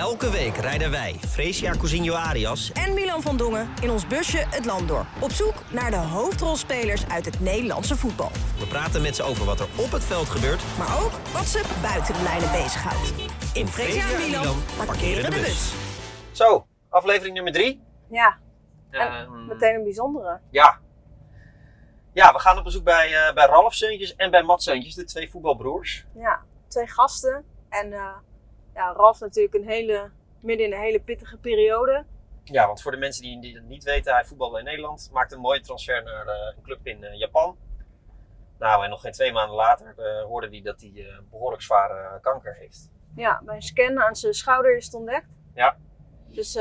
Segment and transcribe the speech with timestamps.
[0.00, 4.64] Elke week rijden wij, Fresia Cousinho Arias, en Milan van Dongen in ons busje het
[4.64, 5.06] land door.
[5.20, 8.30] Op zoek naar de hoofdrolspelers uit het Nederlandse voetbal.
[8.58, 10.62] we praten met ze over wat er op het veld gebeurt.
[10.78, 13.12] Maar ook wat ze buiten de lijnen bezighoudt.
[13.54, 15.72] In Fresia en Milan parkeren de bus.
[16.32, 17.82] Zo, aflevering nummer drie.
[18.10, 18.38] Ja,
[18.90, 20.40] Ehm, meteen een bijzondere.
[20.50, 20.78] Ja.
[22.12, 25.04] Ja, we gaan op bezoek bij, eh, bij Ralf Seuntjes en bij Mats Seuntjes, de
[25.04, 26.06] twee voetbalbroers.
[26.14, 27.44] Ja, twee gasten.
[27.68, 28.16] En eh,
[28.80, 30.10] ja, Ralf natuurlijk een hele,
[30.40, 32.04] midden in een hele pittige periode.
[32.44, 35.10] Ja, want voor de mensen die, die het niet weten, hij voetbalde in Nederland.
[35.12, 37.56] Maakte een mooie transfer naar eh, een club in eh, Japan.
[38.58, 42.20] Nou, en nog geen twee maanden later eh, hoorde hij dat hij eh, behoorlijk zware
[42.20, 42.90] kanker heeft.
[43.14, 45.26] Ja, bij een scan aan zijn schouder is het ontdekt.
[45.54, 45.76] Ja.
[46.28, 46.52] Dus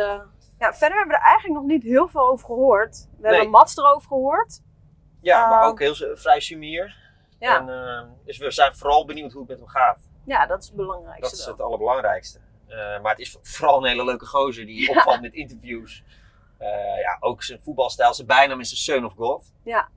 [0.59, 3.07] ja, verder hebben we er eigenlijk nog niet heel veel over gehoord.
[3.17, 3.31] We Nee.
[3.31, 4.61] hebben Mats erover gehoord.
[5.21, 5.67] Ja, maar Ah.
[5.67, 6.95] ook heel vrij sumier.
[7.39, 10.08] Ja, En, dus we zijn vooral benieuwd hoe het met hem gaat.
[10.25, 11.21] Ja dat is het belangrijkste.
[11.29, 11.53] Dat is wel.
[11.53, 12.39] het allerbelangrijkste.
[12.67, 16.03] Eh, maar het is vooral een hele leuke gozer die opvalt met interviews.
[16.57, 16.67] Eh,
[17.01, 18.13] ja, ook zijn voetbalstijl.
[18.13, 19.51] Zijn bijnaam is de Son of God.
[19.63, 19.89] Ja.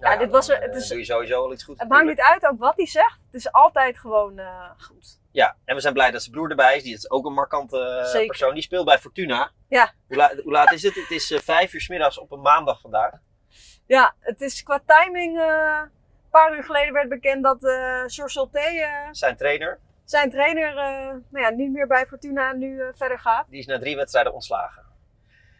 [0.00, 1.78] Nou Ja, dit was er- het eh, is- doe je sowieso al iets goed.
[1.80, 3.18] Het maakt niet uit ook wat hij zegt.
[3.26, 4.40] Het is altijd gewoon
[4.78, 5.20] goed.
[5.30, 6.82] Ja, en we zijn blij dat zijn broer erbij is.
[6.82, 8.26] Die is ook een markante Zeker.
[8.26, 8.54] persoon.
[8.54, 9.50] Die speelt bij Fortuna.
[9.68, 9.92] Ja.
[10.06, 10.94] Hoe, la- hoe laat is het?
[10.94, 13.12] Het is vijf uur 's middags op een maandag vandaag.
[13.86, 15.38] Ja, het is qua timing.
[16.34, 20.68] Een paar uur geleden werd bekend dat eh George Solté, eh, Zijn trainer, zijn trainer,
[20.68, 23.46] eh, nou ja, niet meer bij Fortuna nu verder gaat.
[23.50, 24.82] die is na drie wedstrijden ontslagen.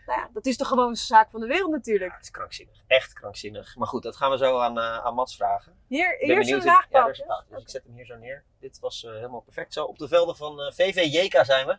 [0.06, 2.10] Nou ja, dat is de gewoonste zaak van de wereld natuurlijk.
[2.10, 2.74] Ja, het is krankzinnig.
[2.86, 3.76] Echt krankzinnig.
[3.76, 5.78] Maar goed, dat gaan we zo aan, eh, aan Mats vragen.
[5.88, 6.60] Hier, hier is een.
[6.60, 8.44] Dus ik zet hem hier zo neer.
[8.60, 9.72] Dit was helemaal perfect.
[9.72, 11.78] Zo, op de velden van eh VVJK zijn we.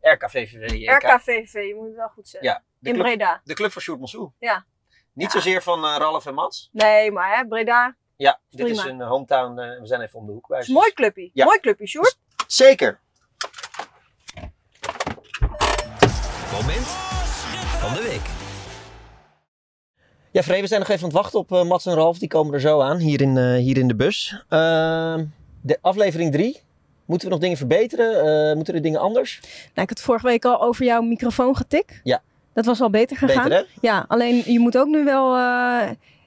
[0.00, 0.90] RKVVJK.
[1.02, 2.50] RKVV, je moet het wel goed zeggen.
[2.50, 3.40] Ja, In club, Breda.
[3.44, 4.30] de club van Sjoerd Monsou.
[4.38, 4.64] Ja.
[5.12, 5.40] Niet Ja.
[5.40, 6.68] zozeer van Ralf en Mats.
[6.72, 8.84] Nee, maar hè, Breda Ja, dit Prima.
[8.84, 9.58] is een hometown.
[9.58, 10.60] eh, we zijn even om de hoek bij.
[10.60, 11.30] is een mooi clubje.
[11.32, 11.44] Ja.
[11.44, 12.18] Mooi clubje, Sjoerd.
[12.46, 13.00] Zeker.
[16.52, 16.86] Moment
[17.80, 18.20] van de week.
[20.30, 22.18] Ja, Vree, we zijn nog even aan het wachten op eh, Mats en Ralf.
[22.18, 24.44] Die komen er zo aan, hier in, eh, hier in de bus.
[24.48, 25.24] Ehm,
[25.62, 26.60] de aflevering 3.
[27.04, 28.48] Moeten we nog dingen verbeteren?
[28.50, 29.40] Eh, moeten er dingen anders?
[29.42, 32.00] Nou, ik had vorige week al over jouw microfoon getikt.
[32.02, 32.22] Ja.
[32.54, 33.48] Dat was al beter gegaan.
[33.48, 33.88] Beter, hè?
[33.88, 35.36] Ja, alleen je moet ook nu wel...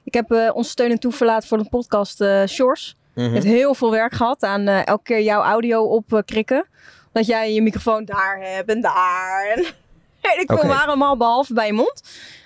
[0.06, 2.96] ik heb eh ons steun en toeverlaat voor de podcast eh Shores.
[3.14, 3.26] Mhm.
[3.26, 6.66] Je hebt heel veel werk gehad aan eh, elke keer jouw audio opkrikken.
[7.12, 9.52] dat jij je microfoon daar hebt en daar.
[9.56, 9.60] En
[10.40, 12.02] ik waar allemaal, behalve bij je mond.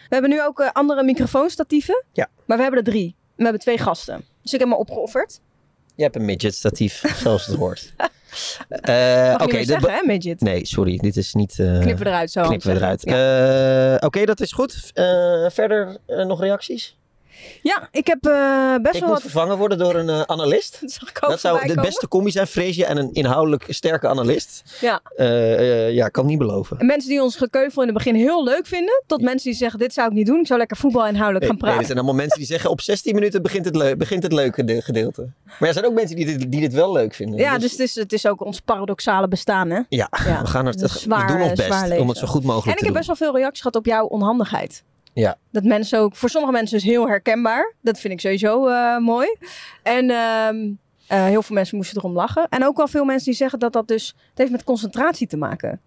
[0.08, 2.04] We hebben nu ook andere microfoonstatieven.
[2.12, 2.28] Ja.
[2.44, 3.14] Maar we hebben er drie.
[3.36, 4.24] We hebben twee gasten.
[4.42, 5.40] Dus ik heb me opgeofferd.
[5.94, 7.92] Je hebt een midget statief, zoals het hoort.
[9.42, 10.40] Oké, zeggen, hè, midget?
[10.40, 11.54] Nee, sorry, dit is niet...
[11.54, 12.42] Knippen we eruit zo.
[12.42, 13.02] knippen we eruit.
[13.04, 14.06] Ja.
[14.06, 14.92] Oké, dat is goed.
[15.52, 16.98] Verder nog reacties?
[17.62, 19.20] Ja, ik heb eh, best Ik wel moet wat...
[19.20, 20.78] vervangen worden door een eh, analist.
[20.80, 21.82] Dat zag ik ook Dat zou de komen.
[21.84, 24.62] beste combi zijn, Freesia en een inhoudelijk sterke analist.
[24.80, 25.00] Ja.
[25.16, 26.78] Eh, ja, kan niet beloven.
[26.78, 29.02] En mensen die ons gekeuvel in het begin heel leuk vinden.
[29.06, 30.40] Tot mensen die zeggen, dit zou ik niet doen.
[30.40, 31.80] Ik zou lekker voetbal inhoudelijk Nee, gaan nee, praten.
[31.80, 34.82] er zijn allemaal mensen die zeggen op 16 minuten begint het, begint het leuke de-
[34.82, 35.28] gedeelte.
[35.58, 37.38] Maar er zijn ook mensen die dit, die dit wel leuk vinden.
[37.38, 39.80] ja, dus het is, het is ook ons paradoxale bestaan, hè?
[39.88, 40.40] ja, Ja.
[40.40, 42.78] we, gaan Het we zwaar, doen ons best om het zo goed mogelijk En ik
[42.78, 42.92] te heb doen.
[42.92, 44.82] best wel veel reacties gehad op jouw onhandigheid.
[45.12, 45.36] Ja.
[45.50, 47.74] Dat mensen ook, voor sommige mensen is heel herkenbaar.
[47.80, 49.36] Dat vind ik sowieso eh, mooi.
[49.82, 50.70] En ehm,
[51.06, 52.46] eh, heel veel mensen moesten erom lachen.
[52.48, 55.36] En ook wel veel mensen die zeggen dat dat dus, het heeft met concentratie te
[55.36, 55.80] maken.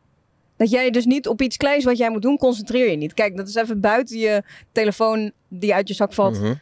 [0.58, 3.14] Dat jij dus niet op iets kleins wat jij moet doen, concentreer je niet.
[3.14, 6.40] Kijk, dat is even buiten je telefoon die uit je zak valt.
[6.40, 6.54] Mhm.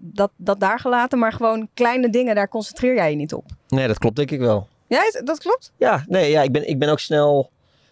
[0.00, 3.44] Dat, dat daar gelaten, maar gewoon kleine dingen, daar concentreer jij je niet op.
[3.68, 4.68] Nee, dat klopt denk ik wel.
[4.86, 5.72] Ja, dat klopt?
[5.76, 7.50] Ja, nee, ja, ik, ben, ik ben ook snel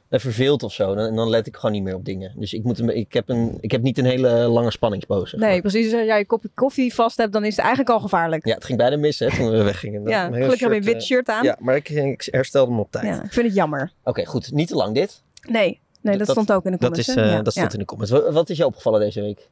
[0.09, 0.95] eh, verveeld of zo.
[0.95, 2.33] En dan let ik gewoon niet meer op dingen.
[2.37, 5.29] Dus ik, moet, een- ik, heb, een, ik heb niet een hele lange spanningsboog.
[5.29, 5.93] zeg Nee, precies.
[5.93, 8.47] Als jij je kopje koffie vast hebt, dan is het eigenlijk al gevaarlijk.
[8.47, 10.03] Ja, het ging bijna mis hè, toen we weggingen.
[10.09, 11.45] Ja, gelukkig heb je een wit eh, shirt aan.
[11.45, 13.05] Ja, maar ik, ik herstelde hem op tijd.
[13.05, 13.93] Ja, ik vind het jammer.
[14.05, 14.53] Oké, goed.
[14.53, 15.23] Niet te lang dit.
[15.49, 17.09] Nee, nee dat, Dat- stond ook in de Dat, comments.
[17.09, 17.23] is, hè?
[17.23, 17.43] eh, ja.
[17.43, 17.73] dat stond ja.
[17.73, 18.13] in de comments.
[18.13, 19.49] Wat, wat is jou opgevallen deze week?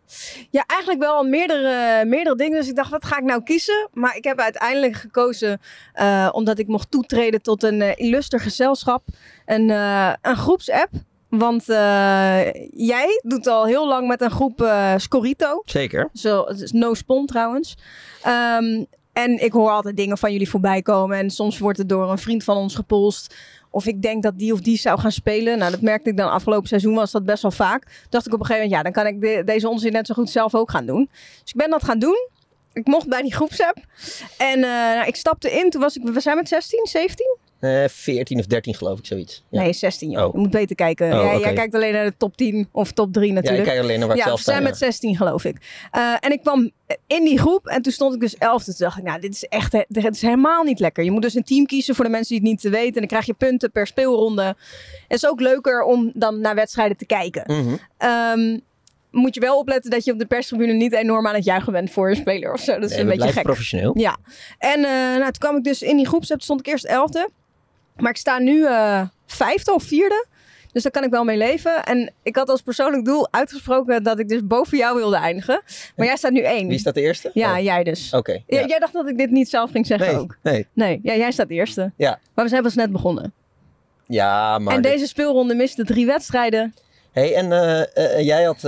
[0.51, 2.59] ja, eigenlijk wel meerdere, meerdere dingen.
[2.59, 3.89] Dus ik dacht, wat ga ik nou kiezen?
[3.93, 5.61] Maar ik heb uiteindelijk gekozen,
[5.93, 9.03] eh, omdat ik mocht toetreden tot een eh, illuster gezelschap,
[9.47, 9.71] een,
[10.23, 10.91] een groepsapp.
[11.29, 11.65] Want
[12.71, 15.63] jij doet al heel lang met een groep Scorito.
[15.65, 16.09] Zeker.
[16.13, 17.77] Zo, het is no spon trouwens.
[18.23, 21.19] Ehm, en ik hoor altijd dingen van jullie voorbij komen.
[21.19, 23.35] En soms wordt het door een vriend van ons gepolst.
[23.71, 25.59] Of ik denk dat die of die zou gaan spelen.
[25.59, 28.07] Nou, dat merkte ik dan afgelopen seizoen was dat best wel vaak.
[28.09, 30.15] Dacht ik op een gegeven moment, ja, dan kan ik de- deze onzin net zo
[30.15, 31.09] goed zelf ook gaan doen.
[31.13, 32.29] Dus ik ben dat gaan doen.
[32.73, 33.77] Ik mocht bij die groepsapp.
[34.39, 37.37] En eh, nou, ik stapte in, toen was ik, we zijn met 16, 17?
[37.63, 39.45] Eh 14 of 13 geloof ik, zoiets.
[39.49, 39.63] Ja.
[39.63, 40.25] Nee, 16 joh.
[40.27, 40.33] Oh.
[40.33, 41.13] Je moet beter kijken.
[41.13, 43.63] Oh, jij, kijkt alleen naar de top 10 of top 3 Ja, natuurlijk.
[43.63, 44.69] ik kijk alleen naar waar ik Ja, zelf we zijn ja.
[44.69, 45.57] met 16 geloof ik.
[45.91, 46.71] Eh, en ik kwam
[47.07, 48.65] in die groep en toen stond ik dus 11.
[48.65, 51.05] Toen dacht ik, nou, dit is echt dit is helemaal niet lekker.
[51.05, 52.87] Je moet dus een team kiezen voor de mensen die het niet weten.
[52.95, 54.43] En dan krijg je punten per speelronde.
[54.43, 57.43] Het is ook leuker om dan naar wedstrijden te kijken.
[57.47, 57.75] Mhm.
[57.99, 58.59] Ehm,
[59.11, 61.91] moet je wel opletten dat je op de perstribune niet enorm aan het juigen bent
[61.91, 62.73] voor een speler of zo.
[62.75, 63.43] Dat is Nee, een beetje gek.
[63.43, 63.99] professioneel.
[63.99, 64.17] Ja,
[64.59, 67.29] en eh, nou, toen kwam ik dus in die groepsapp, stond ik eerst elfde.
[67.97, 70.27] Maar ik sta nu eh vijfde of vierde.
[70.73, 71.85] Dus daar kan ik wel mee leven.
[71.85, 75.63] En ik had als persoonlijk doel uitgesproken dat ik dus boven jou wilde eindigen.
[75.97, 76.69] Maar jij staat nu één.
[76.69, 77.31] Wie staat de eerste?
[77.35, 78.13] Ja, Oh, jij dus.
[78.15, 78.33] Oké.
[78.33, 78.67] Ja, ja.
[78.67, 80.37] Jij dacht dat ik dit niet zelf ging zeggen Nee, ook.
[80.43, 80.67] nee.
[80.73, 81.93] Nee, ja, jij staat eerste.
[81.97, 82.19] Ja.
[82.35, 83.33] Maar we zijn pas net begonnen.
[84.07, 84.75] Ja, maar...
[84.75, 86.75] en dit- deze speelronde miste drie wedstrijden.
[87.13, 87.81] hey, en eh,
[88.19, 88.63] eh, jij had...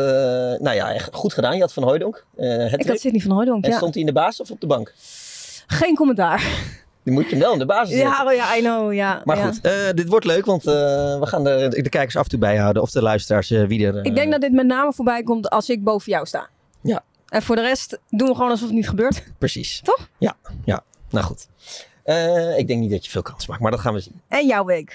[0.60, 1.54] nou ja, goed gedaan.
[1.54, 2.24] Je had Van Hooijdonk.
[2.36, 3.76] eh Ik had Sidney van Hooydonk, En ja.
[3.76, 4.92] stond hij in de basis of op de bank?
[5.66, 6.42] Geen commentaar.
[7.04, 8.10] Die moet je wel in de basis zetten.
[8.10, 9.22] Ja, oh ja, I know, ja.
[9.24, 9.46] Maar ja.
[9.46, 10.74] goed, eh, dit wordt leuk, want eh,
[11.18, 12.82] we gaan de, de kijkers af en toe bijhouden.
[12.82, 14.04] Of de luisteraars, eh, wie er...
[14.04, 16.48] Ik denk dat dit met name voorbij komt als ik boven jou sta.
[16.82, 17.02] Ja.
[17.28, 19.22] En voor de rest doen we gewoon alsof het niet gebeurt.
[19.38, 19.80] Precies.
[19.82, 20.08] Toch?
[20.18, 20.82] Ja, ja.
[21.10, 21.48] Nou goed.
[22.56, 24.20] Ik denk niet dat je veel kans maakt, maar dat gaan we zien.
[24.28, 24.94] En jouw week.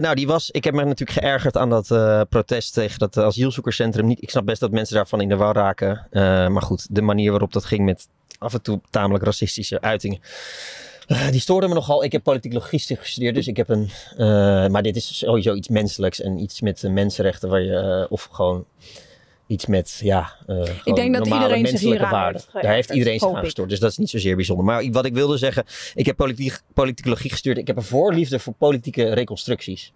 [0.00, 0.50] Nou, die was.
[0.50, 1.86] Ik heb me natuurlijk geërgerd aan dat
[2.28, 4.06] protest tegen dat asielzoekerscentrum.
[4.06, 6.06] Niet, ik snap best dat mensen daarvan in de war raken.
[6.52, 8.08] Maar goed, de manier waarop dat ging met
[8.38, 10.20] af en toe tamelijk racistische uitingen.
[11.06, 12.04] Eh, die stoorde me nogal.
[12.04, 13.90] Ik heb politiek logistiek gestudeerd, dus ik heb een.
[14.16, 17.76] eh, maar dit is sowieso iets menselijks en iets met mensenrechten waar je.
[17.76, 18.64] eh, of gewoon
[19.46, 20.00] iets met.
[20.02, 20.32] Ja,
[20.84, 22.42] gewoon denk dat iedereen zich waarden.
[22.52, 23.44] Daar heeft iedereen zich aan ik.
[23.44, 24.64] gestoord, dus dat is niet zozeer bijzonder.
[24.64, 25.64] Maar wat ik wilde zeggen,
[25.94, 27.58] ik heb politiek, politicologie gestudeerd.
[27.58, 29.92] Ik heb een voorliefde voor politieke reconstructies.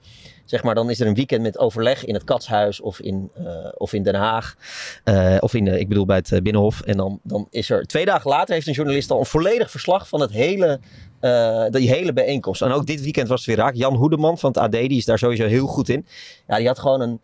[0.49, 3.45] Zeg maar, dan is er een weekend met overleg in het Katshuis of in, eh,
[3.75, 4.55] of in Den Haag.
[5.05, 6.81] Eh, of in, eh, ik bedoel bij het Binnenhof.
[6.81, 10.09] En dan, dan is er twee dagen later heeft een journalist al een volledig verslag
[10.09, 10.81] van het hele,
[11.71, 12.63] die hele bijeenkomst.
[12.63, 13.75] En ook dit weekend was het weer raak.
[13.75, 16.07] Jan Hoedeman van het AD, die is daar sowieso heel goed in.
[16.47, 17.21] Ja, die had gewoon een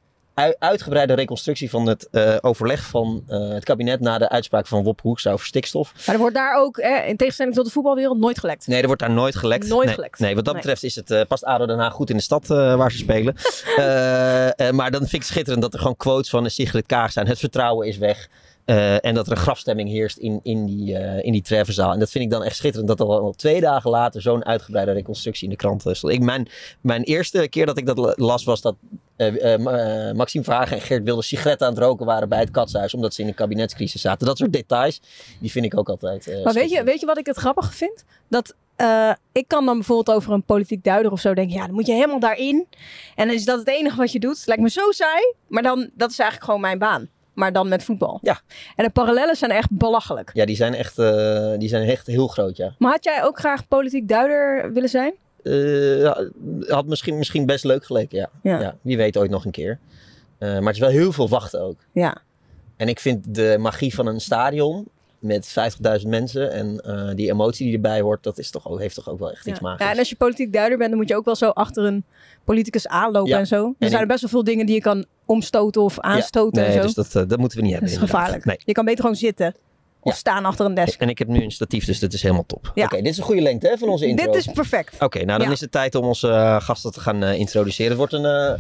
[0.59, 5.01] uitgebreide reconstructie van het eh, overleg van eh, het kabinet na de uitspraak van Wop
[5.01, 5.93] Hoekstra over stikstof.
[6.07, 8.67] Maar er wordt daar ook, eh, in tegenstelling tot de voetbalwereld, nooit gelekt.
[8.67, 9.69] Nee, er wordt daar nooit gelekt.
[9.69, 10.19] Nooit nee, gelekt.
[10.19, 10.63] Nee, wat dat Nee.
[10.63, 13.35] betreft is het, eh, past ADO Den Haag goed in de stad waar ze spelen.
[14.75, 17.27] Maar dan vind ik het schitterend dat er gewoon quotes van Sigrid Kaag zijn.
[17.27, 18.29] Het vertrouwen is weg.
[18.64, 21.93] Eh, en dat er een grafstemming heerst in, in die, eh in die treffenzaal.
[21.93, 22.88] En dat vind ik dan echt schitterend.
[22.88, 26.12] Dat er al twee dagen later zo'n uitgebreide reconstructie in de krant stond.
[26.12, 26.49] Ik, mijn,
[26.81, 28.76] mijn eerste keer dat ik dat la- las was dat
[29.16, 32.94] eh, Ma- Maxime Verhagen en Geert Wilders sigaretten aan het roken waren bij het katshuis.
[32.94, 34.26] Omdat ze in een kabinetscrisis zaten.
[34.26, 35.00] Dat soort details,
[35.40, 38.05] die vind ik ook altijd Maar weet je, weet je wat ik het grappige vind?
[38.28, 38.55] Dat
[39.32, 41.93] ik kan dan bijvoorbeeld over een politiek duider of zo denken, ja, dan moet je
[41.93, 42.66] helemaal daarin.
[43.14, 44.43] En dan is dat het enige wat je doet.
[44.46, 47.08] Lijkt me zo saai, maar dan, dat is eigenlijk gewoon mijn baan.
[47.35, 48.19] Maar dan met voetbal.
[48.23, 48.41] Ja.
[48.77, 50.31] En de parallellen zijn echt belachelijk.
[50.35, 52.75] Ja, die zijn echt, eh, die zijn echt heel groot, ja.
[52.79, 55.15] Maar had jij ook graag politiek duider willen zijn?
[55.43, 56.11] Eh,
[56.69, 58.31] had misschien, misschien best leuk geleken, ja.
[58.43, 58.61] Ja.
[58.61, 58.77] ja.
[58.83, 59.79] Wie weet ooit nog een keer.
[60.39, 61.77] Eh, maar het is wel heel veel wachten ook.
[61.93, 62.17] Ja.
[62.77, 64.89] En ik vind de magie van een stadion
[65.19, 65.47] met
[66.03, 66.81] 50.000 mensen en
[67.17, 69.61] die emotie die erbij hoort, dat is toch ook, heeft toch ook wel echt iets
[69.61, 69.87] magisch.
[69.87, 72.05] ja, en als je politiek duider bent, dan moet je ook wel zo achter een
[72.45, 73.39] politicus aanlopen Ja.
[73.39, 73.67] en zo.
[73.67, 76.71] Er En zijn er best wel veel dingen die je kan omstoten of aanstoten nee,
[76.71, 76.81] en zo.
[76.82, 77.88] dus dat, eh, dat moeten we niet dat hebben.
[77.88, 78.17] is inderdaad.
[78.21, 78.44] gevaarlijk.
[78.44, 78.56] Nee.
[78.65, 79.55] Je kan beter gewoon zitten.
[80.00, 80.19] Of Ja.
[80.19, 81.00] staan achter een desk.
[81.00, 82.71] En ik heb nu een statief, dus dat is helemaal top.
[82.75, 82.85] Ja.
[82.85, 84.26] Oké, dit is een goede lengte hè, van onze intro.
[84.26, 85.03] Dit is perfect.
[85.03, 85.53] Oké, nou dan Ja.
[85.53, 87.88] is het tijd om onze eh, gasten te gaan eh, introduceren.
[87.88, 88.56] Het wordt een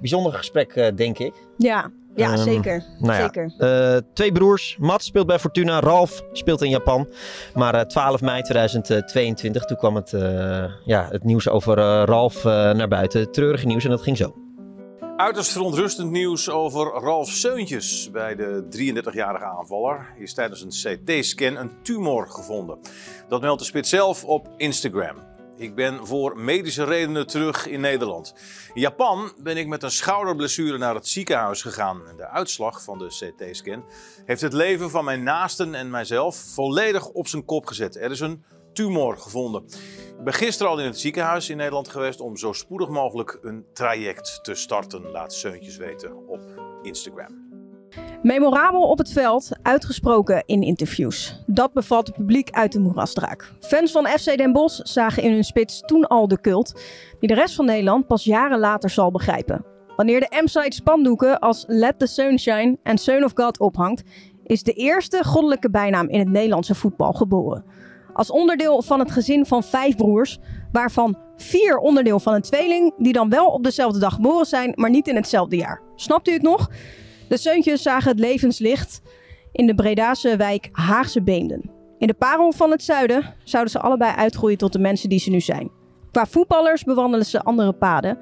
[0.00, 1.32] bijzonder gesprek, denk ik.
[1.56, 2.84] Ja, ja Ehm, zeker.
[2.98, 4.02] Nou ja, zeker.
[4.14, 4.76] twee broers.
[4.80, 5.80] Mats speelt bij Fortuna.
[5.80, 7.08] Ralf speelt in Japan.
[7.54, 10.10] Maar eh, 12 mei 2022, toen kwam het,
[10.84, 13.20] ja, het nieuws over Ralf naar buiten.
[13.20, 14.34] Het treurige nieuws en dat ging zo.
[15.18, 18.10] Uiterst verontrustend nieuws over Ralf Seuntjes.
[18.10, 18.64] Bij de
[19.02, 22.78] 33-jarige aanvaller is tijdens een CT-scan een tumor gevonden.
[23.28, 25.16] Dat meldt de spits zelf op Instagram.
[25.56, 28.34] Ik ben voor medische redenen terug in Nederland.
[28.74, 32.02] In Japan ben ik met een schouderblessure naar het ziekenhuis gegaan.
[32.16, 33.84] De uitslag van de CT-scan
[34.24, 37.96] heeft het leven van mijn naasten en mijzelf volledig op zijn kop gezet.
[37.96, 39.64] Er is een tumor gevonden.
[40.18, 43.64] Ik ben gisteren al in het ziekenhuis in Nederland geweest om zo spoedig mogelijk een
[43.72, 45.10] traject te starten.
[45.10, 46.40] Laat Seuntjes weten op
[46.82, 47.46] Instagram.
[48.22, 51.42] Memorabel op het veld, uitgesproken in interviews.
[51.46, 53.52] Dat bevat het publiek uit de moerasdraak.
[53.60, 56.82] Fans van FC Den Bosch zagen in hun spits toen al de cult,
[57.18, 59.64] die de rest van Nederland pas jaren later zal begrijpen.
[59.96, 64.02] Wanneer de M-site spandoeken als Let the Sunshine en Son of God ophangt,
[64.44, 67.64] is de eerste goddelijke bijnaam in het Nederlandse voetbal geboren.
[68.18, 70.38] Als onderdeel van het gezin van vijf broers,
[70.72, 74.90] waarvan vier onderdeel van een tweeling, die dan wel op dezelfde dag geboren zijn, maar
[74.90, 75.82] niet in hetzelfde jaar.
[75.94, 76.70] Snapt u het nog?
[77.28, 79.02] De Seuntjes zagen het levenslicht
[79.52, 81.70] in de Bredase wijk Haagse Beemden.
[81.98, 85.30] In de parel van het zuiden zouden ze allebei uitgroeien tot de mensen die ze
[85.30, 85.70] nu zijn.
[86.12, 88.18] Qua voetballers bewandelen ze andere paden.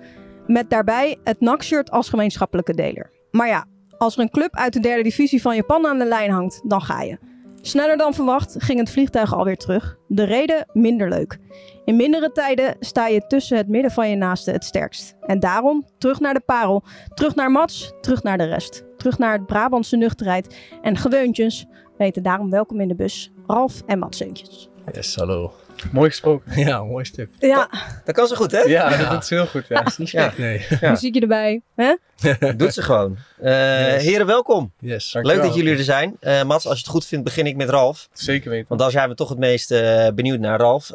[0.47, 3.11] Met daarbij het NAC-shirt als gemeenschappelijke deler.
[3.31, 3.65] Maar ja,
[3.99, 6.81] als er een club uit de derde divisie van Japan aan de lijn hangt, dan
[6.81, 7.19] ga je.
[7.67, 9.99] Sneller dan verwacht ging het vliegtuig alweer terug.
[10.09, 11.39] De reden minder leuk.
[11.85, 15.17] In mindere tijden sta je tussen het midden van je naasten het sterkst.
[15.21, 18.85] En daarom terug naar de parel, terug naar Mats, terug naar de rest.
[18.97, 21.67] Terug naar het Brabantse nuchterheid en geweuntjes.
[21.99, 24.69] Weten daarom welkom in de bus Ralf en Mats Seuntjes.
[24.93, 25.53] Yes, hallo.
[25.93, 26.59] Mooi gesproken.
[26.61, 27.29] Ja, mooi stuk.
[27.39, 27.69] Ja,
[28.05, 28.59] Dat kan ze goed, hè?
[28.61, 29.67] Ja, dat is heel goed.
[29.69, 29.87] Ja.
[29.87, 30.67] is niet slecht, nee.
[30.81, 30.91] Ja.
[30.91, 31.61] muziekje erbij.
[31.77, 31.95] Hè?
[32.57, 33.17] Doet ze gewoon.
[33.41, 34.03] Eh, Yes.
[34.03, 34.73] Heren, welkom.
[34.81, 35.17] Yes.
[35.21, 36.17] Leuk dat jullie er zijn.
[36.21, 38.09] Eh, Mats, als je het goed vindt, begin ik met Ralf.
[38.13, 38.67] Zeker weten.
[38.69, 40.91] Want daar zijn we toch het meest eh, benieuwd naar, Ralf.
[40.91, 40.95] Eh,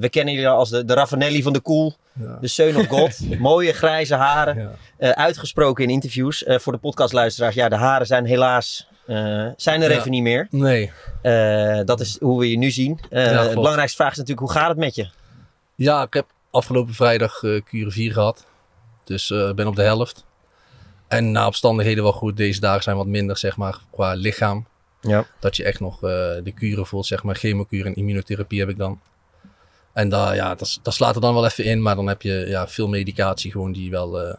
[0.00, 1.94] we kennen jullie als de, de Raffanelli van de Cool.
[2.12, 2.38] Ja.
[2.40, 3.18] De Son of God.
[3.38, 4.58] Mooie grijze haren.
[4.58, 4.70] Ja.
[4.98, 6.44] Eh, uitgesproken in interviews.
[6.44, 8.88] Eh, voor de podcastluisteraars, ja, de haren zijn helaas...
[9.06, 9.98] eh, zijn er Ja.
[9.98, 10.46] even niet meer.
[10.50, 10.92] Nee.
[11.22, 13.00] Eh, dat is hoe we je nu zien.
[13.10, 15.08] Eh, Ja, de belangrijkste vraag is natuurlijk, hoe gaat het met je?
[15.74, 18.46] Ja, ik heb afgelopen vrijdag eh kuren 4 gehad.
[19.04, 20.24] Dus eh, ben op de helft.
[21.08, 22.36] En na omstandigheden wel goed.
[22.36, 24.66] Deze dagen zijn wat minder, zeg maar, qua lichaam.
[25.00, 25.24] Ja.
[25.40, 26.10] Dat je echt nog eh,
[26.42, 27.34] de kuren voelt, zeg maar.
[27.34, 29.00] Chemokuur en immunotherapie heb ik dan.
[29.92, 31.82] En daar, ja, dat, dat slaat er dan wel even in.
[31.82, 34.34] Maar dan heb je ja, veel medicatie gewoon die wel eh,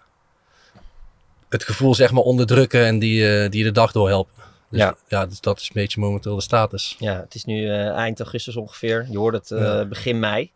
[1.50, 2.86] het gevoel, zeg maar, onderdrukken.
[2.86, 4.34] En die, eh, die je de dag door helpen.
[4.70, 4.96] Dus, Ja.
[5.08, 5.26] ja.
[5.26, 6.96] dus dat is een beetje momenteel de status.
[7.00, 9.08] Ja, het is nu eh, eind augustus ongeveer.
[9.10, 9.86] Je hoort het eh, Ja.
[9.86, 10.52] begin mei.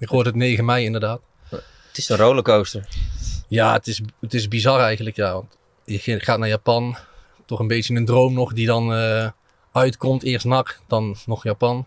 [0.00, 1.20] Ik hoorde het 9 mei inderdaad.
[1.48, 2.88] Het is een rollercoaster.
[3.48, 5.16] Ja, het is, het is bizar eigenlijk.
[5.16, 5.32] Ja.
[5.32, 6.96] Want je gaat naar Japan.
[7.46, 9.30] Toch een beetje een droom nog die dan eh,
[9.72, 10.22] uitkomt.
[10.22, 11.86] Eerst NAC, dan nog Japan.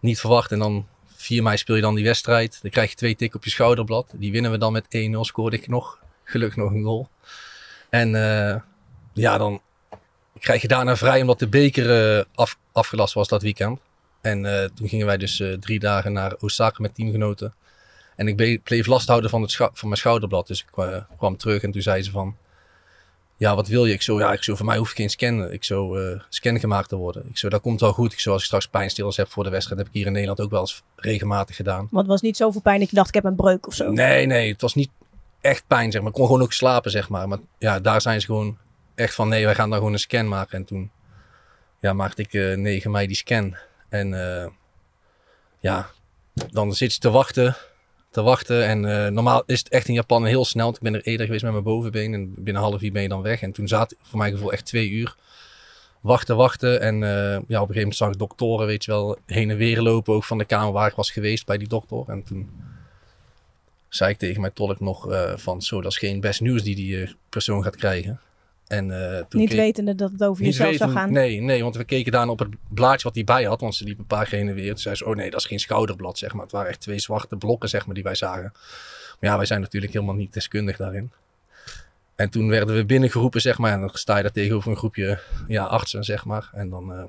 [0.00, 0.52] Niet verwacht.
[0.52, 2.58] En dan 4 mei speel je dan die wedstrijd.
[2.62, 4.06] Dan krijg je twee tikken op je schouderblad.
[4.12, 5.20] Die winnen we dan met 1-0.
[5.20, 5.98] Scoorde ik nog.
[6.24, 7.08] Gelukkig nog een goal.
[7.90, 8.10] En
[9.12, 9.60] ja, dan
[10.38, 13.78] krijg je daarna vrij omdat de beker eh, af, afgelast was dat weekend.
[14.20, 17.54] En eh, toen gingen wij dus eh, drie dagen naar Osaka met teamgenoten.
[18.16, 20.46] En ik bleef last houden van, het van mijn schouderblad.
[20.46, 22.36] Dus ik kwa- kwam terug en toen zei ze van...
[23.36, 23.92] Ja, wat wil je?
[23.92, 25.52] Ik zo, ja, ik zo, voor mij hoef ik geen scan.
[25.52, 25.96] Ik zo,
[26.28, 27.28] scan gemaakt te worden.
[27.28, 28.12] Ik zo, dat komt wel goed.
[28.12, 30.40] Ik zo, als ik straks pijnstillers heb voor de wedstrijd, heb ik hier in Nederland
[30.40, 31.78] ook wel eens regelmatig gedaan.
[31.78, 33.90] Want het was niet zoveel pijn dat je dacht, ik heb een breuk of zo.
[33.90, 34.90] Nee, nee, het was niet
[35.40, 36.10] echt pijn, zeg maar.
[36.10, 37.28] Ik kon gewoon ook slapen, zeg maar.
[37.28, 38.58] Maar ja, daar zijn ze gewoon
[38.94, 40.58] echt van, nee, wij gaan dan gewoon een scan maken.
[40.58, 40.90] En toen
[41.84, 43.56] ja, maakte ik eh 9 mei die scan.
[43.88, 44.46] En eh,
[45.60, 45.90] ja,
[46.50, 47.56] dan zit je te wachten,
[48.10, 48.66] te wachten.
[48.66, 50.64] En eh, normaal is het echt in Japan heel snel.
[50.64, 52.14] Want ik ben er eerder geweest met mijn bovenbeen.
[52.14, 53.42] En binnen half uur ben je dan weg.
[53.42, 55.16] En toen zat voor mijn gevoel echt twee uur.
[56.00, 56.80] Wachten, wachten.
[56.80, 59.80] En ja, op een gegeven moment zag ik doktoren, weet je wel, heen en weer
[59.80, 60.14] lopen.
[60.14, 62.04] Ook van de kamer waar ik was geweest bij die dokter.
[62.06, 62.50] En toen
[63.88, 67.16] zei ik tegen mijn tolk nog van zo, dat is geen best nieuws die die
[67.28, 68.20] persoon gaat krijgen.
[68.66, 71.12] En eh, toen Niet keek- wetende dat het over niet jezelf weten- zou gaan.
[71.12, 73.84] Nee, nee, want we keken daarna op het blaadje wat hij bij had, want ze
[73.84, 74.68] liep een paar keer heen en weer.
[74.70, 76.42] Toen zei ze, oh nee, dat is geen schouderblad, zeg maar.
[76.42, 78.52] Het waren echt twee zwarte blokken, zeg maar, die wij zagen.
[79.20, 81.12] Maar ja, wij zijn natuurlijk helemaal niet deskundig daarin.
[82.14, 85.18] En toen werden we binnengeroepen, zeg maar, en dan sta je daar tegenover een groepje
[85.46, 86.50] ja, artsen, zeg maar.
[86.52, 87.04] En dan eh,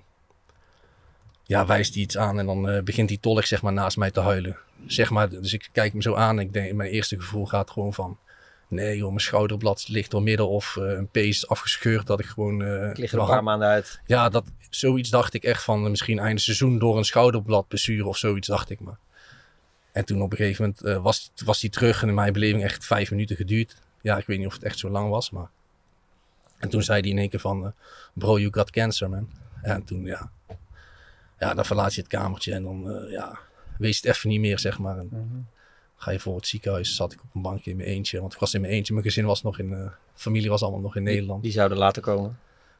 [1.43, 4.11] ja, wijst hij iets aan en dan eh, begint die tolk, zeg maar, naast mij
[4.11, 4.57] te huilen.
[4.87, 7.69] Zeg maar, dus ik kijk hem zo aan en ik denk, mijn eerste gevoel gaat
[7.69, 8.17] gewoon van...
[8.67, 12.61] Nee joh, mijn schouderblad ligt door midden of eh, een pees afgescheurd dat ik gewoon...
[12.63, 13.99] eh, Ik lig er een paar maanden uit.
[14.05, 18.05] ja, dat, zoiets dacht ik echt van eh, misschien einde seizoen door een schouderblad blessure
[18.07, 18.97] of zoiets dacht ik maar.
[19.91, 22.63] En toen op een gegeven moment eh, was, was hij terug en in mijn beleving
[22.63, 23.75] echt vijf minuten geduurd.
[24.01, 25.49] Ja, ik weet niet of het echt zo lang was, maar...
[26.57, 27.73] En toen zei hij in één keer van,
[28.13, 29.29] bro, you got cancer, man.
[29.61, 30.31] En toen, ja...
[31.39, 33.39] Ja, dan verlaat je het kamertje en dan, eh, ja...
[33.77, 34.97] Wees het even niet meer, zeg maar.
[34.97, 35.47] En
[35.95, 38.19] ga je voor het ziekenhuis, zat ik op een bankje in mijn eentje.
[38.21, 39.73] Want ik was in mijn eentje, mijn gezin was nog in...
[39.73, 41.43] eh, familie was allemaal nog in Nederland.
[41.43, 42.39] Die zouden later komen.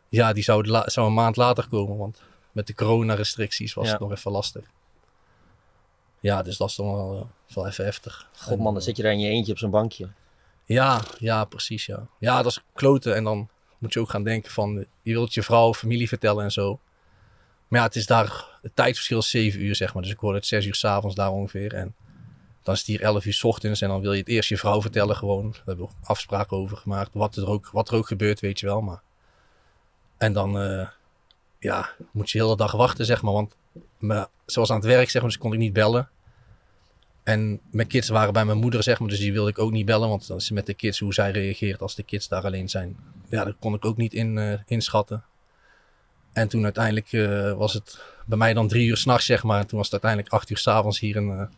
[0.10, 3.92] Ja, die zou, la- zou een maand later komen, want met de coronarestricties was Ja.
[3.92, 4.64] het nog even lastig.
[6.20, 7.16] Ja, dus dat is dan wel,
[7.48, 8.30] eh, wel even heftig.
[8.38, 10.08] God man, dan zit je daar in je eentje op zo'n bankje.
[10.66, 12.08] Ja, ja, precies, ja.
[12.20, 15.44] Ja, dat is kloten en dan moet je ook gaan denken van, je wilt je
[15.44, 16.80] vrouw, familie vertellen en zo.
[17.68, 20.04] Maar ja, het is daar, het tijdsverschil is 7 uur, zeg maar.
[20.04, 21.74] Dus ik hoorde het 6 uur s'avonds daar ongeveer.
[21.74, 21.96] En
[22.66, 24.58] dan is het hier 11 uur 's ochtends en dan wil je het eerst je
[24.58, 25.52] vrouw vertellen gewoon.
[25.52, 27.14] Daar hebben we afspraken over gemaakt.
[27.14, 28.82] Wat er ook, wat er ook gebeurt, weet je wel.
[28.82, 29.02] Maar...
[30.18, 30.88] En dan, eh,
[31.60, 33.34] ja, moet je de hele dag wachten, zeg maar.
[33.34, 33.56] Want
[33.98, 36.10] me, zoals aan het werk, zeg maar, dus kon ik niet bellen.
[37.24, 39.86] En mijn kids waren bij mijn moeder, zeg maar, dus die wilde ik ook niet
[39.86, 40.10] bellen.
[40.10, 42.98] Want is met de kids, hoe zij reageert als de kids daar alleen zijn.
[43.30, 45.24] Ja, dat kon ik ook niet in, eh, inschatten.
[46.34, 49.60] En toen uiteindelijk eh, was het bij mij dan drie uur s'nachts, zeg maar.
[49.60, 51.50] En toen was het uiteindelijk acht uur s'avonds hier in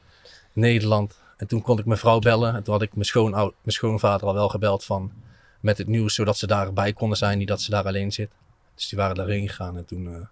[0.58, 1.20] Nederland.
[1.38, 2.56] En toen kon ik mijn vrouw bellen.
[2.56, 5.12] En toen had ik mijn, schoonou- mijn schoonvader al wel gebeld van,
[5.60, 8.30] met het nieuws, zodat ze daarbij konden zijn, niet dat ze daar alleen zit.
[8.76, 9.78] Dus die waren daarheen gegaan.
[9.78, 10.26] En toen, eh,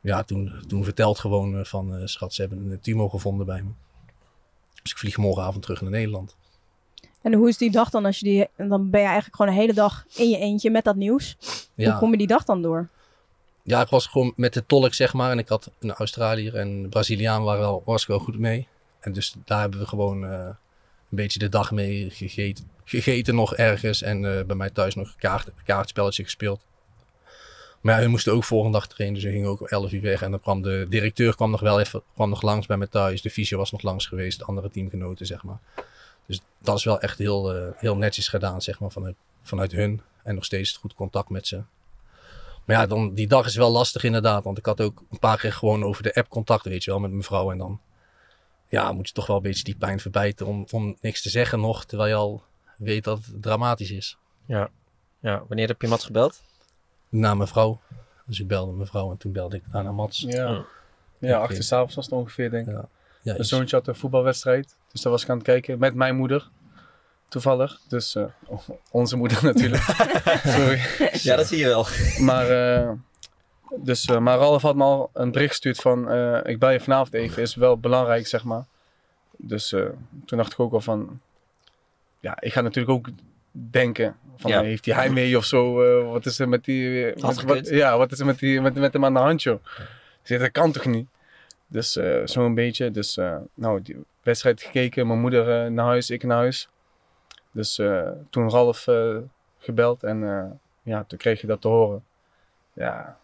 [0.00, 3.62] ja, toen, toen verteld gewoon eh, van, eh, schat, ze hebben een tumor gevonden bij
[3.62, 3.70] me.
[4.82, 6.36] Dus ik vlieg morgenavond terug naar Nederland.
[7.22, 8.48] En hoe is die dag dan als je die...
[8.56, 11.36] en Dan ben je eigenlijk gewoon een hele dag in je eentje met dat nieuws.
[11.74, 12.88] Hoe kom je die dag dan door?
[13.62, 15.30] Ja, ik was gewoon met de tolk, zeg maar.
[15.30, 18.68] En ik had een Australiër en een Braziliaan waren wel, was ik wel goed mee.
[19.02, 20.46] En dus daar hebben we gewoon eh,
[21.10, 22.70] een beetje de dag mee gegeten.
[22.84, 24.02] Gegeten nog ergens.
[24.02, 26.64] En eh, bij mij thuis nog een kaart, kaartspelletje gespeeld.
[27.80, 29.20] Maar ja, hun moesten ook volgende dag trainen.
[29.20, 30.22] Dus ze gingen ook om 11 uur weg.
[30.22, 33.22] En dan kwam de directeur kwam nog wel even kwam nog langs bij mij thuis.
[33.22, 34.38] De fysio was nog langs geweest.
[34.38, 35.58] De andere teamgenoten, zeg maar.
[36.26, 40.00] Dus dat is wel echt heel, eh, heel netjes gedaan, zeg maar, vanuit, vanuit hun.
[40.22, 41.62] En nog steeds goed contact met ze.
[42.64, 44.44] Maar ja, dan, die dag is wel lastig inderdaad.
[44.44, 47.00] Want ik had ook een paar keer gewoon over de app contact, weet je wel,
[47.00, 47.50] met mijn vrouw.
[47.50, 47.80] En dan
[48.72, 51.60] ja, moet je toch wel een beetje die pijn verbijten om, om niks te zeggen
[51.60, 51.84] nog.
[51.84, 52.42] Terwijl je al
[52.76, 54.16] weet dat het dramatisch is.
[54.46, 54.70] Ja.
[55.20, 55.44] ja.
[55.48, 56.42] Wanneer heb je Mats gebeld?
[57.08, 57.80] Na mijn vrouw.
[58.26, 60.24] Dus ik belde mijn vrouw en toen belde ik daarna Mats.
[60.28, 60.64] Ja,
[61.18, 62.72] ja acht uur s'avonds was het ongeveer, denk ik.
[62.72, 62.88] Ja.
[63.22, 64.76] Ja, Mijn zoontje had een voetbalwedstrijd.
[64.92, 66.48] Dus daar was ik aan het kijken met mijn moeder.
[67.28, 67.80] Toevallig.
[67.88, 68.24] Dus eh,
[68.90, 69.82] onze moeder natuurlijk.
[70.56, 70.80] Sorry.
[71.12, 71.86] Ja, dat zie je wel.
[72.18, 72.90] Maar, eh,
[73.76, 76.10] dus, eh, maar Ralf had me al een bericht gestuurd van...
[76.10, 78.64] eh, ik bel je vanavond even, is wel belangrijk, zeg maar.
[79.36, 79.88] Dus eh,
[80.26, 81.20] toen dacht ik ook al van...
[82.20, 83.08] Ja, ik ga natuurlijk ook
[83.50, 84.50] denken van...
[84.50, 84.62] Ja.
[84.62, 85.74] heeft hij heimwee of zo?
[86.10, 87.04] wat is er met die...
[87.20, 89.60] met, wat, ja, wat is er met, die, met, met hem aan de hand, joh?
[90.22, 91.08] Ik zeg, dat kan toch niet?
[91.66, 92.90] Dus zo'n beetje.
[92.90, 93.18] Dus
[93.54, 95.06] nou, die wedstrijd gekeken.
[95.06, 96.68] Mijn moeder naar huis, ik naar huis.
[97.50, 97.80] Dus
[98.30, 98.86] toen Ralf
[99.58, 102.04] gebeld en ja, toen kreeg je dat te horen.
[102.72, 103.18] Ja,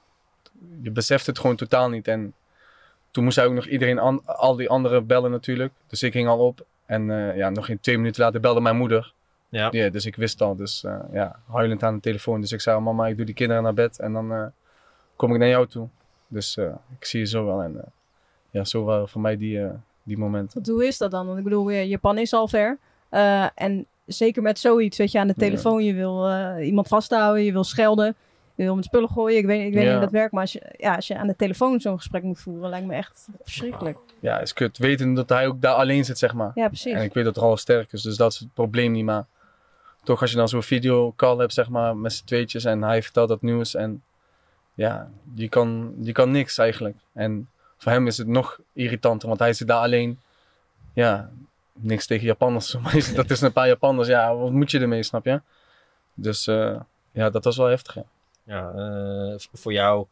[0.82, 2.08] je beseft het gewoon totaal niet.
[2.08, 2.34] En
[3.10, 5.72] toen moest hij ook nog iedereen, an- al die anderen bellen natuurlijk.
[5.86, 6.66] Dus ik ging al op.
[6.86, 9.12] En eh, ja, nog geen twee minuten later belde mijn moeder.
[9.48, 9.68] Ja.
[9.70, 10.56] Ja, dus ik wist al.
[10.56, 12.40] Dus eh, ja, huilend aan de telefoon.
[12.40, 13.98] Dus ik zei, mama, ik doe die kinderen naar bed.
[13.98, 14.46] En dan eh,
[15.16, 15.88] kom ik naar jou toe.
[16.26, 17.62] Dus eh, ik zie je zo wel.
[17.62, 17.84] En
[18.50, 19.60] ja, zo waren voor mij die,
[20.02, 20.62] die momenten.
[20.72, 21.26] Hoe is dat dan?
[21.26, 22.78] Want ik bedoel, ja, Japan is al ver.
[23.08, 25.46] Eh, en zeker met zoiets, weet je, aan de Ja.
[25.46, 25.84] telefoon.
[25.84, 28.14] Je wil iemand vasthouden, je wil schelden.
[28.64, 29.38] Wil met spullen gooien.
[29.38, 30.00] Ik weet, ik weet niet Ja.
[30.00, 30.32] dat werkt.
[30.32, 32.94] Maar als je, ja, als je aan de telefoon zo'n gesprek moet voeren, lijkt me
[32.94, 33.98] echt verschrikkelijk.
[34.20, 34.78] Ja, is kut.
[34.78, 36.50] Weten dat hij ook daar alleen zit, zeg maar.
[36.54, 36.92] Ja, precies.
[36.94, 39.04] En ik weet dat Ralf sterk is, dus dat is het probleem niet.
[39.04, 39.26] Maar
[40.02, 43.28] toch als je dan zo'n videocall hebt, zeg maar, met z'n tweetjes en hij vertelt
[43.28, 44.02] dat nieuws en
[44.74, 46.96] ja, je kan, je kan niks eigenlijk.
[47.12, 50.20] En voor hem is het nog irritanter, want hij zit daar alleen.
[50.92, 51.30] Ja,
[51.72, 52.76] niks tegen Japanners.
[52.82, 55.40] maar dat is een paar Japanners, ja, wat moet je ermee, snap je?
[56.14, 56.80] Dus eh,
[57.10, 58.04] ja, dat was wel heftig, ja.
[58.48, 60.06] Ja, eh, voor jou,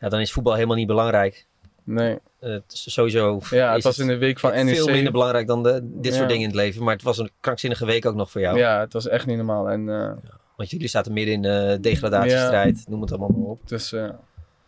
[0.00, 1.46] ja, dan is voetbal helemaal niet belangrijk.
[1.84, 2.18] Nee.
[2.38, 4.74] Eh, het sowieso Ja, het is was in de week van NEC.
[4.74, 6.28] veel minder belangrijk dan de, dit soort Ja.
[6.28, 6.82] dingen in het leven.
[6.84, 8.58] Maar het was een krankzinnige week ook nog voor jou.
[8.58, 9.68] Ja, het was echt niet normaal.
[9.70, 10.12] En, eh,
[10.56, 13.68] Want jullie zaten midden in de degradatiestrijd, noem het allemaal maar op.
[13.68, 14.08] Dus eh,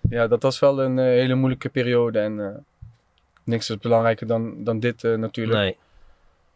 [0.08, 2.18] ja, dat was wel een eh, hele moeilijke periode.
[2.18, 2.54] En eh,
[3.44, 5.58] niks is belangrijker dan, dan dit eh, natuurlijk.
[5.58, 5.76] Nee.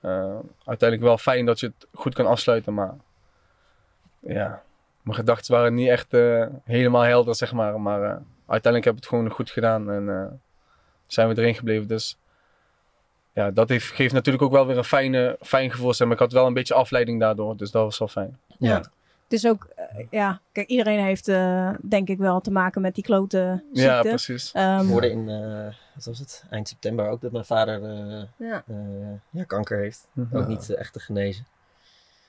[0.00, 2.74] Eh, uiteindelijk wel fijn dat je het goed kan afsluiten.
[2.74, 2.94] Maar
[4.20, 4.62] ja,
[5.08, 7.80] mijn gedachten waren niet echt eh, helemaal helder, zeg maar.
[7.80, 8.16] Maar eh,
[8.46, 9.90] uiteindelijk heb ik het gewoon goed gedaan.
[9.90, 10.26] En eh,
[11.06, 11.88] zijn we erin gebleven.
[11.88, 12.18] Dus
[13.32, 15.94] ja, dat heeft, geeft natuurlijk ook wel weer een fijne, fijn gevoel.
[15.94, 17.56] zeg Maar ik had wel een beetje afleiding daardoor.
[17.56, 18.38] Dus dat was wel fijn.
[18.58, 18.76] Ja.
[18.76, 22.94] Het is ook, eh, ja, kijk, iedereen heeft eh, denk ik wel te maken met
[22.94, 23.80] die klote ziekte.
[23.90, 24.52] Ja, precies.
[24.52, 28.22] Ehm, Ik hoorde in, eh, wat was het, eind september ook dat mijn vader eh,
[28.36, 28.62] Ja.
[28.68, 28.76] eh,
[29.30, 30.06] ja, kanker heeft.
[30.12, 30.36] Mhm.
[30.36, 31.46] Ook niet echt te genezen.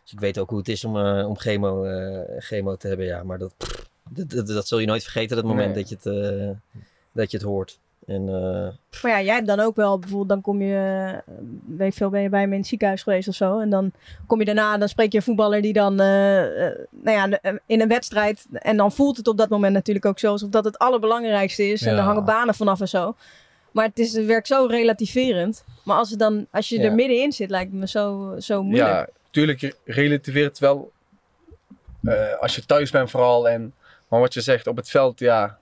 [0.10, 3.06] Dus ik weet ook hoe het is om, eh, om chemo, eh, chemo te hebben.
[3.06, 5.84] Ja, maar dat, pff, dat, dat, dat zul je nooit vergeten, dat moment Nee.
[5.84, 6.06] dat, je het,
[6.42, 6.50] eh,
[7.12, 7.80] dat je het hoort.
[8.06, 11.14] En, eh, Maar ja, jij hebt dan ook wel bijvoorbeeld, dan kom je,
[11.78, 13.60] weet ik veel, ben je bij hem in het ziekenhuis geweest of zo.
[13.60, 13.92] En dan
[14.28, 18.46] kom je daarna, dan spreek je een voetballer die dan, nou ja, in een wedstrijd.
[18.52, 21.82] En dan voelt het op dat moment natuurlijk ook zo alsof dat het allerbelangrijkste is.
[21.82, 23.16] En er hangen banen vanaf en zo.
[23.72, 25.64] Maar het, is, het werkt zo relativerend.
[25.84, 26.84] Maar als, het dan, als je Ja.
[26.86, 28.90] er middenin zit, lijkt het me zo, zo moeilijk.
[28.90, 30.92] Ja, tuurlijk relativeert het wel
[32.04, 33.50] eh, als je thuis bent vooral.
[33.50, 33.74] En,
[34.08, 35.58] maar wat je zegt op het veld, ja,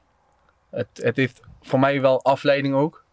[0.70, 3.04] het, het heeft voor mij wel afleiding ook.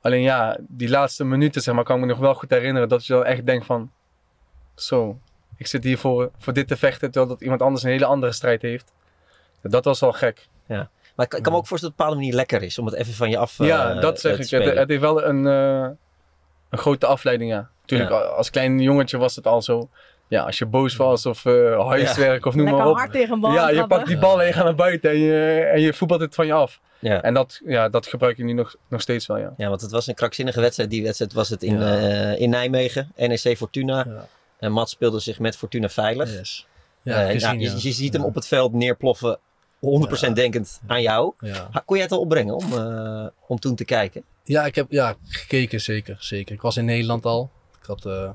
[0.00, 3.06] Alleen ja, die laatste minuten zeg maar, kan ik me nog wel goed herinneren dat
[3.06, 3.90] je dan echt denkt van,
[4.74, 5.18] zo,
[5.56, 8.32] ik zit hier voor, voor dit te vechten terwijl dat iemand anders een hele andere
[8.32, 8.92] strijd heeft.
[9.62, 10.48] Dat was wel gek.
[10.66, 10.90] ja.
[11.16, 12.86] Maar ik, kan me ook voorstellen dat het op een bepaalde manier lekker is om
[12.86, 14.78] het even van je af ja, dat eh, zeg te ik.
[14.78, 15.90] Het heeft wel een, eh,
[16.68, 17.70] een grote afleiding, ja.
[17.84, 18.16] Tuurlijk, Ja.
[18.18, 19.88] als klein jongetje was het al zo.
[20.28, 22.96] Ja, als je boos was of eh, huiswerk of noem Lekker maar op.
[22.98, 25.18] hard tegen een bal Ja, je pakt die bal en je gaat naar buiten en
[25.18, 26.80] je, en je voetbalt het van je af.
[26.98, 27.22] ja.
[27.22, 29.54] En dat, ja, dat gebruik je nu nog, nog steeds wel, ja.
[29.56, 30.90] ja, want het was een krankzinnige wedstrijd.
[30.90, 31.98] Die wedstrijd was het in, Ja.
[31.98, 34.04] eh, in Nijmegen, NEC Fortuna.
[34.08, 34.26] Ja.
[34.58, 36.32] En Mats speelde zich met Fortuna veilig.
[36.38, 36.66] Yes.
[37.04, 37.72] Eh, Ja, gezien, ja, ja.
[37.76, 39.38] je, je ziet hem op het veld neerploffen,
[39.80, 40.42] 100% Ja.
[40.42, 41.32] denkend aan jou.
[41.84, 44.22] Kon jij het al opbrengen om, eh, om toen te kijken?
[44.44, 46.54] Ja, ik heb ja, gekeken, zeker, zeker.
[46.54, 47.50] Ik was in Nederland al.
[47.82, 48.30] Ik had, eh,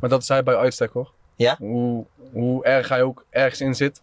[0.00, 1.12] Maar dat is hij bij uitstek hoor.
[1.36, 1.56] Ja?
[1.58, 4.02] Hoe, hoe erg hij ook ergens in zit.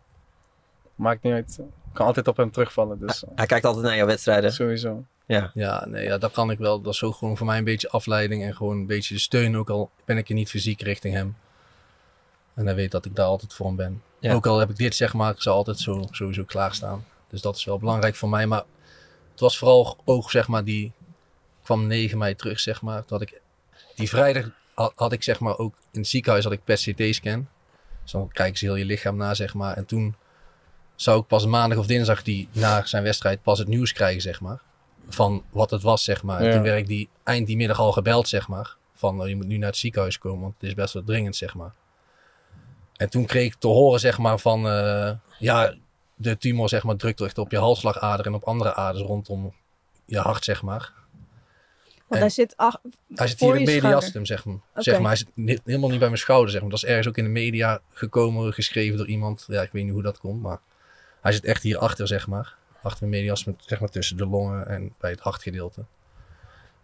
[0.96, 1.60] Maakt niet uit.
[1.94, 3.00] Kan altijd op hem terugvallen.
[3.00, 4.54] Dus Hij kijkt altijd naar jouw wedstrijden.
[4.54, 5.04] sowieso.
[5.26, 5.52] Ja.
[5.54, 6.82] ja, nee, ja, dat kan ik wel.
[6.82, 9.58] Dat is ook gewoon voor mij een beetje afleiding en gewoon een beetje de steun.
[9.58, 11.38] Ook al ben ik er niet fysiek richting hem.
[12.54, 14.02] En hij weet dat ik daar altijd voor hem ben.
[14.20, 14.34] Ja.
[14.34, 17.06] Ook al heb ik dit zeg maar, ik zal altijd zo, sowieso klaarstaan.
[17.28, 18.46] Dus dat is wel belangrijk voor mij.
[18.48, 18.64] Maar
[19.32, 20.92] het was vooral ook zeg maar die
[21.64, 23.04] kwam 9 mei terug zeg maar.
[23.08, 23.42] Dat ik,
[23.96, 27.48] die vrijdag had, had ik zeg maar ook in het ziekenhuis had ik PET-CT-scan.
[28.04, 29.78] Dus dan kijken ze heel je lichaam na zeg maar.
[29.78, 30.16] En toen
[30.96, 34.42] zou ik pas maandag of dinsdag die na zijn wedstrijd pas het nieuws krijgen zeg
[34.42, 34.62] maar.
[35.08, 36.40] Van wat het was zeg maar.
[36.42, 38.76] En toen werd ik die eind die middag al gebeld zeg maar.
[38.94, 41.36] Van oh, je moet nu naar het ziekenhuis komen want het is best wel dringend
[41.36, 41.74] zeg maar.
[42.96, 45.74] En toen kreeg ik te horen zeg maar van eh, ja
[46.16, 49.54] de tumor zeg maar drukt echt op je halsslagader en op andere aders rondom
[50.06, 50.92] je hart zeg maar.
[52.08, 52.82] Want hij zit ach,
[53.16, 53.90] Hij zit voor hier in schouder.
[53.90, 54.58] mediastum, zeg maar.
[54.76, 55.08] Zeg maar.
[55.08, 56.70] Hij zit helemaal niet bij mijn schouder, zeg maar.
[56.70, 59.46] Dat is ergens ook in de media gekomen, geschreven door iemand.
[59.48, 60.60] Ja, ik weet niet hoe dat komt, maar
[61.22, 62.56] hij zit echt hier achter, zeg maar.
[62.82, 65.86] Achter mijn mediastum, zeg maar tussen de longen en bij het hartgedeelte.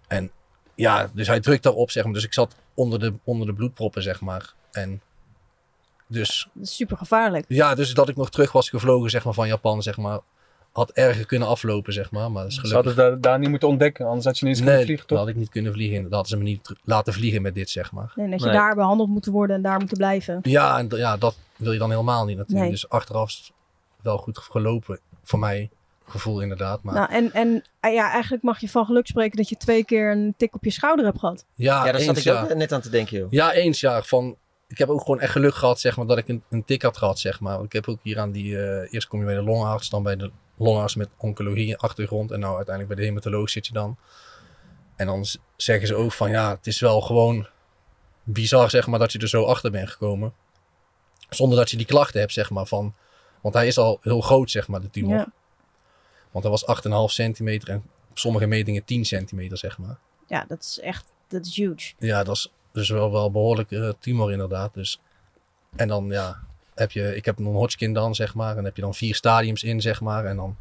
[0.07, 0.31] En
[0.75, 2.13] ja, dus hij drukt daarop, zeg maar.
[2.13, 4.53] Dus ik zat onder de, onder de bloedproppen, zeg maar.
[4.71, 5.01] En
[6.07, 7.45] dus super gevaarlijk.
[7.47, 10.19] ja, dus dat ik nog terug was gevlogen, zeg maar, van Japan, zeg maar.
[10.71, 12.31] Had erger kunnen aflopen, zeg maar.
[12.31, 12.85] Maar dat is Ze gelukkig...
[12.95, 15.17] hadden daar, daar niet moeten ontdekken, anders had je niet eens kunnen Nee, vliegen dat
[15.17, 15.25] toch?
[15.27, 16.01] had ik niet kunnen vliegen.
[16.03, 18.11] Dat hadden ze me niet laten vliegen met dit, zeg maar.
[18.15, 18.55] Nee, dat je Nee.
[18.55, 20.39] daar behandeld moet worden en daar moeten blijven.
[20.43, 22.61] Ja, en ja, dat wil je dan helemaal niet natuurlijk.
[22.61, 22.71] Nee.
[22.71, 23.51] Dus achteraf
[24.01, 24.99] wel goed gelopen.
[25.23, 25.69] Voor mij
[26.05, 26.83] gevoel inderdaad.
[26.83, 29.85] Maar Nou, en, en eh, ja, eigenlijk mag je van geluk spreken dat je twee
[29.85, 31.45] keer een tik op je schouder hebt gehad.
[31.55, 32.41] ja, Ja, daar zat ik ja.
[32.43, 33.27] ook net aan te denken, joh.
[33.31, 34.01] Ja, eens ja.
[34.01, 34.35] Van,
[34.71, 36.97] ik heb ook gewoon echt geluk gehad, zeg maar, dat ik een, een tik had
[36.97, 37.63] gehad, zeg maar.
[37.63, 40.15] Ik heb ook hier aan die, eh, eerst kom je bij de longarts, dan bij
[40.15, 42.31] de longarts met oncologie achtergrond.
[42.31, 43.97] En nou uiteindelijk bij de hematoloog zit je dan.
[44.95, 47.47] En dan zeggen ze ook van, ja, het is wel gewoon
[48.23, 50.33] bizar, zeg maar, dat je er zo achter bent gekomen.
[51.29, 52.95] Zonder dat je die klachten hebt, zeg maar, van...
[53.41, 55.15] Want hij is al heel groot, zeg maar, de tumor.
[55.15, 55.31] Ja.
[56.31, 59.99] Want hij was 8,5 centimeter en op sommige metingen 10 centimeter, zeg maar.
[60.27, 61.93] ja, dat is echt dat is huge.
[61.97, 64.73] Ja, dat is dus wel wel behoorlijk eh, tumor inderdaad.
[64.73, 64.99] Dus.
[65.75, 66.39] En dan ja,
[66.75, 68.49] heb je, ik heb non-Hodgkin dan zeg maar.
[68.49, 70.25] En dan heb je dan vier stadiums in zeg maar.
[70.25, 70.55] En dan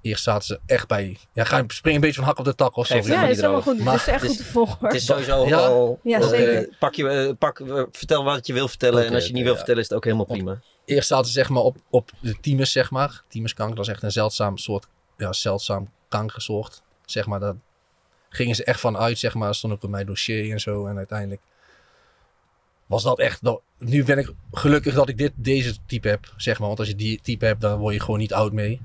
[0.00, 2.76] eerst zaten ze echt bij, ja ga spring een beetje van hak op de tak
[2.76, 3.10] of sorry.
[3.10, 3.78] Ja, dat is helemaal goed.
[3.78, 4.86] Maar dat is echt het goed is- te volgen.
[4.86, 5.56] Het is sowieso Ja?
[5.56, 6.00] al...
[6.02, 6.76] Ja, eh, zeker.
[6.78, 9.06] pak je, eh, pak, eh, vertel wat je wil vertellen.
[9.06, 9.56] en als je niet wil ja.
[9.56, 10.60] vertellen, is het ook helemaal prima.
[10.84, 13.22] Eerst zaten ze zeg maar op, op de thymus zeg maar.
[13.28, 16.82] Thymuskanker, dat is echt een zeldzaam soort, ja zeldzaam kankersoort.
[17.04, 17.54] Zeg maar, daar
[18.28, 19.54] gingen ze echt van uit zeg maar.
[19.54, 20.86] Stond ook op mijn dossier en zo.
[20.86, 21.40] En uiteindelijk
[22.86, 26.58] was dat echt, dat, nu ben ik gelukkig dat ik dit, deze type heb zeg
[26.58, 26.66] maar.
[26.66, 28.80] Want als je die type hebt, dan word je gewoon niet oud mee.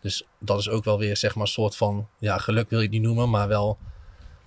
[0.00, 2.84] Dus dat is ook wel weer zeg maar een soort van, ja geluk wil je
[2.84, 3.78] het niet noemen, maar wel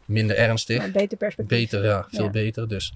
[0.05, 1.57] minder ernstig Een beter perspectief.
[1.59, 2.29] beter, ja, veel Ja.
[2.31, 2.67] beter.
[2.67, 2.93] Dus.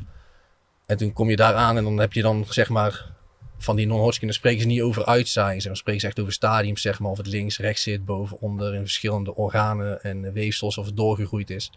[0.86, 3.06] En toen kom je daar aan en dan heb je dan zeg maar
[3.58, 5.62] van die non-Hodgkin, spreken ze niet over uitzaaiing.
[5.62, 5.74] zeg maar.
[5.74, 8.74] Dan spreken ze echt over stadiums, zeg maar, of het links, rechts zit, boven, onder,
[8.74, 11.72] in verschillende organen en weefsels, of het doorgegroeid is.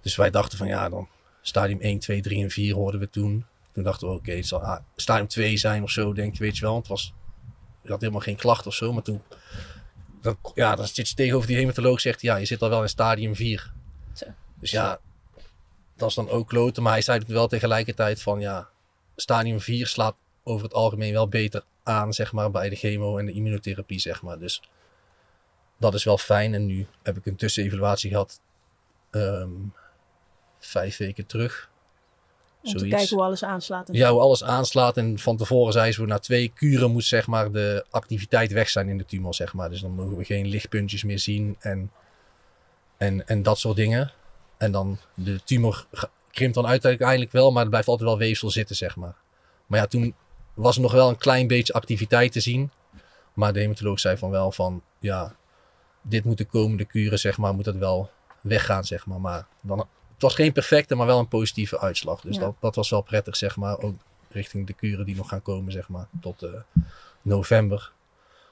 [0.00, 1.08] Dus wij dachten van ja, dan
[1.42, 3.44] stadium 1, 2, 3 en 4 hoorden we toen.
[3.72, 6.56] Toen dachten we oké, het zal ah, stadium 2 zijn of zo, denk je, weet
[6.56, 6.72] je wel.
[6.72, 7.14] Want het was,
[7.82, 9.22] je had helemaal geen klacht of zo, maar toen,
[10.54, 13.34] ja, dan zit je tegenover die hematoloog zegt ja, je zit al wel in stadium
[13.34, 13.72] 4.
[14.12, 14.26] Zo.
[14.54, 14.98] Dus ja,
[15.96, 16.82] dat is dan ook kloten.
[16.82, 18.68] Maar hij zei het wel tegelijkertijd van ja,
[19.16, 23.26] stadium 4 slaat over het algemeen wel beter aan, zeg maar, bij de chemo en
[23.26, 24.38] de immunotherapie, zeg maar.
[24.38, 24.62] Dus
[25.78, 26.54] dat is wel fijn.
[26.54, 28.40] En nu heb ik een tussenevaluatie gehad,
[29.10, 29.50] ehm,
[30.58, 31.72] vijf weken terug.
[32.62, 33.88] Om te kijken hoe alles aanslaat.
[33.88, 34.96] en Ja, hoe alles aanslaat.
[34.96, 38.88] En van tevoren zei ze, na twee kuren moet zeg maar de activiteit weg zijn
[38.88, 39.70] in de tumor, zeg maar.
[39.70, 41.90] Dus dan mogen we geen lichtpuntjes meer zien en,
[42.96, 44.12] en, en dat soort dingen.
[44.56, 45.86] En dan de tumor
[46.30, 49.14] krimpt dan uiteindelijk wel, maar er blijft altijd wel weefsel zitten, zeg maar.
[49.66, 50.14] Maar ja, toen
[50.54, 52.70] was er nog wel een klein beetje activiteit te zien.
[53.32, 55.34] Maar de hematoloog zei van wel van, ja,
[56.02, 59.20] dit moet de komende kuren, zeg maar, moet het wel weggaan, zeg maar.
[59.20, 62.20] Maar dan, het was geen perfecte, maar wel een positieve uitslag.
[62.20, 62.40] Dus Ja.
[62.40, 63.78] dat, dat was wel prettig, zeg maar.
[63.78, 63.94] Ook
[64.30, 66.50] richting de kuren die nog gaan komen, zeg maar, tot eh,
[67.22, 67.92] november.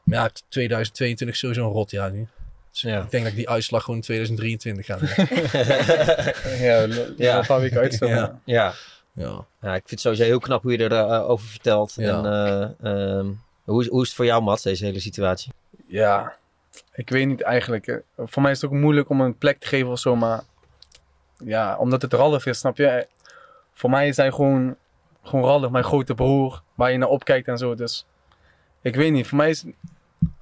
[0.03, 2.29] Maar ja, 2022 is sowieso een rotjaar nu.
[2.71, 3.03] Dus Ja.
[3.03, 5.09] ik denk dat ik die uitslag gewoon in 2023 ga doen.
[6.67, 6.87] Ja,
[7.17, 7.39] Ja.
[7.39, 8.15] een paar weken uitstellen.
[8.17, 8.41] Ja.
[8.45, 8.75] Ja.
[9.13, 9.45] Ja.
[9.61, 11.95] ja, ik vind het sowieso heel knap hoe je erover over vertelt.
[11.97, 12.19] Ja.
[12.19, 12.27] En,
[12.81, 13.27] eh, ehm,
[13.65, 15.53] hoe, is, hoe is het voor jou, Mats, deze hele situatie?
[15.87, 16.37] Ja,
[16.93, 17.87] ik weet niet eigenlijk.
[17.87, 20.43] eh, Voor mij is het ook moeilijk om een plek te geven of zo, maar
[21.45, 22.87] ja, omdat het Ralf is, snap je?
[22.87, 23.05] Eh,
[23.75, 24.77] Voor mij is hij gewoon,
[25.23, 27.75] gewoon Ralf, mijn grote broer, waar je naar opkijkt en zo.
[27.75, 28.07] Dus
[28.83, 29.65] ik weet niet, voor mij is,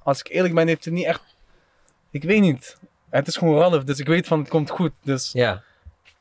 [0.03, 1.21] als ik eerlijk ben, heeft het niet echt,
[2.09, 2.77] ik weet niet.
[3.09, 4.91] Het is gewoon Ralf, dus ik weet van het komt goed.
[5.03, 5.63] Dus Ja,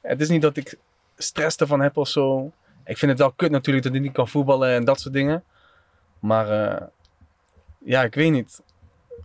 [0.00, 0.76] het is niet dat ik
[1.22, 2.52] stress ervan heb of zo.
[2.85, 5.44] Ik vind het wel kut natuurlijk dat hij niet kan voetballen en dat soort dingen.
[6.18, 6.87] Maar eh,
[7.78, 8.62] ja, ik weet niet.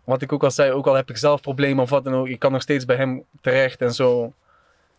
[0.04, 2.28] Wat ik ook al zei, ook al heb ik zelf problemen of wat dan ook.
[2.28, 4.34] Ik kan nog steeds bij hem terecht en zo.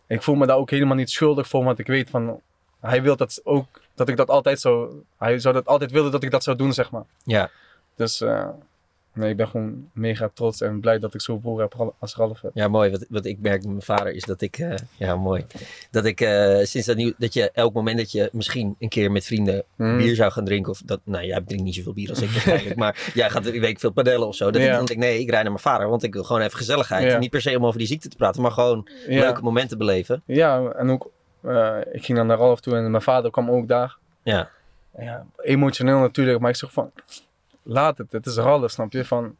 [0.07, 2.41] Ik voel me daar ook helemaal niet schuldig voor, want ik weet van...
[2.79, 5.03] Hij wil dat ook, dat ik dat altijd zo...
[5.17, 7.03] Hij zou dat altijd willen dat ik dat zou doen, zeg maar.
[7.23, 7.49] Ja.
[7.95, 8.49] Dus eh,
[9.17, 12.41] nee, ik ben gewoon mega trots en blij dat ik zo'n broer heb als Ralf.
[12.53, 12.91] Ja, mooi.
[12.91, 15.45] Wat, wat ik merk met mijn vader is dat ik, eh, ja, mooi.
[15.91, 19.11] Dat ik eh, sinds dat nieuw, dat je elk moment dat je misschien een keer
[19.11, 19.97] met vrienden Hmm.
[19.97, 22.75] bier zou gaan drinken, of dat, nou, jij drinkt niet zoveel bier als ik waarschijnlijk,
[22.83, 24.51] maar jij gaat die week veel padellen of zo.
[24.51, 24.67] Dat Ja.
[24.71, 27.11] ik dan denk, nee, ik rijd naar mijn vader, want ik wil gewoon even gezelligheid.
[27.11, 27.17] Ja.
[27.17, 29.19] Niet per se om over die ziekte te praten, maar gewoon Ja.
[29.19, 30.23] leuke momenten beleven.
[30.25, 33.67] Ja, en ook, eh, ik ging dan naar Ralf toe en mijn vader kwam ook
[33.67, 33.97] daar.
[34.23, 34.49] Ja.
[34.99, 36.91] Ja, emotioneel natuurlijk, maar ik zeg van,
[37.67, 39.05] laat het, het is Ralf, snap je?
[39.05, 39.35] Van,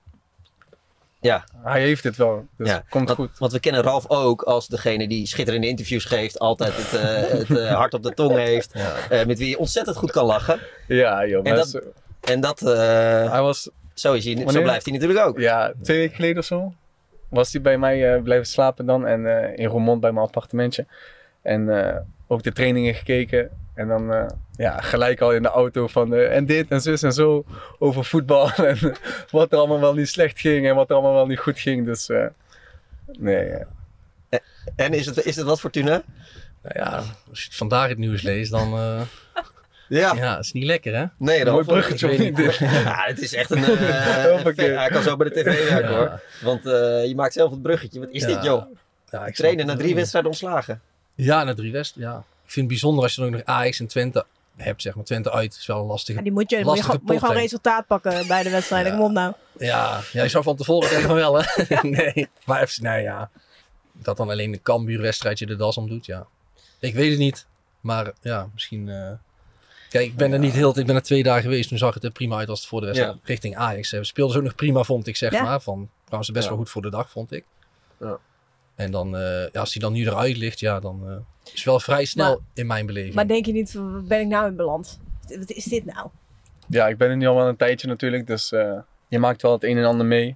[1.20, 1.44] Ja.
[1.63, 2.84] hij heeft het wel, dus ja.
[2.90, 3.38] komt want, goed.
[3.38, 7.58] Want we kennen Ralf ook als degene die schitterende interviews geeft, altijd het, eh, het
[7.58, 8.74] eh, hart op de tong heeft,
[9.10, 10.60] eh, met wie je ontzettend goed kan lachen.
[10.88, 11.48] Ja, joh.
[11.48, 11.80] En dat, zo-
[12.22, 14.63] en dat hij was, zo, is hij, zo Wanneer?
[14.63, 15.40] blijft hij natuurlijk ook.
[15.40, 16.74] ja, twee weken geleden of zo,
[17.30, 19.26] was hij bij mij blijven slapen dan en
[19.58, 20.86] in Roermond bij mijn appartementje.
[21.42, 21.70] En
[22.28, 23.50] ook de trainingen gekeken.
[23.78, 27.04] En dan eh, ja, gelijk al in de auto van eh, en dit en zus
[27.04, 27.46] en zo
[27.80, 28.52] over voetbal.
[28.63, 28.96] En
[29.32, 31.86] wat er allemaal wel niet slecht ging en wat er allemaal wel niet goed ging.
[31.86, 32.26] Dus eh,
[33.20, 33.52] nee,
[34.76, 36.02] En is het, is het wat Fortuna?
[36.63, 38.74] Nou ja, als je het vandaag het nieuws leest, dan...
[38.74, 39.02] eh,
[39.88, 40.13] Ja.
[40.16, 41.06] ja, het is niet lekker, hè?
[41.18, 42.12] Nee, mooi bruggetje.
[42.12, 42.58] ik of niet?
[42.84, 43.63] Ja, het is echt een.
[43.63, 45.98] eh, een- hij kan zo bij de tv werken Ja.
[45.98, 46.22] hoor.
[46.42, 48.00] Want eh, je maakt zelf het bruggetje.
[48.00, 48.28] Wat is Ja.
[48.28, 48.63] dit, joh?
[49.10, 50.82] Ja, ik Trainen na drie wedstrijden ontslagen.
[51.16, 51.96] Ja, na drie west.
[51.96, 52.24] Ja.
[52.48, 55.04] Ik vind het bijzonder als je dan ook nog Ajax en Twente hebt, zeg maar.
[55.04, 56.18] Twente uit is wel een lastige.
[56.18, 58.92] Ja, die moet je, moet je, gewoon, moet je gewoon resultaat pakken bij de wedstrijden.
[58.98, 59.34] Kom op nou.
[59.58, 61.44] Ja, ja, je zou van tevoren denken van wel, hè?
[61.82, 63.30] nee, maar FC, nee, ja.
[63.94, 66.28] Dat dan alleen de Cambuur-wedstrijdje de das om doet, ja.
[66.80, 67.46] Ik weet het niet,
[67.82, 68.90] maar ja, misschien...
[68.90, 69.12] eh,
[69.90, 70.80] Kijk, ik ben er niet heel...
[70.80, 72.80] Ik ben er twee dagen geweest, toen zag het er prima uit als het voor
[72.80, 73.22] de wedstrijd Ja.
[73.24, 73.90] richting Ajax.
[73.90, 75.44] Ze speelden ze ook nog prima, vond ik, zeg Ja.
[75.44, 75.62] maar.
[75.62, 76.50] Van, trouwens, best Ja.
[76.50, 77.44] wel goed voor de dag, vond ik.
[78.00, 78.18] Ja.
[78.78, 81.63] En dan, eh, ja, als hij dan nu eruit ligt, ja, dan eh, is het
[81.63, 83.13] wel vrij snel Maar- in mijn beleving.
[83.16, 85.00] Maar denk je niet, ben ik nou in beland?
[85.38, 86.08] Wat is dit nou?
[86.70, 88.28] ja, ik ben er nu al wel een tijdje natuurlijk.
[88.28, 90.36] Dus eh, je maakt wel het een en ander mee.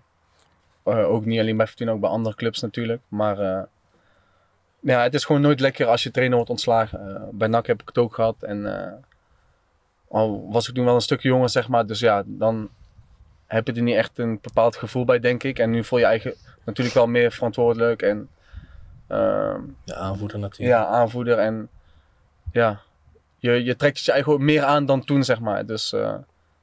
[0.84, 3.02] Eh, ook niet alleen bij Fortuna, ook bij andere clubs natuurlijk.
[3.08, 3.64] Maar eh,
[4.80, 7.16] ja, het is gewoon nooit lekker als je trainer wordt ontslagen.
[7.16, 8.36] Eh, bij NAC heb ik het ook gehad.
[8.44, 8.94] En eh,
[10.08, 11.86] al was ik toen wel een stukje jonger, zeg maar.
[11.86, 12.70] Dus ja, dan
[13.48, 15.60] heb je er niet echt een bepaald gevoel bij, denk ik.
[15.60, 16.34] En nu voel je eigen
[16.66, 18.02] natuurlijk wel meer verantwoordelijk.
[18.02, 18.30] En
[19.08, 20.80] ehm, De aanvoerder natuurlijk.
[20.80, 21.38] ja, aanvoerder.
[21.38, 21.70] En
[22.52, 22.80] ja,
[23.38, 25.66] je, je trekt het je eigen ook meer aan dan toen, zeg maar.
[25.66, 26.14] Dus eh,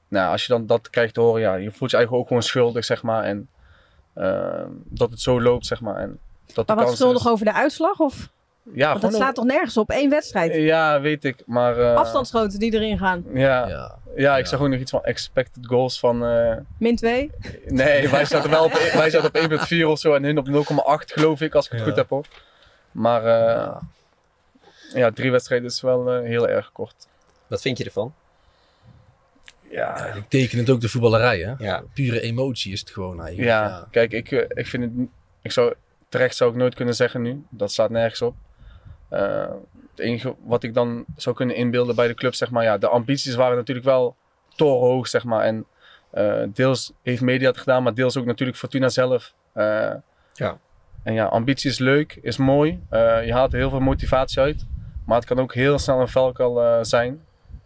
[0.08, 2.42] nou, als je dan dat krijgt te horen, ja, je voelt je eigen ook gewoon
[2.42, 3.24] schuldig, zeg maar.
[3.24, 3.48] En
[4.12, 5.96] eh, dat het zo loopt, zeg maar.
[5.96, 6.18] En
[6.54, 7.98] dat de Maar wat schuldig is- over de uitslag?
[7.98, 8.28] Of?
[8.74, 9.90] Ja, Want dat slaat toch nergens op?
[9.90, 10.54] Één wedstrijd.
[10.54, 11.42] Ja, weet ik.
[11.46, 13.24] Maar eh, Afstandsschoten die erin gaan.
[13.34, 13.98] Ja, ja.
[14.16, 14.38] Ja.
[14.38, 16.24] ik zag ook nog iets van expected goals van...
[16.26, 17.30] eh, Min 2.
[17.66, 21.12] nee, wij zaten wel op, wij zaten op 1,4 of zo en hun op 0,8
[21.12, 21.86] geloof ik, als ik het Ja.
[21.86, 22.26] goed heb hoor.
[22.90, 23.80] Maar eh, Ja.
[24.94, 26.94] ja, drie wedstrijden is wel eh, heel erg kort.
[27.46, 28.14] Wat vind je ervan?
[29.70, 31.54] Ja, Ik teken het ook de voetballerij, hè?
[31.58, 31.82] Ja.
[31.94, 33.48] Pure emotie is het gewoon eigenlijk.
[33.48, 34.92] Ja, kijk, ik, ik vind het.
[35.42, 35.74] Ik zou,
[36.08, 37.42] terecht zou ik nooit kunnen zeggen nu.
[37.50, 38.34] Dat staat nergens op.
[39.08, 39.46] Eh,
[39.90, 42.88] het enige wat ik dan zou kunnen inbeelden bij de club, zeg maar, ja, de
[42.88, 44.16] ambities waren natuurlijk wel
[44.56, 45.44] torenhoog, zeg maar.
[45.44, 45.66] En
[46.10, 49.34] eh, deels heeft media het gedaan, maar deels ook natuurlijk Fortuna zelf.
[49.52, 49.92] Eh,
[50.32, 50.58] Ja.
[51.02, 52.82] En ja, ambitie is leuk, is mooi.
[52.90, 54.66] Eh, je haalt er heel veel motivatie uit.
[55.06, 57.20] Maar het kan ook heel snel een valkuil eh, zijn.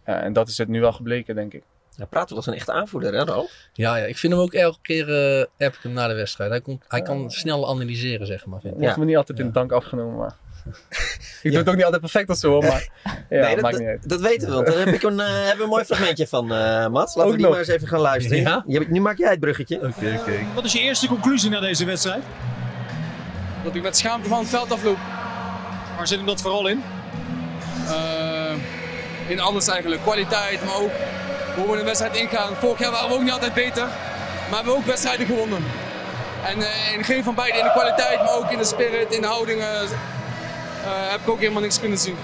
[0.05, 1.63] Ja, en dat is het nu wel gebleken, denk ik.
[1.95, 3.51] Hij praat wel als een echte aanvoerder, hè, Ralf?
[3.73, 6.49] Ja, ja, ik vind hem ook elke keer eh app ik hem na de wedstrijd.
[6.49, 8.61] Hij, komt, hij kan snel analyseren, zeg maar.
[8.61, 8.79] Vind ik.
[8.79, 10.35] Wordt me niet altijd in dank afgenomen, maar...
[11.41, 12.87] ik doe het ook niet altijd perfect of zo, maar...
[13.29, 14.09] Ja, nee, dat, maakt niet uit.
[14.09, 14.53] dat, weten we.
[14.53, 17.15] Want daar heb ik een, eh, hebben we een mooi fragmentje van, eh Mats.
[17.15, 17.49] Laten Ook we die nog.
[17.49, 18.41] maar eens even gaan luisteren.
[18.41, 18.63] Ja?
[18.67, 19.75] Je nu maak jij het bruggetje.
[19.75, 20.33] Oké, oké.
[20.53, 22.23] Wat is je eerste conclusie na deze wedstrijd?
[23.63, 24.97] Dat ik met schaamte van het veld afloop.
[25.97, 26.83] Waar zit hem dat vooral in?
[27.87, 28.53] Eh,
[29.27, 30.01] in alles eigenlijk.
[30.01, 30.91] Kwaliteit, maar ook
[31.55, 32.55] hoe we in de wedstrijd ingaan.
[32.55, 33.83] Vorig jaar waren we ook niet altijd beter.
[33.83, 35.63] Maar hebben we ook wedstrijden gewonnen.
[36.45, 39.21] En eh, in geen van beide, in de kwaliteit, maar ook in de spirit, in
[39.21, 39.67] de houding, eh,
[40.85, 42.17] heb ik ook helemaal niks kunnen zien.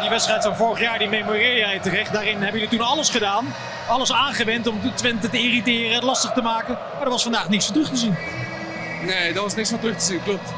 [0.00, 2.12] Die wedstrijd van vorig jaar, die memoreer jij terecht.
[2.12, 3.54] Daarin hebben jullie toen alles gedaan.
[3.88, 6.78] Alles aangewend om Twente te irriteren, het lastig te maken.
[6.92, 8.16] Maar er was vandaag niks van terug te zien.
[9.02, 10.52] Nee, daar was niks van terug te zien, klopt.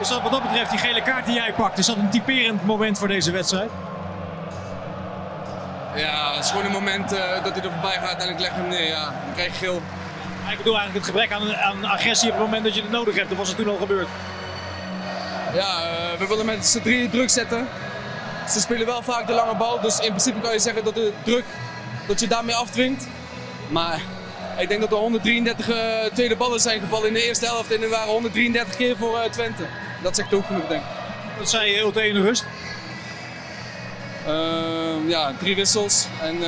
[0.00, 2.64] Is dat wat dat betreft, die gele kaart die jij pakt, is dat een typerend
[2.64, 3.70] moment voor deze wedstrijd?
[5.96, 8.50] Ja, het is gewoon een moment eh, dat hij er voorbij gaat en ik leg
[8.54, 8.88] hem neer.
[8.88, 9.82] Ja, dan krijg je geel.
[10.50, 13.14] Ik bedoel eigenlijk het gebrek aan, aan agressie op het moment dat je het nodig
[13.14, 13.28] hebt.
[13.28, 14.08] Dat was het toen al gebeurd.
[15.54, 17.68] Ja, eh, we willen met z'n drieën druk zetten.
[18.48, 21.12] Ze spelen wel vaak de lange bal, dus in principe kan je zeggen dat de
[21.24, 21.44] druk,
[22.06, 23.06] dat je daarmee afdwingt.
[23.68, 24.00] Maar
[24.58, 27.82] ik denk dat er 133 eh, tweede ballen zijn gevallen in de eerste helft en
[27.82, 29.66] er waren 133 keer voor eh, Twente.
[30.02, 30.88] Dat zegt ook genoeg, denk ik.
[31.38, 32.44] Wat zei je in de rust?
[34.26, 36.06] Ehm, ja, drie wissels.
[36.20, 36.40] En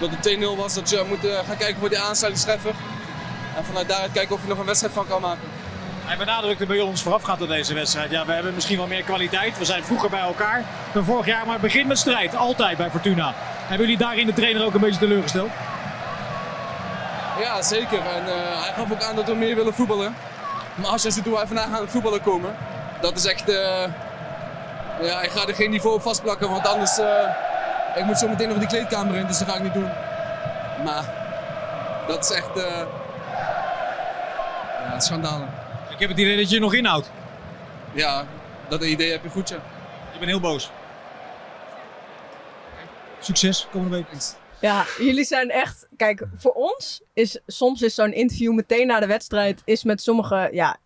[0.00, 2.74] dat het 2-0 was, dat je moet gaan kijken voor die aansluitingstreffer.
[3.56, 5.59] En vanuit daaruit kijken of je nog een wedstrijd van kan maken.
[6.10, 8.10] Hij benadrukte bij ons voorafgaand aan deze wedstrijd.
[8.10, 9.58] Ja, we hebben misschien wel meer kwaliteit.
[9.58, 12.36] We zijn vroeger bij elkaar dan vorig jaar, maar het begint met strijd.
[12.36, 13.32] Altijd bij Fortuna.
[13.36, 15.50] Hebben jullie daarin de trainer ook een beetje teleurgesteld?
[17.40, 17.98] Ja, zeker.
[17.98, 20.16] En eh, hij gaf ook aan dat we meer willen voetballen.
[20.74, 22.56] Maar als je wij vandaag aan het voetballen komen,
[23.00, 23.48] dat is echt.
[23.48, 23.84] eh,
[25.02, 26.98] ja, ik ga er geen niveau op vastplakken, want anders.
[26.98, 27.28] eh,
[27.94, 29.90] ik moet zo meteen nog die kleedkamer in, dus dat ga ik niet doen.
[30.84, 31.04] Maar
[32.06, 32.50] dat is echt.
[35.34, 35.59] ja.
[36.00, 37.10] Ik heb het idee dat je je nog inhoudt.
[37.94, 38.26] Ja,
[38.68, 39.56] dat idee heb je goed, ja.
[40.12, 40.70] Je bent heel boos.
[43.18, 44.06] Succes komende week.
[44.60, 45.88] Ja, jullie zijn echt.
[45.96, 50.48] Kijk, voor ons is soms is zo'n interview meteen na de wedstrijd is met sommige.
[50.52, 50.76] Ja,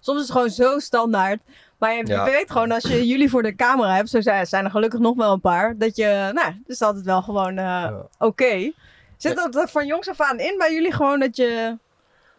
[0.00, 1.40] soms is het gewoon zo standaard.
[1.78, 2.24] Maar je Ja.
[2.24, 5.16] weet gewoon als je jullie voor de camera hebt, zo zijn, zijn er gelukkig nog
[5.16, 8.72] wel een paar, dat je, nou, het is altijd wel gewoon eh, oké.
[9.16, 11.78] Zit dat er van jongs af aan in bij jullie gewoon dat je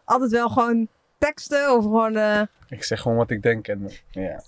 [0.06, 0.88] altijd wel gewoon
[1.28, 2.16] teksten of gewoon.
[2.16, 4.44] eh, Ik zeg gewoon wat ik denk en ja.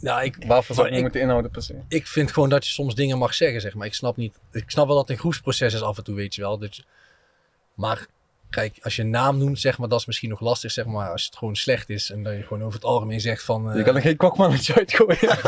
[0.00, 1.74] Ja, ik, Waarvoor zou ik ik- moeten inhouden per se?
[1.88, 3.86] ik vind gewoon dat je soms dingen mag zeggen, zeg maar.
[3.86, 4.38] Ik snap niet.
[4.52, 6.58] Ik snap wel dat het een groepsproces is af en toe, weet je wel.
[6.58, 6.84] Dat je-
[7.74, 8.06] maar
[8.54, 11.10] kijk, als je een naam noemt, zeg maar, dat is misschien nog lastig, zeg maar.
[11.10, 13.70] Als het gewoon slecht is en dat je gewoon over het algemeen zegt van.
[13.70, 15.18] eh, Je kan er geen kwakmannetje uitgooien.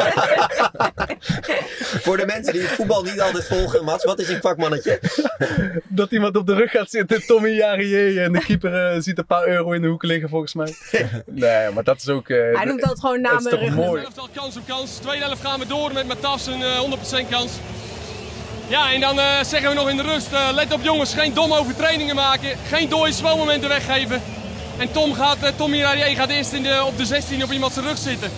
[2.04, 5.00] Voor de mensen die het voetbal niet altijd volgen, Mats, wat is een kwakmannetje?
[5.88, 9.26] dat iemand op de rug gaat zitten, Tommy Jarier en de keeper eh, ziet een
[9.26, 10.74] paar euro in de hoek liggen volgens mij.
[11.26, 12.28] Nee, maar dat is ook...
[12.28, 13.38] eh, hij noemt dat gewoon namen.
[13.44, 13.84] is toch regelen.
[13.84, 14.02] mooi.
[14.04, 14.96] Elftal kans op kans.
[14.96, 17.52] Tweede helft gaan we door met Matafs een eh, 100% kans.
[18.68, 21.34] Ja, en dan eh, zeggen we nog in de rust, eh, let op jongens, geen
[21.34, 22.58] domme overtredingen maken.
[22.68, 24.22] Geen dode spelmomenten weggeven.
[24.76, 27.86] En Tom gaat, eh, Tom gaat eerst in de, op de 16 op iemand zijn
[27.86, 28.30] rug zitten.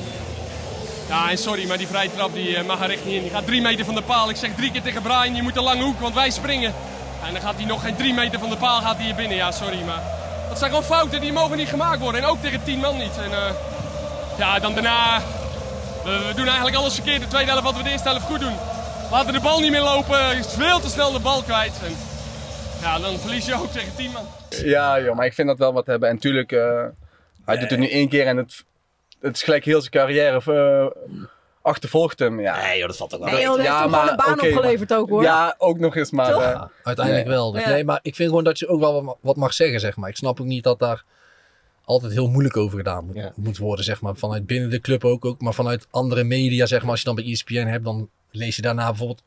[1.08, 3.22] Ja, en sorry, maar die vrije trap die, mag er echt niet in.
[3.22, 4.30] Die gaat drie meter van de paal.
[4.30, 6.74] Ik zeg drie keer tegen Brian, je moet een lange hoek, want wij springen.
[7.26, 9.36] En dan gaat hij nog geen drie meter van de paal gaat hier binnen.
[9.36, 10.02] Ja, sorry, maar
[10.48, 12.22] dat zijn gewoon fouten die mogen niet gemaakt worden.
[12.22, 13.18] En ook tegen tien man niet.
[13.18, 13.30] En,
[14.38, 15.22] ja, dan daarna
[16.04, 17.20] we doen eigenlijk alles verkeerd.
[17.20, 18.56] De tweede helft wat we de eerste helft goed doen.
[19.10, 20.38] Laten de bal niet meer lopen.
[20.38, 21.80] Is veel te snel de bal kwijt.
[21.84, 21.92] En,
[22.80, 24.24] ja, dan verlies je ook tegen 10 man.
[24.50, 26.08] Ja, joh, maar ik vind dat wel wat hebben.
[26.08, 26.84] En tuurlijk, eh,
[27.44, 28.64] hij doet het nu één keer en het,
[29.20, 31.02] het is gelijk heel zijn carrière eh,
[31.62, 32.40] achtervolgt hem.
[32.40, 32.62] Ja.
[32.62, 34.46] Nee, joh, dat valt ook wel Nee, joh, dat heeft hem gewoon een baan oké,
[34.46, 35.22] opgeleverd ook hoor.
[35.22, 36.32] Ja, ook nog eens, maar...
[36.32, 37.36] Eh, Ja, uiteindelijk nee.
[37.36, 37.52] wel.
[37.52, 37.68] Dus Ja.
[37.68, 40.08] Nee, maar ik vind gewoon dat je ook wel wat, mag zeggen, zeg maar.
[40.08, 41.04] Ik snap ook niet dat daar
[41.84, 44.16] altijd heel moeilijk over gedaan moet, moet worden, zeg maar.
[44.16, 46.90] Vanuit binnen de club ook, ook, maar vanuit andere media, zeg maar.
[46.90, 49.22] Als je dan bij ESPN hebt, dan lees je daarna bijvoorbeeld...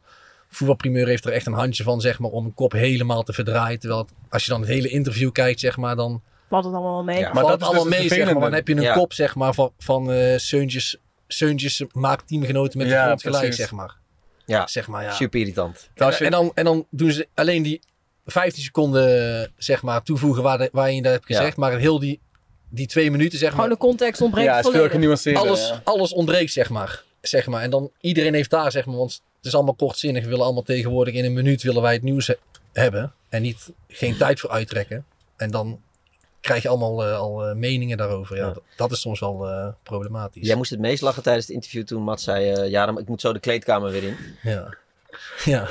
[0.49, 3.79] Voetbalprimeur heeft er echt een handje van, zeg maar, om een kop helemaal te verdraaien.
[3.79, 7.03] Terwijl het- als je dan het hele interview kijkt, zeg maar, dan Valt het allemaal
[7.03, 7.17] mee.
[7.19, 8.41] ja, Maar valt dat het allemaal dus mee, zeg maar.
[8.41, 8.93] Dan heb je een Ja.
[8.93, 13.39] kop, zeg maar, van, van eh Seuntjes, Seuntjes maakt teamgenoten met de Ja, grond gelijk,
[13.41, 13.59] precies.
[13.59, 13.95] zeg maar.
[14.45, 15.11] Ja, Zeg maar, ja.
[15.11, 15.89] super irritant.
[15.93, 17.79] En, Als je- en, dan, en dan doen ze alleen die
[18.25, 21.37] 15 seconden zeg maar, toevoegen waar, de, waar je dat hebt Ja.
[21.37, 21.57] gezegd.
[21.57, 22.19] Maar heel die,
[22.69, 24.71] die twee minuten, zeg Gewoon maar, de context ontbreekt ja, het is
[25.21, 25.81] veel alles, ja.
[25.83, 27.03] alles ontbreekt, zeg maar.
[27.21, 27.61] Zeg maar.
[27.61, 30.23] En dan iedereen heeft daar, zeg maar, want het is allemaal kortzinnig.
[30.23, 32.35] We willen allemaal tegenwoordig in een minuut willen wij het nieuws he-
[32.73, 33.13] hebben.
[33.29, 35.05] En niet, geen tijd voor uittrekken.
[35.37, 35.81] En dan
[36.41, 38.35] krijg je allemaal eh, al eh, meningen daarover.
[38.37, 38.53] Ja, Ja.
[38.53, 40.47] Dat, dat is soms wel eh, problematisch.
[40.47, 42.69] Jij moest het meest lachen tijdens het interview toen Mats zei...
[42.69, 44.15] ja, dan, ik moet zo de kleedkamer weer in.
[44.43, 44.73] Ja.
[45.45, 45.67] Ja,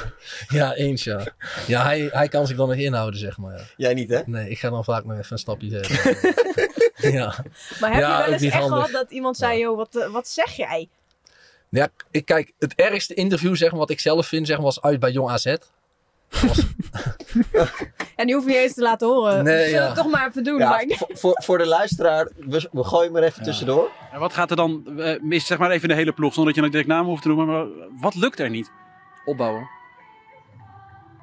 [0.48, 1.26] ja eens ja.
[1.66, 3.56] Ja, hij, hij kan zich dan nog inhouden, zeg maar.
[3.56, 3.64] Ja.
[3.76, 4.20] Jij niet, hè?
[4.26, 7.12] Nee, ik ga dan vaak nog even een stapje zetten.
[7.12, 7.44] ja.
[7.80, 8.72] Maar heb Ja, je wel eens echt handig.
[8.78, 10.88] gehad dat iemand zei, joh, wat, wat zeg jij?
[11.70, 14.82] Ja, ik kijk, het ergste interview, zeg maar, wat ik zelf vind, zeg maar, was
[14.82, 15.56] uit bij Jong AZ.
[18.16, 19.44] En die hoef je niet eens te laten horen.
[19.44, 19.86] Nee, we ja.
[19.86, 20.58] het toch maar even doen.
[20.58, 23.90] Ja, maar voor, voor, de luisteraar, we, we gooien maar even tussendoor.
[24.12, 26.54] En wat gaat er dan eh, mis, zeg maar even de hele ploeg, zonder dat
[26.54, 27.46] je nog direct namen hoeft te noemen.
[27.46, 27.66] Maar
[28.00, 28.72] wat lukt er niet?
[29.24, 29.68] Opbouwen.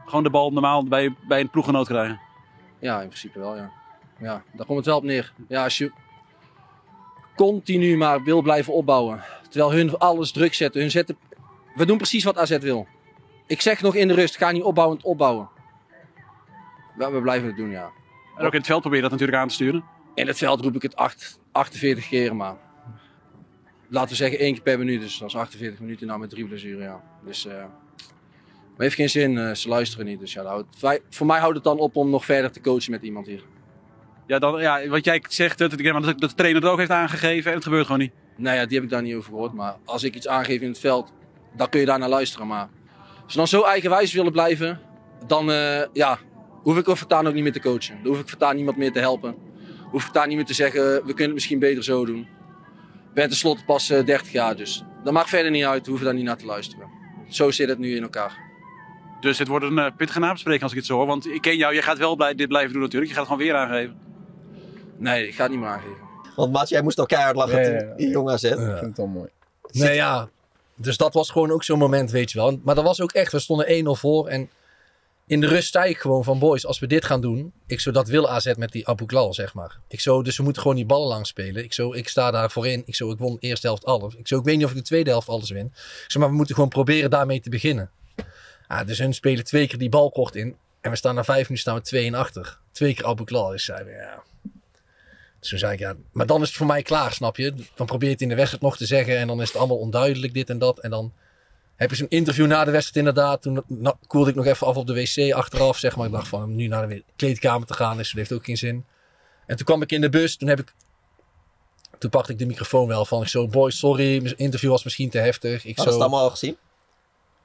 [0.06, 2.20] Gewoon de bal normaal bij, bij een ploeggenoot krijgen.
[2.80, 3.72] Ja, in principe wel, ja.
[4.20, 5.34] Ja, daar komt het wel op neer.
[5.48, 5.92] Ja, als je
[7.36, 9.24] continu maar wil blijven opbouwen.
[9.50, 10.82] Terwijl hun alles druk zetten.
[10.82, 11.18] Hun zetten...
[11.76, 12.88] We doen precies wat AZ wil.
[13.48, 15.50] Ik zeg nog in de rust, ga niet opbouwend opbouwen.
[16.98, 17.92] We blijven het doen, ja.
[18.38, 19.84] En ook in het veld probeer je dat natuurlijk aan te sturen.
[20.16, 22.56] In het veld roep ik het acht, 48 keer, maar
[23.90, 25.02] laten we zeggen één keer per minuut.
[25.02, 27.04] Dus dat is 48 minuten nou met drie blessuren, ja.
[27.26, 27.64] Dus, eh
[28.78, 30.20] maar heeft geen zin, eh, ze luisteren niet.
[30.20, 30.78] Dus ja, houdt-
[31.10, 33.44] voor mij houdt het dan op om nog verder te coachen met iemand hier.
[34.28, 37.50] Ja, dan, ja wat jij zegt, dat, dat dat de trainer het ook heeft aangegeven
[37.50, 38.12] en het gebeurt gewoon niet.
[38.38, 39.54] Nou ja, die heb ik daar niet over gehoord.
[39.54, 41.14] Maar als ik iets aangeef in het veld,
[41.56, 42.48] dan kun je daar naar luisteren.
[42.48, 42.70] Maar
[43.24, 44.80] als ze dan zo eigenwijs willen blijven,
[45.28, 46.20] dan eh, ja,
[46.64, 48.00] hoef ik ook voortaan ook niet meer te coachen.
[48.04, 49.36] Dan hoef ik voortaan niemand meer te helpen.
[49.84, 52.20] Hoef ik voortaan niet meer te zeggen, we kunnen het misschien beter zo doen.
[52.20, 55.84] Ik ben tenslotte pas eh, 30 jaar, dus dat maakt verder niet uit.
[55.84, 56.90] We hoeven daar niet naar te luisteren.
[57.30, 58.46] Zo zit het nu in elkaar.
[59.20, 61.06] Dus dit wordt een uh, pittige nabespreking als ik het zo hoor.
[61.06, 63.12] Want ik ken jou, jij gaat wel blij, dit blijven doen natuurlijk.
[63.12, 64.00] Je gaat het gewoon weer aangeven.
[64.98, 66.07] Nee, ik ga het niet meer aangeven.
[66.38, 68.44] Want Mats, jij moest al keihard lachen Ja, ja, toen die jongen AZ.
[68.44, 69.30] Ik vind het wel mooi.
[69.72, 70.30] Nee, ja.
[70.76, 72.60] Dus dat was gewoon ook zo'n moment, weet je wel.
[72.64, 74.28] Maar dat was ook echt, we stonden 1-0 voor.
[74.28, 74.50] En
[75.28, 77.54] in de rust zei ik gewoon van, boys, als we dit gaan doen.
[77.68, 79.80] Ik zo, dat wil AZ met die Abu Klal, zeg maar.
[79.88, 81.64] Ik zo, dus we moeten gewoon die ballen lang spelen.
[81.64, 82.84] Ik zo, ik sta daar voorin.
[82.86, 84.16] Ik zo, ik won de eerste helft alles.
[84.16, 85.66] Ik zo, ik weet niet of ik de tweede helft alles win.
[85.66, 87.90] Ik zo, maar we moeten gewoon proberen daarmee te beginnen.
[88.68, 90.56] Ja, dus hun spelen twee keer die bal kort in.
[90.82, 92.60] En we staan na vijf minuten staan we 2 achter.
[92.72, 93.50] Twee keer Abu Klal.
[93.50, 94.24] Dus zei we, ja...
[95.50, 97.54] Toen zei ik, ja, maar dan is het voor mij klaar, snap je?
[97.76, 99.78] Dan probeer je het in de wedstrijd nog te zeggen en dan is het allemaal
[99.78, 100.80] onduidelijk, dit en dat.
[100.80, 101.14] En dan
[101.76, 103.42] heb je zo'n interview na de wedstrijd inderdaad.
[103.42, 106.06] Toen nou, koelde ik nog even af op de wc achteraf, zeg maar.
[106.06, 108.86] Ik dacht van, nu naar de kleedkamer te gaan, dus dat heeft ook geen zin.
[109.46, 110.74] En toen kwam ik in de bus, toen heb ik...
[111.98, 115.10] Toen pakte ik de microfoon wel van, ik zo, boy, sorry, mijn interview was misschien
[115.10, 115.66] te heftig.
[115.66, 116.58] Ik Hadden zo, het allemaal al gezien?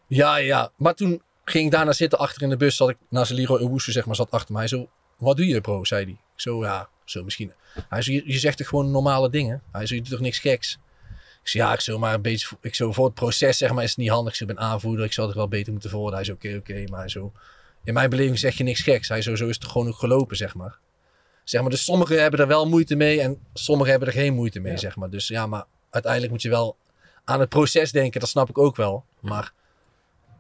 [0.07, 0.71] ja, ja.
[0.77, 2.77] Maar toen ging ik daarna zitten achter in de bus.
[2.77, 4.69] Zat ik naast Leroy Owusu, zeg maar, zat achter mij.
[4.69, 6.17] Zo, wat doe je bro, zei hij.
[6.35, 7.53] Zo, ja, zo misschien.
[7.89, 9.63] Hij zo, je, je zegt toch gewoon normale dingen?
[9.73, 10.79] Hij zo, je doet toch niks geks?
[11.43, 13.83] Ik zei, ja, ik zo, maar een beetje, ik zo, voor het proces, zeg maar,
[13.83, 14.41] is het niet handig.
[14.41, 16.15] Ik ben aanvoerder, ik zou het wel beter moeten voorden.
[16.15, 16.85] Hij zo, oké, oké.
[16.91, 17.33] Maar zo,
[17.85, 19.09] in mijn beleving zeg je niks geks.
[19.09, 20.79] Hij zo, zo is het gewoon ook gelopen, zeg maar.
[21.45, 24.61] Zeg maar, dus sommigen hebben er wel moeite mee en sommigen hebben er geen moeite
[24.61, 25.11] mee, zeg maar.
[25.11, 26.77] Dus ja, maar uiteindelijk moet je wel
[27.25, 29.05] aan het proces denken, dat snap ik ook wel.
[29.21, 29.53] Maar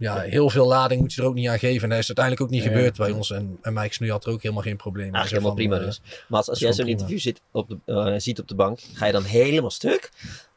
[0.03, 1.83] ja, heel veel lading moet je er ook niet aan geven.
[1.83, 2.71] En dat is uiteindelijk ook niet Ja.
[2.71, 3.31] gebeurd bij ons.
[3.31, 5.15] En, en Mike Snoei had er ook helemaal geen probleem mee.
[5.21, 6.25] Eigenlijk helemaal van, prima eh, dus.
[6.29, 9.07] Maar als, als jij zo'n interview zit op de, eh, ziet op de bank, ga
[9.07, 10.11] je dan helemaal stuk?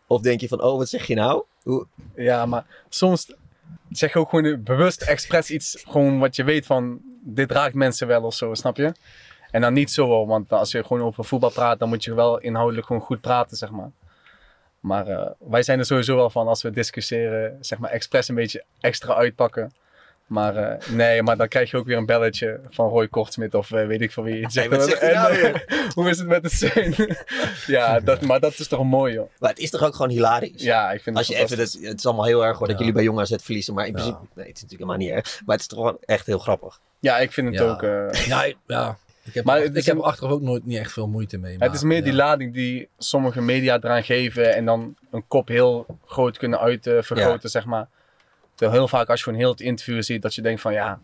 [0.07, 1.43] Of denk je van, oh, wat zeg je nou?
[1.63, 1.87] Hoe...
[2.15, 3.33] Ja, maar soms
[3.89, 8.07] zeg je ook gewoon bewust expres iets, gewoon wat je weet van, dit raakt mensen
[8.07, 8.93] wel of zo, snap je?
[9.51, 12.39] En dan niet zo, want als je gewoon over voetbal praat, dan moet je wel
[12.39, 13.91] inhoudelijk gewoon goed praten, zeg maar.
[14.85, 18.35] Maar eh, wij zijn er sowieso wel van als we discussiëren, zeg maar, expres een
[18.35, 19.73] beetje extra uitpakken.
[20.25, 23.71] Maar eh, nee, maar dan krijg je ook weer een belletje van Roy Kortsmit of
[23.71, 24.47] eh, weet ik van wie.
[24.53, 25.61] Hey, wat zegt nou En,
[25.95, 26.95] hoe is het met de zeun?
[27.77, 29.29] ja, dat, maar dat is toch mooi, joh.
[29.39, 30.61] Maar het is toch ook gewoon hilarisch?
[30.63, 31.81] Ja, ik vind Als het je even, fantastisch.
[31.81, 32.77] het, het is allemaal heel erg hoor, dat Ja.
[32.77, 33.73] jullie bij Jong AZ verliezen.
[33.73, 35.41] Maar in principe, nee, het is natuurlijk helemaal niet erg.
[35.45, 36.79] Maar het is toch wel echt heel grappig.
[36.99, 37.69] Ja, ik vind het Ja.
[37.71, 37.83] ook.
[37.83, 38.97] eh, Ja, ja.
[39.25, 41.55] Ik heb, Maar ik heb een- er achteraf ook nooit niet echt veel moeite mee.
[41.59, 45.85] het is meer die lading die sommige media eraan geven en dan een kop heel
[46.05, 47.49] groot kunnen uitvergroten, Ja.
[47.49, 47.87] zeg maar.
[48.55, 50.99] Terwijl heel vaak als je gewoon heel het interview ziet, dat je denkt van ja,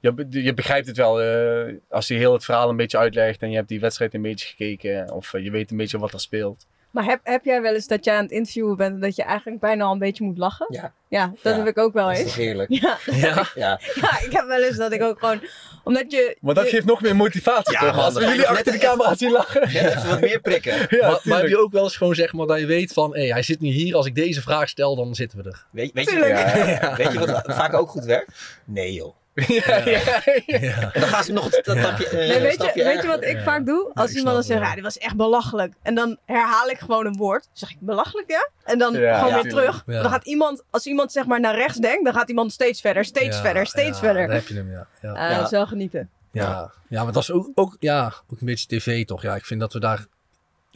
[0.00, 3.50] je, je begrijpt het wel eh, als hij heel het verhaal een beetje uitlegt en
[3.50, 6.20] je hebt die wedstrijd een beetje gekeken of eh, je weet een beetje wat er
[6.20, 6.66] speelt.
[6.90, 9.22] Maar heb, heb jij wel eens dat jij aan het interviewen bent en dat je
[9.22, 10.66] eigenlijk bijna al een beetje moet lachen?
[10.70, 10.92] Ja.
[11.08, 12.34] Ja, dat Ja, heb ik ook wel dat is eens.
[12.34, 12.70] heerlijk?
[12.72, 12.96] Ja.
[13.26, 13.46] Ja.
[13.54, 13.80] ja.
[13.94, 15.40] ja, ik heb wel eens dat ik ook gewoon...
[15.86, 16.36] Omdat je...
[16.40, 17.94] Maar dat je- geeft nog meer motivatie Ja, toch?
[17.96, 19.60] man, Als we jullie achter de camera zien lachen.
[19.72, 20.74] Net even wat meer prikken.
[20.98, 23.14] Ja, maar, maar heb je ook wel eens gewoon zeg maar dat je weet van,
[23.16, 23.94] hé, hij zit nu hier.
[23.96, 25.64] Als ik deze vraag stel, dan zitten we er.
[25.70, 26.16] Weet, weet, je,
[26.80, 26.94] ja.
[26.96, 28.32] weet je wat vaak ook goed werkt?
[28.64, 29.14] Nee joh.
[29.46, 30.00] Ja, ja,
[30.46, 30.92] ja.
[30.92, 33.08] En dan gaan ze nog een dat stapje, eh, Nee, weet, stapje je, weet je
[33.08, 33.08] erger.
[33.20, 33.90] wat ik vaak doe?
[33.94, 35.74] Als iemand dan zegt, ja, dit was echt belachelijk.
[35.82, 37.48] En dan herhaal ik gewoon een woord.
[37.52, 38.50] zeg ik, belachelijk ja?
[38.64, 39.82] En dan Ja, gewoon ja, weer terug.
[39.86, 40.02] Ja.
[40.02, 43.04] Dan gaat iemand, als iemand zeg maar naar rechts denkt, dan gaat iemand steeds verder,
[43.04, 44.26] steeds Ja, verder, steeds ja, verder.
[44.26, 44.86] Daar heb je hem, ja.
[45.02, 45.10] ja.
[45.12, 45.36] Ah, Ja.
[45.36, 46.10] Dat is wel genieten.
[46.32, 49.22] Ja, ja maar dat is ook, ook, ja, ook een beetje tv toch?
[49.22, 50.06] Ja, ik vind dat we daar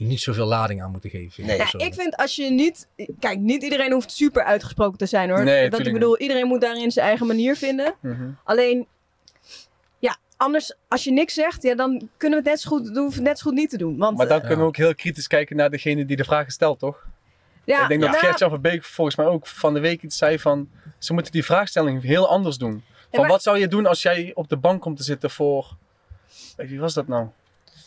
[0.07, 1.47] niet zoveel lading aan moeten geven.
[1.47, 1.57] Nee.
[1.57, 2.89] Ja, ik vind als je niet...
[3.19, 5.45] Kijk, niet iedereen hoeft super uitgesproken te zijn hoor.
[5.45, 7.95] Nee, dat ik bedoel, iedereen moet daarin zijn eigen manier vinden.
[8.01, 8.31] Mhm.
[8.45, 8.87] Alleen,
[9.99, 13.13] ja, anders, als je niks zegt, ja, dan kunnen we het net zo goed, doen,
[13.23, 13.97] net zo goed niet te doen.
[13.97, 16.79] Want, Maar dan kunnen we ook heel kritisch kijken naar degene die de vragen stelt,
[16.79, 17.07] toch?
[17.65, 20.17] ja, ik denk dat nou, Gert-Jan van Beek volgens mij ook van de week iets
[20.17, 20.69] zei van...
[20.99, 22.85] Ze moeten die vraagstelling heel anders doen.
[23.11, 25.77] Van maar- wat zou je doen als jij op de bank komt te zitten voor...
[26.57, 27.29] Wie was dat nou?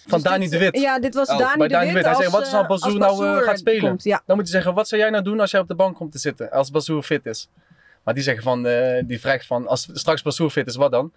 [0.07, 0.79] Van dus Dani dit- de Wit.
[0.79, 1.93] Ja, dit was Oh, Dani bij de Dani Wit.
[1.93, 2.05] de Wit.
[2.05, 3.81] Hij als, zei, wat is nou eh, Bazoer nou, eh, gaat spelen?
[3.89, 4.21] Komt, ja.
[4.25, 6.11] Dan moet je zeggen, wat zou jij nou doen als jij op de bank komt
[6.11, 6.51] te zitten?
[6.51, 7.49] Als Bazoer fit is.
[8.03, 11.11] Maar die zeggen van, eh, die vraagt van, als straks Bazoer fit is, wat dan?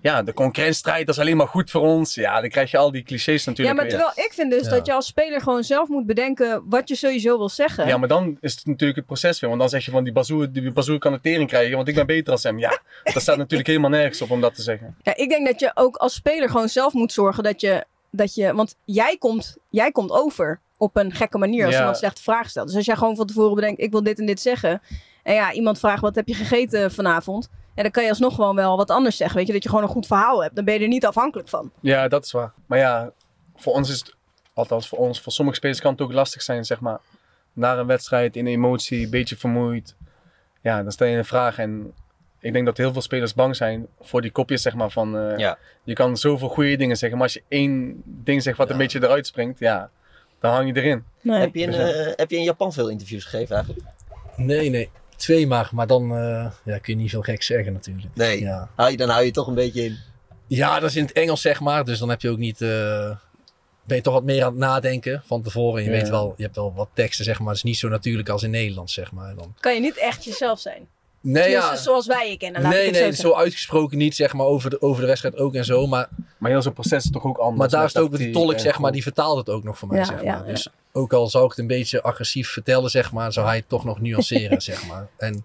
[0.00, 2.14] Ja, de concurrentiestrijd, dat is alleen maar goed voor ons.
[2.14, 3.96] Ja, dan krijg je al die clichés Ja, natuurlijk maar weer.
[3.98, 4.70] terwijl ik vind dus Ja.
[4.70, 7.86] dat je als speler gewoon zelf moet bedenken wat je sowieso wil zeggen.
[7.86, 9.48] Ja, maar dan is het natuurlijk het proces weer.
[9.48, 11.94] Want dan zeg je van die Bazoer, die Bazoer kan een tering krijgen, want ik
[11.94, 12.58] ben beter als hem.
[12.58, 12.78] Ja,
[13.12, 14.96] dat staat natuurlijk helemaal nergens op om dat te zeggen.
[15.02, 17.84] Ja, ik denk dat je ook als speler gewoon zelf moet zorgen dat je...
[18.16, 21.78] Dat je want jij komt, jij komt over op een gekke manier als Ja.
[21.78, 22.66] iemand slechte vraag stelt.
[22.66, 24.80] Dus als jij gewoon van tevoren bedenkt, ik wil dit en dit zeggen.
[25.22, 27.48] En ja, iemand vraagt, wat heb je gegeten vanavond?
[27.74, 29.36] En dan kan je alsnog gewoon wel wat anders zeggen.
[29.36, 30.54] Weet je, dat je gewoon een goed verhaal hebt.
[30.56, 31.70] Dan ben je er niet afhankelijk van.
[31.80, 32.52] Ja, dat is waar.
[32.66, 33.10] Maar ja,
[33.56, 34.14] voor ons is het,
[34.54, 36.98] althans voor ons, voor sommige spelers kan het ook lastig zijn, zeg maar.
[37.52, 39.94] Na een wedstrijd, in emotie, een beetje vermoeid.
[40.62, 41.92] ja, dan stel je een vraag en
[42.40, 45.38] ik denk dat heel veel spelers bang zijn voor die kopjes, zeg maar, van eh,
[45.38, 45.58] Ja.
[45.84, 49.02] je kan zoveel goede dingen zeggen, maar als je één ding zegt wat een beetje
[49.02, 49.90] eruit springt, ja,
[50.40, 51.04] dan hang je erin.
[51.22, 51.88] Heb, je in, Dus, ja.
[51.92, 53.86] eh, heb je in Japan veel interviews gegeven eigenlijk?
[54.36, 54.90] Nee, nee.
[55.16, 58.14] Twee maar, maar dan eh, ja, kun je niet veel gek zeggen natuurlijk.
[58.14, 58.40] Nee.
[58.40, 58.68] Ja.
[58.74, 59.96] Hou je, dan hou je toch een beetje in.
[60.46, 61.84] Ja, dat is in het Engels zeg maar.
[61.84, 62.60] Dus dan heb je ook niet.
[62.62, 63.16] eh,
[63.84, 65.78] ben je toch wat meer aan het nadenken van tevoren.
[65.78, 66.00] En je Ja.
[66.00, 67.48] weet wel, je hebt wel wat teksten zeg maar.
[67.48, 69.34] Het is niet zo natuurlijk als in Nederland zeg maar.
[69.34, 69.54] Dan.
[69.60, 70.88] Kan je niet echt jezelf zijn.
[71.20, 71.76] Nee, ja.
[71.76, 72.62] zoals wij je kennen.
[72.62, 75.36] Laat nee, ik het nee, zo uitgesproken niet zeg maar over de, over de wedstrijd
[75.36, 75.86] ook en zo.
[75.86, 76.08] Maar,
[76.38, 77.58] maar heel zo'n proces is toch ook anders.
[77.58, 78.92] Maar daar is het ook tactiek tolk zeg maar.
[78.92, 80.24] Die vertaalt het ook nog voor mij Ja, zeg maar.
[80.24, 80.42] ja.
[80.42, 83.32] Dus ook al zou ik het een beetje agressief vertellen zeg maar.
[83.32, 85.08] Zou hij het toch nog nuanceren zeg maar.
[85.16, 85.44] En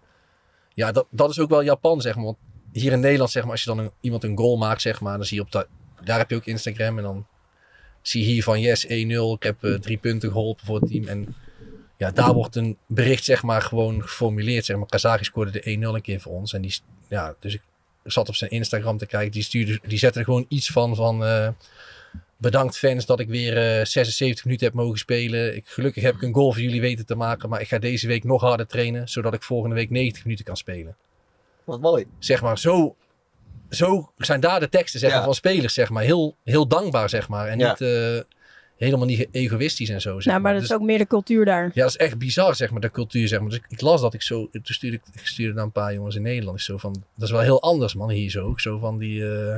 [0.74, 2.26] ja, dat, dat is ook wel Japan zeg maar.
[2.26, 2.38] Want
[2.72, 3.52] hier in Nederland zeg maar.
[3.52, 5.18] Als je dan een, iemand een goal maakt zeg maar.
[5.18, 5.68] Dan zie je op dat.
[6.04, 7.26] Daar heb je ook Instagram en dan
[8.02, 8.90] zie je hier van yes 1-0.
[8.90, 11.08] Ik heb eh, drie punten geholpen voor het team.
[11.08, 11.36] En
[12.02, 14.66] ja, daar wordt een bericht zeg maar gewoon geformuleerd.
[14.66, 14.86] Zeg maar.
[14.86, 16.54] Kazachis scoorde de 1-0 een keer voor ons.
[16.54, 16.78] En die,
[17.08, 17.62] ja, dus ik
[18.04, 19.32] zat op zijn Instagram te kijken.
[19.32, 21.26] Die, stuurde, die zette er gewoon iets van van...
[21.26, 21.48] eh,
[22.38, 25.56] bedankt fans dat ik weer eh, 76 minuten heb mogen spelen.
[25.56, 27.50] Ik, gelukkig heb ik een goal voor jullie weten te maken.
[27.50, 29.10] Maar ik ga deze week nog harder trainen.
[29.10, 30.96] Zodat ik volgende week 90 minuten kan spelen.
[31.64, 32.06] Wat mooi.
[32.20, 32.96] Zeg maar, zo,
[33.70, 35.16] zo zijn daar de teksten zeg Ja.
[35.16, 35.74] maar, van spelers.
[35.74, 36.04] Zeg maar.
[36.04, 37.48] heel, heel dankbaar zeg maar.
[37.48, 37.70] En Ja.
[37.70, 38.20] niet, eh,
[38.86, 40.16] helemaal niet egoïstisch en zo.
[40.20, 41.64] Zeg Nou, maar dat Dus- is ook meer de cultuur daar.
[41.74, 43.50] ja, dat is echt bizar, zeg maar, de cultuur, zeg maar.
[43.50, 45.94] Dus ik, ik las dat ik zo, toen stuurde ik, ik stuurde naar een paar
[45.94, 46.58] jongens in Nederland.
[46.58, 48.54] Ik zo van, dat is wel heel anders, man, hier zo.
[48.58, 49.56] Zo van die, eh,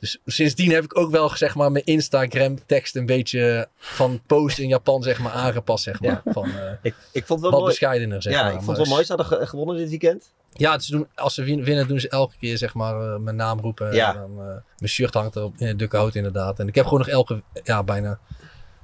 [0.00, 4.58] dus sindsdien heb ik ook wel, zeg maar, mijn Instagram tekst een beetje van post
[4.58, 6.22] in Japan, zeg maar, aangepast, zeg maar.
[6.24, 7.64] Van, eh, ik, ik vond het wel wat mooi.
[7.70, 8.52] bescheidener, zeg ja, maar.
[8.52, 9.04] ik vond het wel mooi.
[9.06, 10.32] Ze hadden ge- gewonnen dit weekend.
[10.52, 13.36] ja, ze doen, als ze win- winnen, doen ze elke keer zeg maar eh, mijn
[13.36, 13.92] naam roepen.
[13.94, 14.14] Ja.
[14.14, 14.44] En dan, eh,
[14.78, 16.58] mijn shirt hangt er op in het duckhout inderdaad.
[16.58, 18.18] En ik heb gewoon nog elke, ja bijna,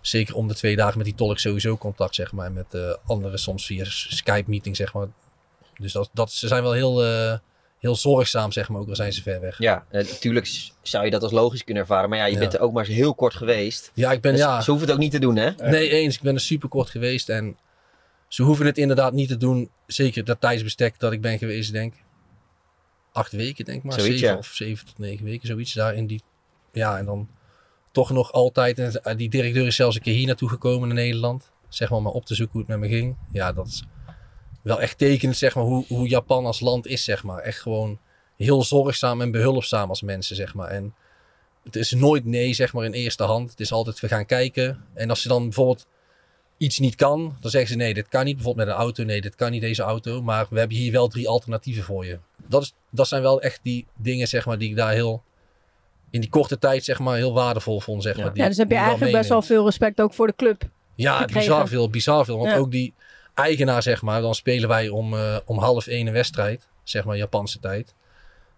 [0.00, 2.46] zeker om de twee dagen met die tolk sowieso contact zeg maar.
[2.46, 5.06] En met anderen soms via Skype meeting zeg maar.
[5.78, 7.02] Dus dat, dat, ze zijn wel heel,
[7.78, 9.58] heel zorgzaam zeg maar, ook al zijn ze ver weg.
[9.58, 12.08] Ja, eh, natuurlijk s- zou je dat als logisch kunnen ervaren.
[12.08, 12.38] Maar ja, je Ja.
[12.38, 13.90] bent er ook maar eens heel kort geweest.
[13.94, 14.60] Ja, ik ben Dus ja.
[14.60, 15.50] Ze hoeven het ook niet te doen, hè?
[15.50, 16.14] Nee, eens.
[16.16, 17.28] Ik ben er super kort geweest.
[17.28, 17.56] En
[18.28, 19.70] ze hoeven het inderdaad niet te doen.
[19.86, 22.04] Zeker dat tijdsbestek dat ik ben geweest, denk ik.
[23.12, 23.92] Acht weken, denk ik maar.
[24.00, 24.38] Zoiets, zeven ja.
[24.38, 26.22] of zeven tot negen weken, zoiets daar in die.
[26.72, 27.28] Ja, en dan
[27.92, 28.78] toch nog altijd.
[28.78, 31.50] En eh, die directeur is zelfs een keer hier naartoe gekomen in Nederland.
[31.68, 33.16] Zeg maar, maar op te zoeken hoe het met me ging.
[33.30, 33.84] Ja, dat is
[34.66, 37.38] wel echt tekenend, zeg maar, hoe, hoe Japan als land is, zeg maar.
[37.38, 37.98] Echt gewoon
[38.36, 40.68] heel zorgzaam en behulpzaam als mensen, zeg maar.
[40.68, 40.94] En
[41.64, 43.50] het is nooit nee, zeg maar, in eerste hand.
[43.50, 44.84] Het is altijd, we gaan kijken.
[44.94, 45.86] En als ze dan bijvoorbeeld
[46.56, 48.34] iets niet kan, dan zeggen ze nee, dit kan niet.
[48.34, 50.22] Bijvoorbeeld met een auto, nee, dit kan niet deze auto.
[50.22, 52.18] Maar we hebben hier wel drie alternatieven voor je.
[52.46, 55.22] Dat, is, dat zijn wel echt die dingen, zeg maar, die ik daar heel
[56.10, 58.32] in die korte tijd, zeg maar, heel waardevol vond, zeg maar.
[58.32, 60.62] die- Ja, dus heb je eigenlijk best wel veel respect ook voor de club.
[60.94, 61.40] Ja, gekregen.
[61.40, 62.38] bizar veel, bizar veel.
[62.38, 62.56] Want Ja.
[62.56, 62.94] ook die
[63.36, 67.16] eigenaar, zeg maar, dan spelen wij om, eh, om half één een wedstrijd, zeg maar,
[67.16, 67.94] Japanse tijd.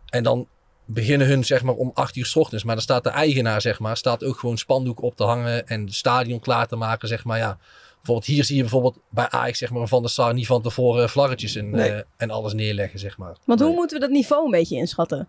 [0.08, 0.48] En dan
[0.84, 2.64] beginnen hun, zeg maar, om acht uur s ochtends.
[2.64, 5.80] Maar dan staat de eigenaar, zeg maar, staat ook gewoon spandoeken op te hangen en
[5.84, 7.58] het stadion klaar te maken, zeg maar, ja.
[7.96, 11.08] Bijvoorbeeld hier zie je bijvoorbeeld bij Ajax, zeg maar, Van der Sar niet van tevoren
[11.10, 11.90] vlaggetjes en, Nee.
[11.90, 13.36] eh, en alles neerleggen, zeg maar.
[13.44, 15.28] Want hoe moeten we dat niveau een beetje inschatten?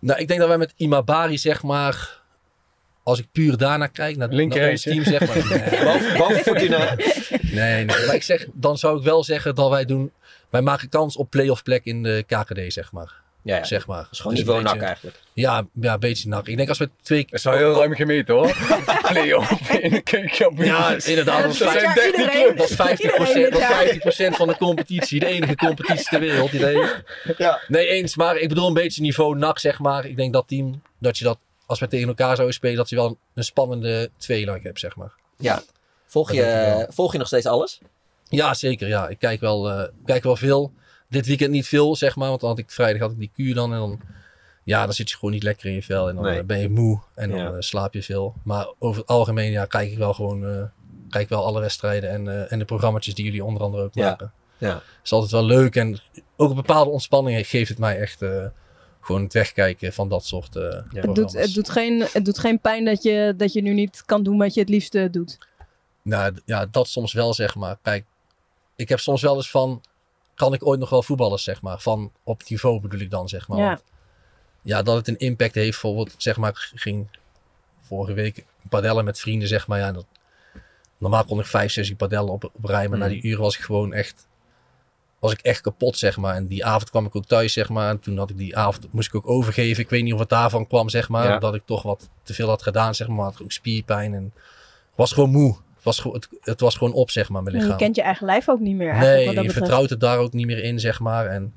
[0.00, 2.20] Nou, ik denk dat wij met Imabari, zeg maar,
[3.02, 5.36] als ik puur daarna kijk, naar, naar ons team, zeg maar.
[5.70, 5.84] Nee.
[5.84, 6.94] Boven- boven Fortuna.
[7.52, 8.06] Nee, nee.
[8.06, 10.12] Maar ik zeg, dan zou ik wel zeggen dat wij doen,
[10.50, 13.12] wij maken kans op play-off plek in de KKD, zeg maar.
[13.42, 13.64] Ja, ja.
[13.64, 14.02] Zeg maar.
[14.02, 15.16] Dat is gewoon Dus niveau nak eigenlijk.
[15.32, 16.48] Ja, ja, een beetje nak.
[16.48, 17.22] Ik denk als we twee...
[17.24, 18.56] Dat is wel heel ruim gemeten hoor.
[19.12, 20.66] Play-off in de keukenkampioen.
[20.66, 21.42] Ja, inderdaad.
[21.42, 22.76] Dat zijn vijf- 13 clubs.
[22.76, 25.20] dat is 50%, Iedereen dat is dit 50 van de competitie.
[25.20, 26.50] De enige competitie ter wereld.
[26.50, 26.60] Die.
[27.36, 27.60] Ja.
[27.68, 28.16] Nee, eens.
[28.16, 30.06] Maar ik bedoel een beetje niveau nak, zeg maar.
[30.06, 32.96] Ik denk dat team, dat je dat, als we tegen elkaar zouden spelen, dat je
[32.96, 35.12] wel een spannende tweeluik hebt, zeg maar.
[35.38, 35.62] Ja.
[36.08, 37.80] Volg je, volg je nog steeds alles?
[38.28, 38.88] Ja, zeker.
[38.88, 39.08] Ja.
[39.08, 40.72] Ik kijk wel, eh, kijk wel veel.
[41.08, 42.28] Dit weekend niet veel, zeg maar.
[42.28, 43.72] Want dan had ik vrijdag had ik die kuur dan.
[43.72, 44.00] En dan,
[44.64, 46.08] ja, dan zit je gewoon niet lekker in je vel.
[46.08, 46.38] En dan Nee.
[46.38, 47.00] eh, ben je moe.
[47.14, 47.46] En dan Ja.
[47.50, 48.34] eh, slaap je veel.
[48.44, 50.46] Maar over het algemeen, ja, kijk ik wel gewoon...
[50.46, 50.62] eh,
[51.10, 54.08] kijk wel alle wedstrijden en, eh, en de programma's die jullie onder andere ook Ja.
[54.08, 54.32] maken.
[54.58, 54.82] Ja.
[55.04, 55.76] is altijd wel leuk.
[55.76, 55.98] En
[56.36, 58.22] ook een bepaalde ontspanning geeft het mij echt...
[58.22, 58.44] eh,
[59.00, 61.32] gewoon het wegkijken van dat soort eh Het, doet, programma's.
[61.32, 64.38] het, doet geen, het doet geen pijn dat je, dat je nu niet kan doen
[64.38, 65.38] wat je het liefste doet.
[66.02, 67.78] Nou ja, dat soms wel, zeg maar.
[67.82, 68.04] Kijk,
[68.76, 69.82] ik heb soms wel eens van,
[70.34, 71.80] kan ik ooit nog wel voetballen, zeg maar.
[71.80, 73.58] Van op het niveau bedoel ik dan, zeg maar.
[73.58, 73.66] Ja.
[73.66, 73.82] Want,
[74.62, 75.70] ja, dat het een impact heeft.
[75.70, 77.08] Bijvoorbeeld, zeg maar, ik ging
[77.80, 79.78] vorige week padellen met vrienden, zeg maar.
[79.78, 80.06] Ja, dat,
[80.98, 83.12] normaal kon ik vijf, zes uur padellen op, op rij, maar na Mm.
[83.12, 84.26] die uren was ik gewoon echt,
[85.18, 86.34] was ik echt kapot, zeg maar.
[86.34, 87.90] En die avond kwam ik ook thuis, zeg maar.
[87.90, 89.82] En toen had ik die avond, moest ik ook overgeven.
[89.82, 91.28] Ik weet niet of het daarvan kwam, zeg maar.
[91.28, 91.38] Ja.
[91.38, 93.24] Dat ik toch wat te veel had gedaan, zeg maar.
[93.24, 94.32] Had ook spierpijn en
[94.94, 95.56] was gewoon moe.
[95.78, 97.78] Het was, gewoon- het, het was gewoon op, zeg maar, mijn En lichaam.
[97.78, 100.00] je kent je eigen lijf ook niet meer eigenlijk, Nee, wat dat je vertrouwt het
[100.00, 101.26] daar ook niet meer in, zeg maar.
[101.26, 101.54] En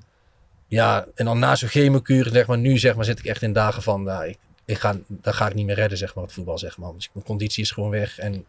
[0.67, 3.53] ja, en dan na zo'n chemokuur, zeg maar, nu zeg maar, zit ik echt in
[3.53, 6.33] dagen van, nou, ik, ik ga, dat ga ik niet meer redden, zeg maar, het
[6.33, 6.93] voetbal, zeg maar.
[6.93, 8.19] Dus mijn conditie is gewoon weg.
[8.19, 8.45] En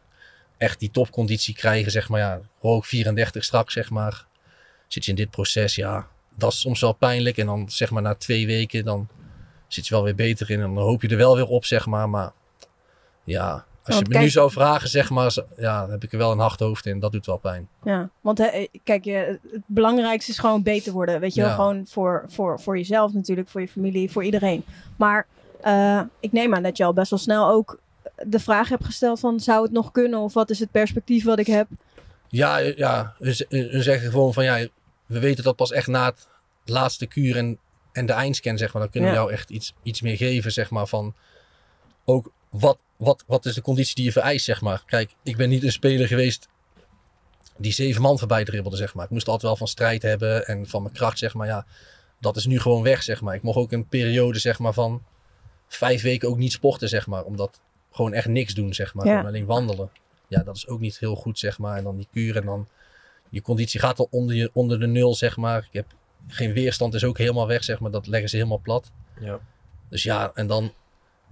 [0.59, 4.27] echt die topconditie krijgen, zeg maar, ja, hoog 34 straks, zeg maar.
[4.89, 6.07] Zit je in dit proces, ja,
[6.37, 7.37] dat is soms wel pijnlijk.
[7.39, 9.09] En dan, zeg maar, na twee weken, dan
[9.69, 10.61] zit je wel weer beter in.
[10.61, 12.09] En dan hoop je er wel weer op, zeg maar.
[12.09, 12.33] Maar
[13.25, 16.19] ja, als Want je me nu zou vragen, zeg maar, ja, dan heb ik er
[16.19, 17.01] wel een hard hoofd in.
[17.01, 17.69] Dat doet wel pijn.
[17.85, 21.21] Ja, want hè, kijk, het belangrijkste is gewoon beter worden.
[21.21, 21.57] Weet je wel, Ja.
[21.57, 24.65] gewoon voor, voor, voor jezelf natuurlijk, voor je familie, voor iedereen.
[24.97, 25.27] Maar
[25.61, 27.81] eh, ik neem aan dat je al best wel snel ook
[28.27, 29.41] de vraag hebt gesteld van...
[29.41, 31.67] zou het nog kunnen of wat is het perspectief wat ik heb?
[32.29, 34.67] Ja, ja hun, z- hun zeggen gewoon van ja,
[35.07, 36.27] we weten dat pas echt na het
[36.65, 37.59] laatste kuur en,
[37.93, 38.83] en de eindscan, zeg maar.
[38.83, 39.23] Dan kunnen we Ja.
[39.23, 41.15] jou echt iets, iets meer geven, zeg maar, van
[42.05, 44.83] ook wat, wat, wat is de conditie die je vereist, zeg maar.
[44.87, 46.49] Kijk, ik ben niet een speler geweest
[47.57, 49.05] die zeven man voorbij dribbelde, zeg maar.
[49.05, 51.47] Ik moest altijd wel van strijd hebben en van mijn kracht, zeg maar.
[51.47, 51.67] Ja,
[52.21, 53.35] dat is nu gewoon weg, zeg maar.
[53.35, 55.03] Ik mocht ook een periode, zeg maar, van
[55.69, 57.25] vijf weken ook niet sporten, zeg maar.
[57.25, 59.07] Omdat gewoon echt niks doen, zeg maar.
[59.07, 59.13] Ja.
[59.13, 59.91] Gewoon alleen wandelen.
[60.29, 61.77] Ja, dat is ook niet heel goed, zeg maar.
[61.77, 62.69] En dan die kuur en dan...
[63.31, 65.59] Je conditie gaat al onder, je, onder de nul, zeg maar.
[65.59, 65.87] Ik heb
[66.27, 67.91] geen weerstand, is ook helemaal weg, zeg maar.
[67.91, 68.91] Dat leggen ze helemaal plat.
[69.21, 69.41] Ja.
[69.89, 70.73] Dus ja, en dan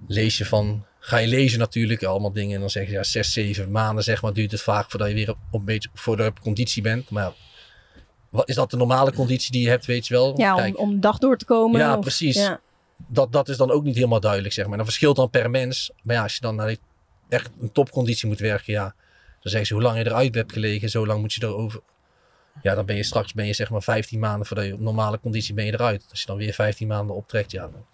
[0.06, 0.84] lees je van...
[1.02, 2.54] Ga je lezen natuurlijk, allemaal dingen.
[2.54, 5.14] En dan zeg je, ja, zes, zeven maanden, zeg maar, duurt het vaak voordat je
[5.14, 7.10] weer op, op, een beetje, voordat je op conditie bent.
[7.10, 7.32] Maar
[8.28, 10.38] wat, is dat de normale conditie die je hebt, weet je wel?
[10.38, 11.80] Ja, om, Kijk, om dag door te komen.
[11.80, 12.36] ja, of- precies.
[12.36, 12.60] ja.
[13.06, 14.72] Dat, dat is dan ook niet helemaal duidelijk, zeg maar.
[14.72, 15.90] En dat verschilt dan per mens.
[16.02, 16.76] Maar ja, als je dan naar
[17.28, 18.94] echt een topconditie moet werken, ja.
[19.40, 21.80] Dan zeggen ze, hoe lang je eruit hebt gelegen, zo lang moet je erover...
[22.62, 25.20] Ja, dan ben je straks, ben je zeg maar 15 maanden voordat je op normale
[25.20, 26.06] conditie ben je eruit.
[26.10, 27.84] Als je dan weer 15 maanden optrekt, ja, dan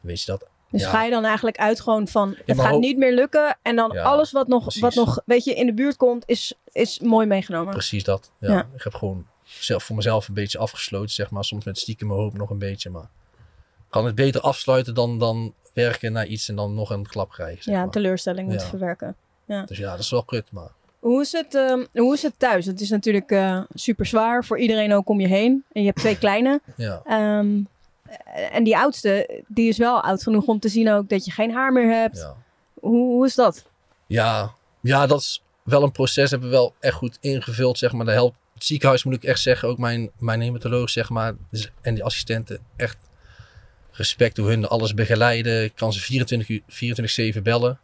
[0.00, 0.46] weet je dat.
[0.70, 0.88] Dus ja.
[0.90, 3.58] ga je dan eigenlijk uit gewoon van, het gaat ook- niet meer lukken.
[3.62, 4.80] En dan Ja, alles wat nog, precies.
[4.80, 7.72] wat nog, weet je, in de buurt komt, is, is mooi meegenomen.
[7.72, 8.30] Precies dat.
[8.38, 8.68] Ja.
[8.74, 11.44] Ik heb gewoon zelf, voor mezelf een beetje afgesloten, zeg maar.
[11.44, 13.08] Soms met stiekem mijn hoop nog een beetje, maar
[13.88, 17.62] kan het beter afsluiten dan, dan werken naar iets en dan nog een klap krijgen.
[17.62, 17.90] zeg Ja, maar.
[17.90, 19.16] teleurstelling moet verwerken.
[19.44, 19.62] Ja.
[19.64, 22.66] Dus ja, dat is wel kut, maar Hoe is het, ehm, hoe is het thuis?
[22.66, 25.64] Het is natuurlijk eh, super zwaar voor iedereen ook om je heen.
[25.72, 26.60] En je hebt twee kleine.
[26.76, 27.00] ja.
[27.04, 27.48] Ehm,
[28.52, 31.52] en die oudste, die is wel oud genoeg om te zien ook dat je geen
[31.52, 32.16] haar meer hebt.
[32.16, 32.34] Ja.
[32.80, 33.66] Hoe, hoe is dat?
[34.06, 36.30] Ja, ja, dat is wel een proces.
[36.30, 38.04] Hebben we wel echt goed ingevuld, zeg maar.
[38.06, 38.36] Dat helpt.
[38.54, 41.34] Het ziekenhuis moet ik echt zeggen, ook mijn, mijn hematoloog, zeg maar.
[41.50, 42.96] dus- en die assistenten, echt
[43.92, 45.62] respect hoe hun alles begeleiden.
[45.64, 47.78] Ik kan ze 24 uur, 24-7 bellen.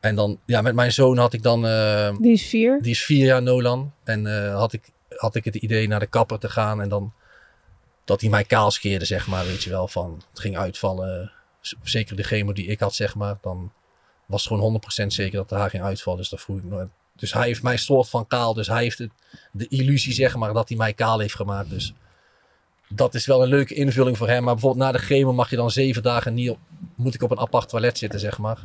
[0.00, 1.66] En dan, ja, met mijn zoon had ik dan...
[1.66, 2.78] eh, Die is vier.
[2.82, 3.92] Die is vier jaar Nolan.
[4.04, 7.12] En eh, had, ik, had ik het idee naar de kapper te gaan en dan...
[8.12, 9.88] Dat hij mij kaal scheerde, zeg maar, weet je wel.
[9.88, 11.32] Van, het ging uitvallen.
[11.82, 13.36] Zeker de chemo die ik had, zeg maar.
[13.40, 13.72] Dan
[14.26, 16.20] was het gewoon 100% zeker dat de haar ging uitvallen.
[16.20, 16.88] Dus dat vroeg ik nooit.
[17.16, 18.54] Dus hij heeft mij soort van kaal.
[18.54, 19.06] Dus hij heeft
[19.52, 21.70] de illusie, zeg maar, dat hij mij kaal heeft gemaakt.
[21.70, 21.92] Dus
[22.88, 24.42] dat is wel een leuke invulling voor hem.
[24.44, 26.58] Maar bijvoorbeeld na de chemo mag je dan zeven dagen niet op,
[26.94, 28.58] moet ik op een apart toilet zitten, zeg maar.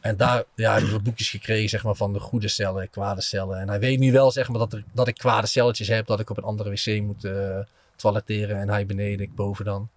[0.00, 3.60] En daar ja, hebben we boekjes gekregen zeg maar, van de goede cellen, kwade cellen.
[3.60, 6.30] En hij weet nu wel zeg maar, dat, dat ik kwade celletjes heb, dat ik
[6.30, 7.58] op een andere wc moet eh,
[7.96, 8.60] toiletteren.
[8.60, 9.88] En hij beneden, ik boven dan.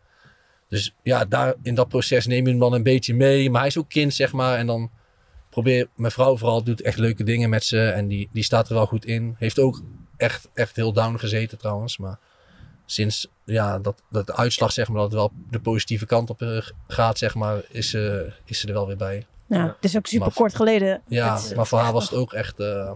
[0.67, 3.49] Dus ja, daar, in dat proces neem je hem dan een beetje mee.
[3.49, 4.57] Maar hij is ook kind, zeg maar.
[4.57, 4.91] En dan
[5.49, 7.89] probeer, mijn vrouw vooral doet echt leuke dingen met ze.
[7.89, 9.35] En die, die staat er wel goed in.
[9.37, 9.81] Heeft ook
[10.17, 11.97] echt, echt heel down gezeten trouwens.
[11.97, 12.19] Maar
[12.85, 16.41] sinds ja, dat, dat de uitslag, zeg maar, dat het wel de positieve kant op
[16.41, 19.25] eh, gaat, zeg maar, is, eh, is ze er wel weer bij.
[19.45, 21.01] Ja, het is ook super Maar- kort geleden.
[21.07, 22.91] Ja, Het maar voor haar was het ook echt eh,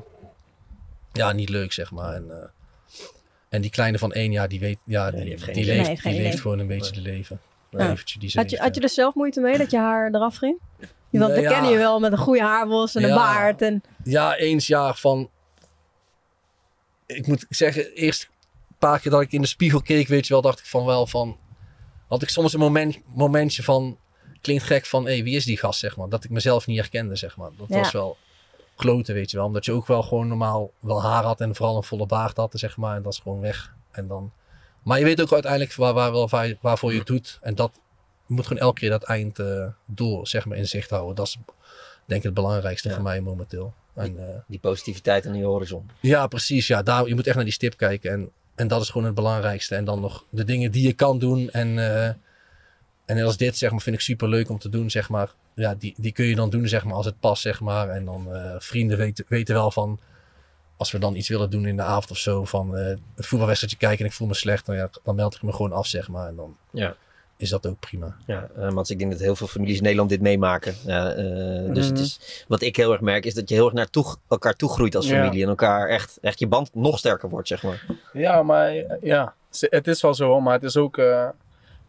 [1.11, 2.13] ja, niet leuk, zeg maar.
[2.13, 2.49] En, eh,
[3.53, 6.03] en die kleine van één jaar, die weet, ja, die, die, heeft geen leeft.
[6.03, 7.41] Nee, die leeft gewoon een beetje de leven.
[7.69, 7.95] Ja.
[8.19, 10.59] Die ze Had je, had je er zelf moeite mee dat je haar eraf ging?
[11.09, 11.69] Want we kennen ja.
[11.69, 13.61] je wel met een goede haarbos en een baard.
[13.61, 15.29] En, Ja, eens jaar van.
[17.05, 20.33] Ik moet zeggen, eerst een paar keer dat ik in de spiegel keek, weet je
[20.33, 21.37] wel, dacht ik van wel van.
[22.07, 23.97] Had ik soms een moment, momentje van.
[24.41, 26.09] Klinkt gek van, hé, wie is die gast, zeg maar.
[26.09, 27.49] Dat ik mezelf niet herkende, zeg maar.
[27.57, 27.77] Dat Ja.
[27.77, 28.17] was wel
[28.83, 29.45] kloten, weet je wel.
[29.45, 32.51] Omdat je ook wel gewoon normaal wel haar had en vooral een volle baard had,
[32.55, 32.95] zeg maar.
[32.95, 33.73] En dat is gewoon weg.
[33.91, 34.31] En dan...
[34.83, 37.39] Maar je weet ook uiteindelijk waar, waar, wel waar, waarvoor je het doet.
[37.41, 37.71] En dat
[38.27, 41.15] je moet gewoon elke keer dat einddoel, zeg maar, in zicht houden.
[41.15, 41.37] Dat is
[42.05, 43.73] denk ik het belangrijkste voor mij momenteel.
[43.93, 45.89] En, eh, Die positiviteit aan die horizon.
[45.99, 46.67] ja, precies.
[46.67, 48.11] Ja, daar, je moet echt naar die stip kijken.
[48.11, 49.75] En, en dat is gewoon het belangrijkste.
[49.75, 51.49] En dan nog de dingen die je kan doen.
[51.49, 52.13] En, eh,
[53.05, 54.89] en als dit, zeg maar, vind ik super leuk om te doen.
[54.89, 55.29] Zeg maar.
[55.55, 57.89] Ja, die, die kun je dan doen, zeg maar, als het past, zeg maar.
[57.89, 59.99] En dan eh, vrienden weten, weten wel van...
[60.77, 62.45] Als we dan iets willen doen in de avond of zo.
[62.45, 64.65] Van eh een voetbalwedstrijdje kijken en ik voel me slecht.
[64.65, 66.27] Dan, ja, dan meld ik me gewoon af, zeg maar.
[66.27, 66.95] En dan Ja.
[67.37, 68.15] is dat ook prima.
[68.25, 70.75] Ja, eh Mats, ik denk dat heel veel families in Nederland dit meemaken.
[70.85, 72.03] Ja, eh, dus het Mhm.
[72.03, 74.95] is, wat ik heel erg merk, is dat je heel erg naar toe, elkaar toegroeit
[74.95, 75.15] als Ja.
[75.21, 75.43] familie.
[75.43, 77.81] En elkaar echt, echt je band nog sterker wordt, zeg maar.
[78.13, 80.97] Ja, maar ja, het is wel zo, maar het is ook.
[80.97, 81.27] eh,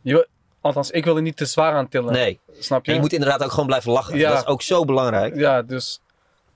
[0.00, 0.28] je,
[0.64, 2.12] althans, ik wil er niet te zwaar aan tillen.
[2.12, 2.40] Nee.
[2.58, 2.90] Snap je?
[2.90, 4.16] En je moet inderdaad ook gewoon blijven lachen.
[4.18, 4.28] Ja.
[4.30, 5.36] Dat is ook zo belangrijk.
[5.36, 6.00] Ja, dus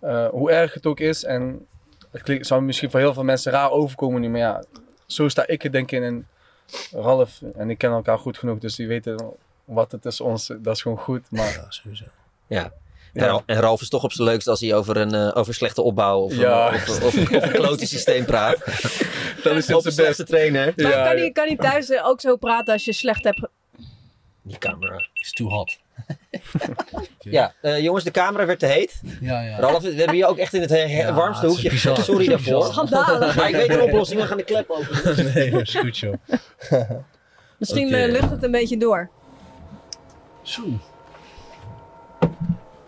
[0.00, 1.66] eh, hoe erg het ook is, en
[2.10, 4.62] het klinkt, zou misschien voor heel veel mensen raar overkomen nu, maar ja,
[5.06, 6.04] zo sta ik er denk ik in.
[6.04, 6.26] En
[7.02, 9.32] Ralf en ik kennen elkaar goed genoeg, dus die weten
[9.64, 11.26] wat het is ons, dat is gewoon goed.
[11.30, 12.04] Maar Ja, sowieso.
[12.46, 12.72] Ja.
[13.12, 13.22] Ja.
[13.24, 15.54] En Ra- En Ralf is toch op zijn leukst als hij over een eh, over
[15.54, 16.68] slechte opbouw of, Ja.
[16.68, 18.58] een, of, of, of een klote systeem praat.
[19.42, 20.72] dat is Op zijn slechte trainer.
[20.76, 23.48] Maar Ja, kan, hij, kan hij thuis eh, ook zo praten als je slecht hebt...
[24.48, 25.06] Die camera.
[25.14, 25.78] Is too hot.
[27.20, 29.00] Ja, eh, jongens, de camera werd te heet.
[29.20, 29.58] Ja, ja.
[29.58, 31.96] Ralf, we hebben je ook echt in het he- he- Ja, warmste het hoekje bizar.
[31.96, 32.10] gezet.
[32.14, 32.64] Sorry daarvoor.
[32.64, 33.36] Schandalig.
[33.36, 35.32] Maar ik weet een oplossing, we gaan de klep openen.
[35.34, 36.14] nee, dat is goed joh.
[37.58, 37.96] Misschien Oké.
[37.96, 39.10] eh, lucht het een beetje door.
[40.42, 40.62] Zo.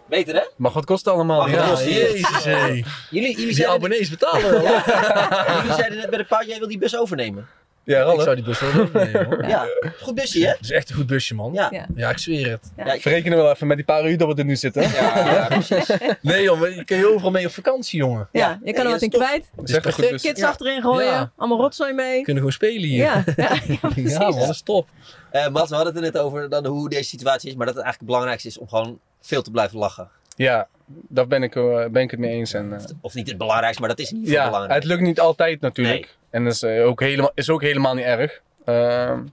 [0.08, 0.42] Beter hè?
[0.56, 1.40] Maar wat kost het allemaal?
[1.40, 2.64] Mag Ja, kost jezus hé.
[2.66, 6.96] Jullie, jullie, Die abonnees betalen jullie zeiden net bij de pauze, jij wil die bus
[6.96, 7.46] overnemen.
[7.91, 9.47] Ja, Ik zou die bus wel overnemen hoor.
[9.49, 9.66] Ja,
[10.03, 10.49] goed busje hè?
[10.61, 11.53] Het is echt een goed busje man.
[11.53, 11.86] Ja.
[11.95, 12.11] Ja.
[12.11, 12.72] Ik zweer het.
[12.76, 14.82] Ja, ik- Verrekenen we wel even met die paar uur dat we er nu zitten.
[14.82, 14.88] ja,
[15.32, 15.91] ja, precies.
[16.20, 18.28] Nee jongen, je kun je overal mee op vakantie jongen.
[18.32, 19.51] Ja, je kan er wat in kwijt.
[19.55, 20.20] Bus.
[20.22, 20.49] Kids Ja.
[20.49, 21.11] achterin gooien.
[21.11, 21.30] Ja.
[21.36, 22.16] Allemaal rotzooi mee.
[22.18, 23.05] We kunnen gewoon spelen hier.
[23.05, 24.12] Ja, ja, ja, precies.
[24.12, 24.88] Ja, man, dat is top.
[25.30, 27.74] Eh, Mats, we hadden het er net over dan hoe deze situatie is, maar dat
[27.74, 30.09] het eigenlijk het belangrijkste is om gewoon veel te blijven lachen.
[30.45, 32.53] Ja, daar ben ik, eh, ben ik het mee eens.
[32.53, 34.74] En, eh, Of niet het belangrijkste, maar dat is geval ja, belangrijk.
[34.74, 36.16] het lukt niet altijd natuurlijk.
[36.30, 38.41] En dat is, eh, ook helemaal, is ook helemaal niet erg.
[38.64, 39.24] Ehm,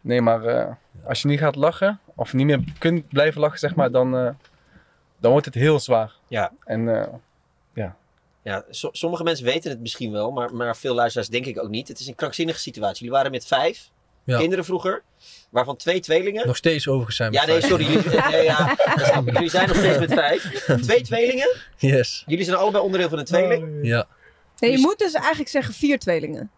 [0.00, 0.72] nee, maar eh,
[1.04, 4.28] als je niet gaat lachen, of niet meer kunt blijven lachen, zeg maar, dan, eh,
[5.20, 6.12] dan wordt het heel zwaar.
[6.28, 6.52] Ja.
[6.64, 7.08] En eh,
[8.44, 11.68] Ja, so- sommige mensen weten het misschien wel, maar, maar veel luisteraars denk ik ook
[11.68, 11.88] niet.
[11.88, 12.96] Het is een krankzinnige situatie.
[12.98, 13.90] Jullie waren met vijf
[14.24, 14.38] Ja.
[14.38, 15.02] kinderen vroeger,
[15.50, 16.46] waarvan twee tweelingen.
[16.46, 17.70] Nog steeds overigens zijn ja, nee, vijf.
[17.70, 17.84] sorry.
[17.84, 18.76] Jullie, nee, ja.
[19.24, 20.42] Jullie zijn nog steeds met vijf.
[20.82, 21.48] Twee tweelingen.
[21.76, 22.22] Yes.
[22.26, 23.78] Jullie zijn allebei onderdeel van een tweeling.
[23.82, 24.06] Ja.
[24.56, 26.50] Ja, je moet dus eigenlijk zeggen vier tweelingen.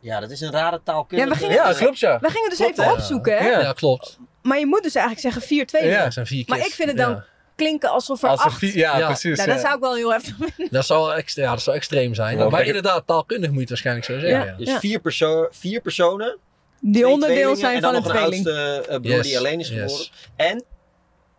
[0.00, 1.28] Ja, dat is een rare taalkundige...
[1.28, 2.18] Ja, we gingen- ja, klopt ja.
[2.20, 2.92] We gingen dus Klopt, even hè?
[2.92, 3.48] opzoeken, hè?
[3.50, 3.60] Ja.
[3.60, 4.18] Ja, klopt.
[4.42, 5.96] Maar je moet dus eigenlijk zeggen vier tweelingen.
[5.98, 6.10] Ja.
[6.10, 7.24] Zijn vier Maar ik vind het dan Ja.
[7.56, 8.58] klinken alsof er Als acht...
[8.58, 9.06] vier, ja, Ja.
[9.06, 9.36] precies.
[9.36, 9.54] nou, ja.
[9.54, 10.68] dat zou ik wel heel heftig vinden.
[10.70, 12.38] Dat zou, extre- ja, dat zou extreem zijn.
[12.38, 14.38] Ja, maar inderdaad, taalkundig moet je het waarschijnlijk zo zeggen.
[14.38, 14.44] Ja.
[14.44, 14.56] Ja.
[14.56, 14.78] Dus Ja.
[14.78, 16.36] vier, perso vier personen,
[16.80, 18.46] Die onderdeel zijn en dan van een nog een tweeling.
[18.46, 19.78] oudste eh, broer Yes, die alleen is yes.
[19.80, 20.06] geboren.
[20.36, 20.64] En,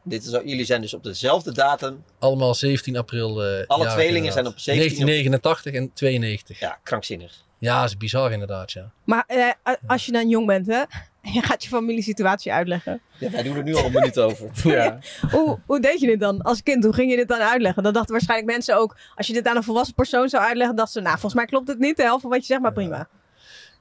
[0.03, 2.03] dit is, jullie zijn dus op dezelfde datum.
[2.19, 3.43] Allemaal 17 april.
[3.43, 4.33] eh, Alle tweelingen inderdaad.
[4.33, 6.59] zijn op 17 op- 1989 en 92.
[6.59, 7.47] Ja, krankzinnig.
[7.57, 8.91] Ja, dat is bizar inderdaad, ja.
[9.05, 9.47] Maar eh,
[9.87, 10.83] als je dan jong bent, hè?
[11.21, 13.01] En je gaat je familiesituatie uitleggen.
[13.19, 14.49] Ja, wij doen er nu al een minuut over.
[14.63, 14.99] Ja.
[15.31, 16.83] Hoe, hoe deed je dit dan als kind?
[16.83, 17.83] Hoe ging je dit dan uitleggen?
[17.83, 20.91] Dan dachten waarschijnlijk mensen ook, als je dit aan een volwassen persoon zou uitleggen, dat
[20.91, 23.07] ze, nou, volgens mij klopt het niet, de helft van wat je zegt, maar prima.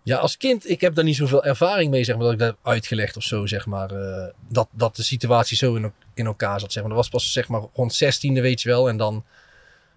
[0.09, 2.49] Ja, als kind, ik heb daar niet zoveel ervaring mee, zeg maar, dat ik dat
[2.49, 3.91] heb uitgelegd of zo, zeg maar.
[3.91, 6.93] eh, dat, dat de situatie zo in, in elkaar zat, zeg maar.
[6.93, 8.89] Dat was pas, zeg maar, rond 16e, weet je wel.
[8.89, 9.25] En dan,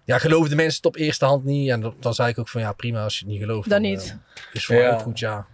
[0.04, 1.70] ja, geloofden mensen het op eerste hand niet.
[1.70, 3.68] En dan, dan zei ik ook van, ja, prima, als je het niet gelooft.
[3.68, 4.16] Dan eh, niet.
[4.52, 4.92] is voor mij Ja.
[4.94, 5.46] ook goed, ja.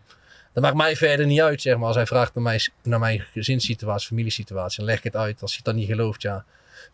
[0.53, 1.87] Dat maakt mij verder niet uit, zeg maar.
[1.87, 5.43] Als hij vraagt naar mijn, naar mijn gezinssituatie, familiesituatie, dan leg ik het uit.
[5.43, 6.45] Als hij het dan niet gelooft, ja,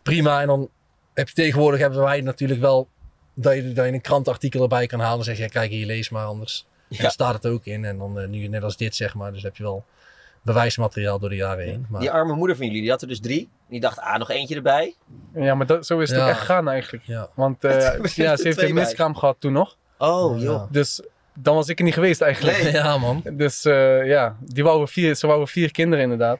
[0.03, 0.41] prima.
[0.41, 0.69] En dan
[1.13, 2.87] heb je tegenwoordig, hebben wij natuurlijk wel,
[3.33, 5.15] dat je, dat je een krantartikel erbij kan halen.
[5.15, 6.65] Dan zeg je, ja, kijk hier, lees maar anders.
[6.89, 7.85] En staat het ook in.
[7.85, 9.33] En dan eh, nu net als dit, zeg maar.
[9.33, 9.85] Dus heb je wel
[10.41, 11.85] bewijsmateriaal door de jaren heen.
[11.89, 13.49] Maar, Die arme moeder van jullie, die had er dus drie.
[13.69, 14.95] Die dacht, ah, nog eentje erbij.
[15.33, 16.23] ja, maar dat, zo is het Ja.
[16.25, 17.03] ook echt gaan eigenlijk.
[17.03, 17.29] ja.
[17.35, 17.71] Want eh,
[18.15, 18.83] ja, ze heeft een bij.
[18.83, 19.77] miskraam gehad toen nog.
[19.97, 20.43] Oh, Ja.
[20.43, 20.63] joh.
[20.71, 21.01] Dus
[21.33, 22.63] dan was ik er niet geweest eigenlijk.
[22.63, 22.71] Nee.
[22.81, 23.23] ja, man.
[23.33, 26.39] Dus eh, ja, die wouden vier, ze wouden vier kinderen inderdaad.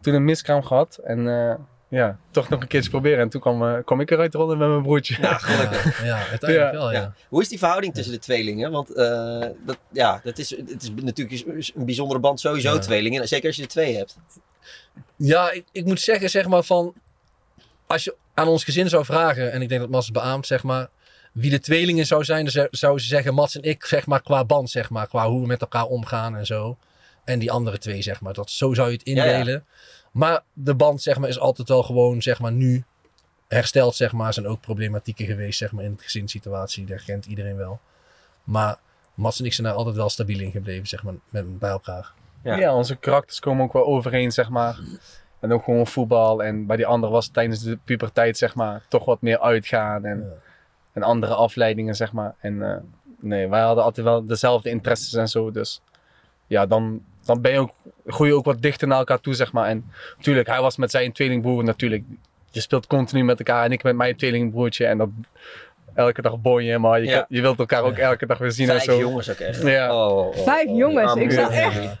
[0.00, 0.96] Toen een miskraam gehad.
[1.04, 1.54] En eh,
[1.88, 3.18] ja, toch nog een keertje proberen.
[3.18, 5.16] En toen kwam, eh, kwam ik eruit rollen met mijn broertje.
[5.20, 6.00] Ja, gelukkig.
[6.00, 6.78] Ja, ja, uiteindelijk Ja.
[6.78, 6.98] wel, ja.
[7.00, 7.14] Ja.
[7.28, 8.70] Hoe is die verhouding tussen de tweelingen?
[8.70, 12.78] Want eh, dat, ja, dat is, het is natuurlijk een bijzondere band sowieso, Ja.
[12.78, 13.28] tweelingen.
[13.28, 14.16] Zeker als je er twee hebt.
[15.16, 16.94] Ja, ik, ik moet zeggen, zeg maar van...
[17.86, 20.88] Als je aan ons gezin zou vragen, en ik denk dat Mats beaamt, zeg maar...
[21.32, 24.22] Wie de tweelingen zou zijn, dan zou- zouden ze zeggen Mats en ik, zeg maar,
[24.22, 25.08] qua band, zeg maar.
[25.08, 26.76] Qua hoe we met elkaar omgaan en zo.
[27.24, 28.32] En die andere twee, zeg maar.
[28.32, 29.62] Dat, zo zou je het Ja, ja.
[30.18, 32.84] Maar de band, zeg maar, is altijd wel gewoon, zeg maar, nu
[33.48, 34.26] hersteld, zeg maar.
[34.26, 36.86] Er zijn ook problematieken geweest, zeg maar, in de gezinssituatie.
[36.86, 37.80] Dat kent iedereen wel.
[38.44, 38.78] Maar
[39.14, 42.12] Mats en ik zijn daar altijd wel stabiel in gebleven, zeg maar, met, bij elkaar.
[42.42, 42.56] Ja.
[42.56, 42.74] Ja.
[42.74, 44.78] onze karakters komen ook wel overeen, zeg maar.
[45.40, 46.42] En ook gewoon voetbal.
[46.42, 50.04] En bij die andere was het tijdens de puberteit, zeg maar, toch wat meer uitgaan.
[50.04, 50.26] En, Ja.
[50.92, 52.34] en andere afleidingen, zeg maar.
[52.40, 52.76] En eh,
[53.20, 55.50] nee, wij hadden altijd wel dezelfde interesses en zo.
[55.50, 55.82] Dus
[56.46, 57.70] ja, dan, dan ben je ook,
[58.06, 59.68] groei je ook wat dichter naar elkaar toe, zeg maar.
[59.68, 62.04] En natuurlijk, hij was met zijn tweelingbroer natuurlijk.
[62.50, 64.86] Je speelt continu met elkaar en ik met mijn tweelingbroertje.
[64.86, 65.08] En dat
[65.94, 67.16] elke dag bonje, maar je, Ja.
[67.18, 68.98] kan- je wilt elkaar ook elke dag weer zien Vijf en zo.
[69.00, 69.62] jongens ook echt.
[69.62, 70.06] Ja.
[70.06, 71.96] Oh, oh, oh, Vijf jongens, ik zag van echt-.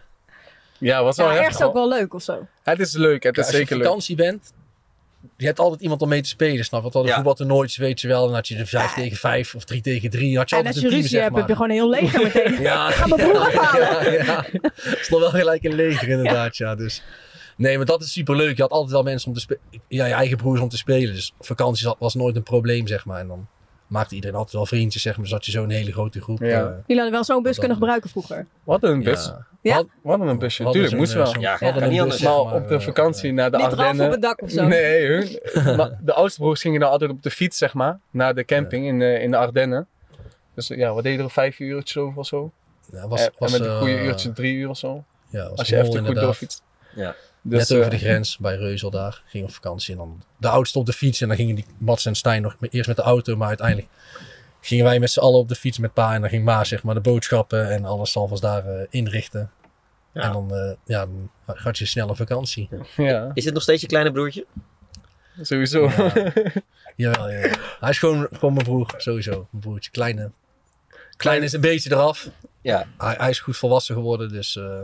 [0.78, 1.48] Ja, was wel Ja, heftig.
[1.50, 2.46] ergens ook wel leuk of zo.
[2.62, 3.84] Het is leuk, het is als je zeker leuk.
[3.84, 4.52] vakantie bent,
[5.36, 6.90] je hebt altijd iemand om mee te spelen, snap je?
[6.90, 7.14] Want Ja.
[7.14, 10.36] voetbaltoernooitjes, weet je wel, dan had je de 5 tegen 5 of 3 tegen 3.
[10.36, 11.40] had je En altijd als een je team, ruzie hebt, maar.
[11.40, 12.60] heb je gewoon een heel leger meteen.
[12.62, 12.90] Ja.
[12.90, 14.12] Ga mijn broer afhalen.
[14.24, 14.44] Ja.
[14.82, 16.74] Het is nog wel gelijk een leger inderdaad, ja.
[16.74, 17.02] Dus.
[17.56, 18.56] Nee, maar dat is superleuk.
[18.56, 19.62] Je had altijd wel mensen om te spelen.
[19.88, 21.14] Ja, je eigen broers om te spelen.
[21.14, 23.20] Dus vakanties was nooit een probleem, zeg maar.
[23.20, 23.46] En dan
[23.86, 25.22] maakte iedereen altijd wel vriendjes, zeg maar.
[25.24, 26.38] Dus had je zo'n hele grote groep.
[26.40, 26.46] Ja.
[26.46, 28.46] eh, Jullie hadden wel zo'n bus kunnen gebruiken vroeger.
[28.64, 29.24] Wat een bus.
[29.24, 29.46] Ja.
[29.60, 29.84] Ja?
[30.02, 30.58] Wat, een busje.
[30.58, 31.42] We hadden Tuurlijk, zo'n, moest eh, wel.
[31.42, 32.22] Ja, kan niet anders.
[32.22, 34.06] Maar op de eh, vakantie naar de Niet Ardennen.
[34.06, 34.66] op het dak of zo.
[34.66, 35.38] Nee, hun,
[35.76, 38.86] maar de oudste broers gingen dan altijd op de fiets, zeg maar, naar de camping
[38.86, 39.86] in, de, in de Ardennen.
[40.54, 41.30] Dus ja, wat deden er?
[41.30, 42.52] Vijf uurtjes over of zo?
[42.92, 45.04] Ja, was, en, was, en met een goede eh, uurtje drie uur of zo.
[45.30, 46.62] Ja, was Als je even goed doorfietst.
[46.94, 47.14] Ja.
[47.42, 49.22] Dus, Net over eh, de grens bij Reuzel daar.
[49.26, 49.92] Ging op vakantie.
[49.92, 51.20] En dan de oudste op de fiets.
[51.20, 53.36] En dan gingen die Mats en Stijn nog eerst met de auto.
[53.36, 53.88] Maar uiteindelijk
[54.60, 56.14] gingen wij met z'n allen op de fiets met pa.
[56.14, 59.50] En dan ging ma zeg maar de boodschappen en alles alvast daar eh, inrichten.
[60.12, 60.22] Ja.
[60.22, 61.06] En dan, eh, ja,
[61.46, 62.68] dan gaat je snel op vakantie.
[62.96, 64.46] Ja, Is dit nog steeds je kleine broertje?
[65.42, 65.88] sowieso.
[65.96, 66.12] Ja.
[66.96, 67.56] Jawel, ja.
[67.80, 69.46] Hij is gewoon, gewoon mijn broer, sowieso.
[69.50, 69.90] Mijn broertje.
[69.90, 70.30] Kleine,
[71.16, 72.30] kleine is een beetje eraf.
[72.60, 72.86] Ja.
[72.98, 74.28] Hij, hij is goed volwassen geworden.
[74.28, 74.80] Dus eh,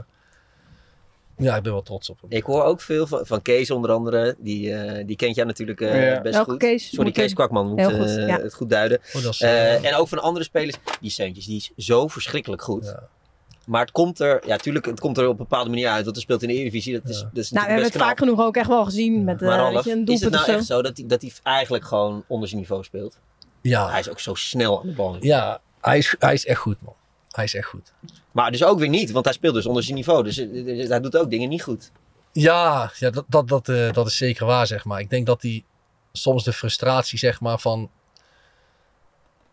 [1.36, 2.30] ja, ik ben wel trots op hem.
[2.30, 4.34] Ik hoor ook veel van, van Kees onder andere.
[4.38, 6.20] Die, eh, die kent jij natuurlijk eh, Ja.
[6.20, 6.58] best Welke goed.
[6.58, 6.88] Kees?
[6.94, 8.40] Sorry, Kees ik- Kwakman moet goed, eh, ja.
[8.40, 8.98] het goed duiden.
[9.12, 10.76] Oh, dat is, en ook van andere spelers.
[11.00, 12.84] Die Seuntjes, die is zo verschrikkelijk goed.
[12.84, 13.02] Ja.
[13.66, 16.02] Maar het komt er, ja, tuurlijk, het komt er op een bepaalde manier uit.
[16.04, 16.92] Want hij speelt in de Eredivisie.
[17.00, 17.28] Dat is, Ja.
[17.32, 19.74] dat is Nou, we hebben het vaak genoeg ook echt wel gezien met Maar Ralf,
[19.74, 22.24] weet je, een is het doelpunt nou echt zo dat hij, dat hij eigenlijk gewoon
[22.26, 23.18] onder zijn niveau speelt?
[23.60, 25.16] ja, Hij is ook zo snel aan de bal.
[25.20, 26.94] Ja, hij is, hij is echt goed, man.
[27.34, 27.92] Hij is echt goed.
[28.32, 30.22] Maar dus ook weer niet, want hij speelt dus onder zijn niveau.
[30.22, 31.90] Dus eh, eh, hij doet ook dingen niet goed.
[32.32, 35.00] Ja, ja dat, dat, dat, eh, dat is zeker waar, zeg maar.
[35.00, 35.64] Ik denk dat hij
[36.12, 37.90] soms de frustratie, zeg maar, van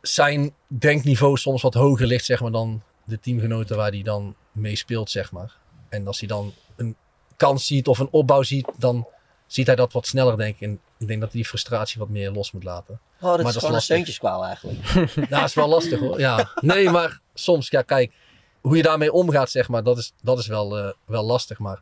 [0.01, 4.75] zijn denkniveau soms wat hoger ligt, zeg maar, dan de teamgenoten waar hij dan mee
[4.75, 5.57] speelt, zeg maar.
[5.89, 6.95] En als hij dan een
[7.35, 9.07] kans ziet of een opbouw ziet, dan
[9.47, 10.61] ziet hij dat wat sneller, denk ik.
[10.61, 12.93] En ik denk dat hij die frustratie wat meer los moet laten.
[12.93, 13.95] Oh, dat Maar is dat is gewoon een lastig.
[13.95, 14.79] steuntjeskwaal eigenlijk.
[15.15, 16.19] Nou, dat is wel lastig hoor.
[16.19, 16.51] Ja.
[16.55, 18.13] Nee, maar soms, ja, kijk,
[18.61, 21.59] hoe je daarmee omgaat, zeg maar, dat is, dat is wel, eh, wel lastig.
[21.59, 21.81] Maar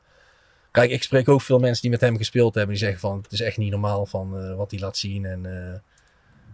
[0.71, 3.31] kijk, ik spreek ook veel mensen die met hem gespeeld hebben, die zeggen van het
[3.31, 5.79] is echt niet normaal van eh, wat hij laat zien en eh,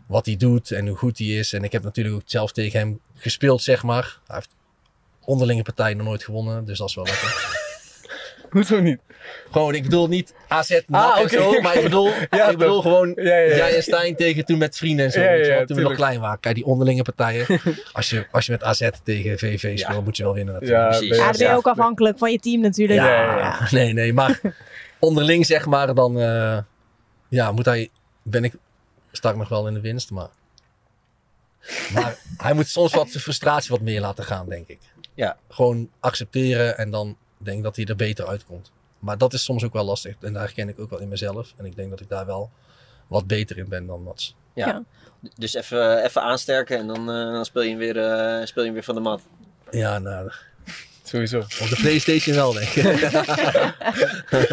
[0.07, 1.53] wat hij doet en hoe goed hij is.
[1.53, 4.19] En ik heb natuurlijk ook zelf tegen hem gespeeld, zeg maar.
[4.27, 4.55] Hij heeft
[5.25, 7.54] onderlinge partijen nog nooit gewonnen, dus dat is wel lekker.
[8.55, 8.99] Hoezo niet?
[9.51, 12.81] Gewoon, ik bedoel niet AZ, NAC Ah, en zo, maar ik bedoel, Ja, ik bedoel
[12.81, 13.55] gewoon Ja, ja, ja.
[13.55, 15.65] jij en Stijn tegen toen met vrienden en zo.
[15.65, 16.39] Toen we nog klein waren.
[16.39, 17.45] Kijk, die onderlinge partijen.
[17.93, 20.81] als, je, als je met AZ tegen VV speelt, moet je wel winnen natuurlijk.
[20.81, 21.07] Ja, Precies.
[21.09, 22.99] ben je- Ja, dan ben je ook afhankelijk van je team natuurlijk.
[22.99, 24.39] Ja, Ja, ja, nee, nee, maar
[24.99, 26.57] onderling zeg maar, dan eh,
[27.27, 27.89] ja, moet hij,
[28.21, 28.53] ben ik,
[29.11, 30.29] sta ik nog wel in de winst, maar,
[31.93, 34.79] maar hij moet soms wat zijn frustratie wat meer laten gaan, denk ik.
[35.13, 35.37] Ja.
[35.49, 38.71] Gewoon accepteren en dan denk dat hij er beter uitkomt.
[38.99, 41.53] Maar dat is soms ook wel lastig en daar herken ik ook wel in mezelf.
[41.57, 42.49] En ik denk dat ik daar wel
[43.07, 44.35] wat beter in ben dan Mats.
[44.53, 44.67] Ja.
[44.67, 44.83] Ja.
[45.35, 48.69] Dus even, even aansterken en dan, eh, dan speel, je hem weer, eh, speel je
[48.69, 49.21] hem weer van de mat.
[49.71, 50.31] Ja, nou,
[51.03, 51.39] Sowieso.
[51.39, 52.83] op de Playstation wel, denk ik.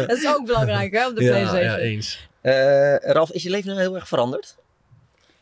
[0.07, 1.71] Dat is ook belangrijk, hè, op de ja, PlayStation.
[1.71, 2.27] ja, eens.
[2.41, 4.55] Eh, Ralf, is je leven nou heel erg veranderd?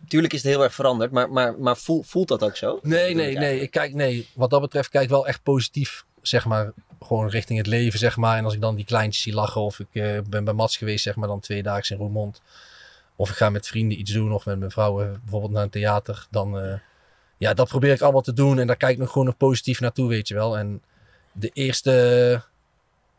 [0.08, 2.80] Tuurlijk is het heel erg veranderd, maar, maar, maar voel, voelt dat ook zo?
[2.82, 3.60] Nee, nee, nee.
[3.60, 4.28] Ik kijk, nee.
[4.34, 8.18] Wat dat betreft kijk ik wel echt positief, zeg maar, gewoon richting het leven, zeg
[8.18, 8.38] maar.
[8.38, 11.04] En als ik dan die kleintjes zie lachen, of ik eh, ben bij Mats geweest,
[11.04, 12.42] zeg maar, dan twee dagen in Roermond.
[13.16, 15.70] Of ik ga met vrienden iets doen, of met mijn vrouw eh, bijvoorbeeld naar een
[15.70, 16.28] theater.
[16.30, 16.74] Dan, eh,
[17.38, 18.60] ja, dat probeer ik allemaal te doen.
[18.60, 20.58] En daar kijk ik nog gewoon nog positief naartoe, weet je wel.
[20.58, 20.82] En
[21.32, 22.44] de eerste,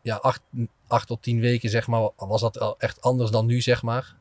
[0.01, 0.41] ja, acht,
[0.87, 4.15] acht tot tien weken, zeg maar, was dat wel echt anders dan nu, zeg maar.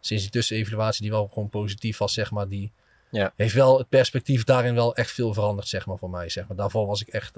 [0.00, 2.72] Sinds die tussenevaluatie die wel gewoon positief was, zeg maar, die
[3.10, 3.32] Ja.
[3.36, 6.28] heeft wel het perspectief daarin wel echt veel veranderd, zeg maar, voor mij.
[6.28, 6.56] Zeg maar.
[6.56, 7.36] Daarvoor was ik echt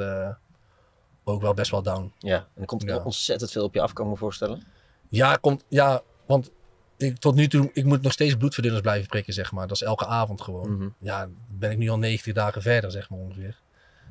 [1.28, 2.12] ook wel best wel down.
[2.18, 2.96] Ja, en er komt Ja.
[2.96, 4.62] ontzettend veel op je af, kan ik me voorstellen.
[5.08, 6.50] Ja, komt, ja want
[6.96, 9.66] ik, tot nu toe, ik moet nog steeds bloedverdunners blijven prikken, zeg maar.
[9.66, 10.72] Dat is elke avond gewoon.
[10.76, 10.88] Mhm.
[10.98, 13.58] Ja, ben ik nu al 90 dagen verder, zeg maar ongeveer.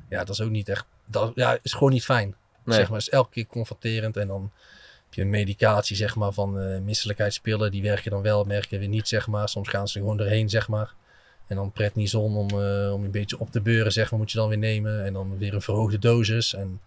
[0.08, 2.34] Ja, dat is ook niet echt, dat ja, is gewoon niet fijn.
[2.64, 2.76] Nee.
[2.78, 4.52] Zeg maar, is elke keer confronterend en dan
[5.04, 7.70] heb je medicatie, zeg maar, van eh misselijkheidspillen.
[7.70, 9.48] Die werken dan wel, merken weer niet, zeg maar.
[9.48, 10.94] Soms gaan ze er gewoon doorheen, zeg maar.
[11.46, 14.30] En dan prednison om, eh, om je een beetje op te beuren, zeg maar, moet
[14.30, 15.04] je dan weer nemen.
[15.04, 16.80] En dan weer een verhoogde dosis en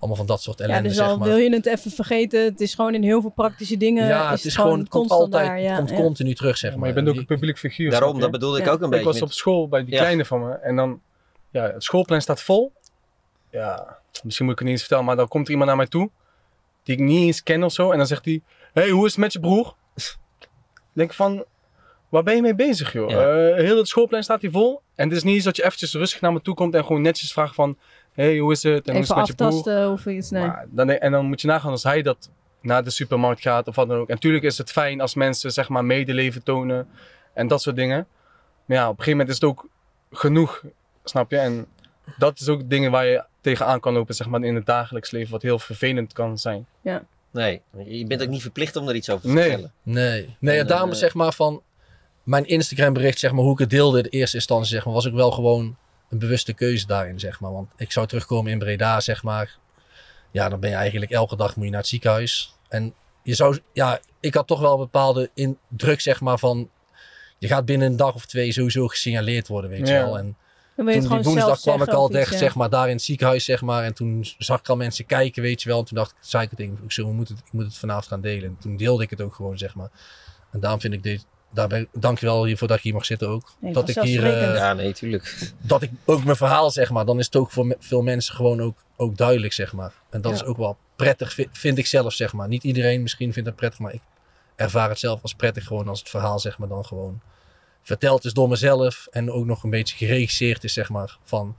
[0.00, 1.28] allemaal van dat soort ellende, Ja, dus zeg al maar.
[1.28, 4.06] wil je het even vergeten, het is gewoon in heel veel praktische dingen.
[4.06, 5.96] Ja, het is gewoon, het komt constant altijd, daar, het komt ja.
[5.96, 6.78] continu terug, zeg maar.
[6.78, 7.90] maar je bent ook een publiek figuur.
[7.90, 9.04] Daarom, dat bedoelde ik ook een Ik beetje.
[9.04, 10.00] was met- op school bij die Ja.
[10.00, 11.00] kleine van me en dan,
[11.50, 12.72] ja, het schoolplein staat vol.
[13.50, 15.86] Ja, misschien moet ik het niet eens vertellen, maar dan komt er iemand naar mij
[15.86, 16.10] toe,
[16.82, 17.90] die ik niet eens ken of zo.
[17.90, 18.42] En dan zegt hij,
[18.72, 19.74] hey, hoe is het met je broer?
[19.96, 20.48] Ik
[20.92, 21.44] denk van,
[22.08, 23.10] waar ben je mee bezig joh?
[23.10, 23.48] Ja.
[23.50, 24.80] Eh, heel het schoolplein staat hier vol.
[24.94, 27.02] En het is niet eens dat je eventjes rustig naar me toe komt en gewoon
[27.02, 27.78] netjes vraagt van,
[28.12, 28.86] hey, hoe is het?
[28.88, 29.46] En hoe is Even het met je broer?
[29.48, 30.30] aftasten of iets.
[30.30, 30.46] Nee.
[30.46, 32.30] Maar dan, en dan moet je nagaan als hij dat
[32.62, 34.08] naar de supermarkt gaat of wat dan ook.
[34.08, 36.88] En natuurlijk is het fijn als mensen zeg maar medeleven tonen
[37.32, 38.06] en dat soort dingen.
[38.64, 39.68] Maar ja, op een gegeven moment is het ook
[40.12, 40.64] genoeg,
[41.04, 41.36] snap je?
[41.38, 41.66] En
[42.18, 45.30] dat is ook dingen waar je tegenaan kan lopen zeg maar, in het dagelijks leven,
[45.32, 46.66] wat heel vervelend kan zijn.
[46.80, 47.04] Ja.
[47.32, 49.42] Nee, je bent ook niet verplicht om er iets over te Nee.
[49.44, 49.72] vertellen.
[49.82, 51.62] Nee, nee En, daarom eh, zeg maar van
[52.22, 55.08] mijn Instagram bericht, zeg maar, hoe ik het deelde in eerste instantie, zeg maar, was
[55.08, 55.76] ook wel gewoon
[56.10, 57.52] een bewuste keuze daarin, zeg maar.
[57.52, 59.58] Want ik zou terugkomen in Breda, zeg maar.
[60.30, 62.56] Ja, dan ben je eigenlijk elke dag moet je naar het ziekenhuis.
[62.68, 66.70] En je zou, ja, ik had toch wel een bepaalde in, druk, zeg maar, van
[67.38, 70.18] je gaat binnen een dag of twee sowieso gesignaleerd worden, weet je wel.
[70.18, 70.36] En
[70.76, 72.38] toen het die gewoon woensdag zelf kwam ik al echt, ja.
[72.38, 73.84] zeg maar, daar in het ziekenhuis, zeg maar.
[73.84, 75.78] En toen zag ik al mensen kijken, weet je wel.
[75.78, 77.78] En toen dacht ik, zei ik het ik, zo, we moeten het, ik moet het
[77.78, 78.44] vanavond gaan delen.
[78.44, 79.90] En toen deelde ik het ook gewoon, zeg maar.
[80.50, 83.04] En daarom vind ik dit, daar ben, dank je wel hiervoor dat ik hier mag
[83.04, 83.52] zitten ook.
[83.60, 85.52] Nee, dat ik hier, eh, Ja, nee, tuurlijk.
[85.60, 88.34] dat ik ook mijn verhaal, zeg maar, dan is het ook voor me- veel mensen
[88.34, 89.92] gewoon ook, ook duidelijk, zeg maar.
[90.10, 90.36] En dat Ja.
[90.36, 92.48] is ook wel prettig, vi- vind ik zelf, zeg maar.
[92.48, 94.00] Niet iedereen misschien vindt het prettig, maar ik
[94.56, 97.20] ervaar het zelf als prettig gewoon als het verhaal, zeg maar, dan gewoon
[97.82, 99.06] verteld is door mezelf.
[99.10, 101.56] En ook nog een beetje geregisseerd is, zeg maar, van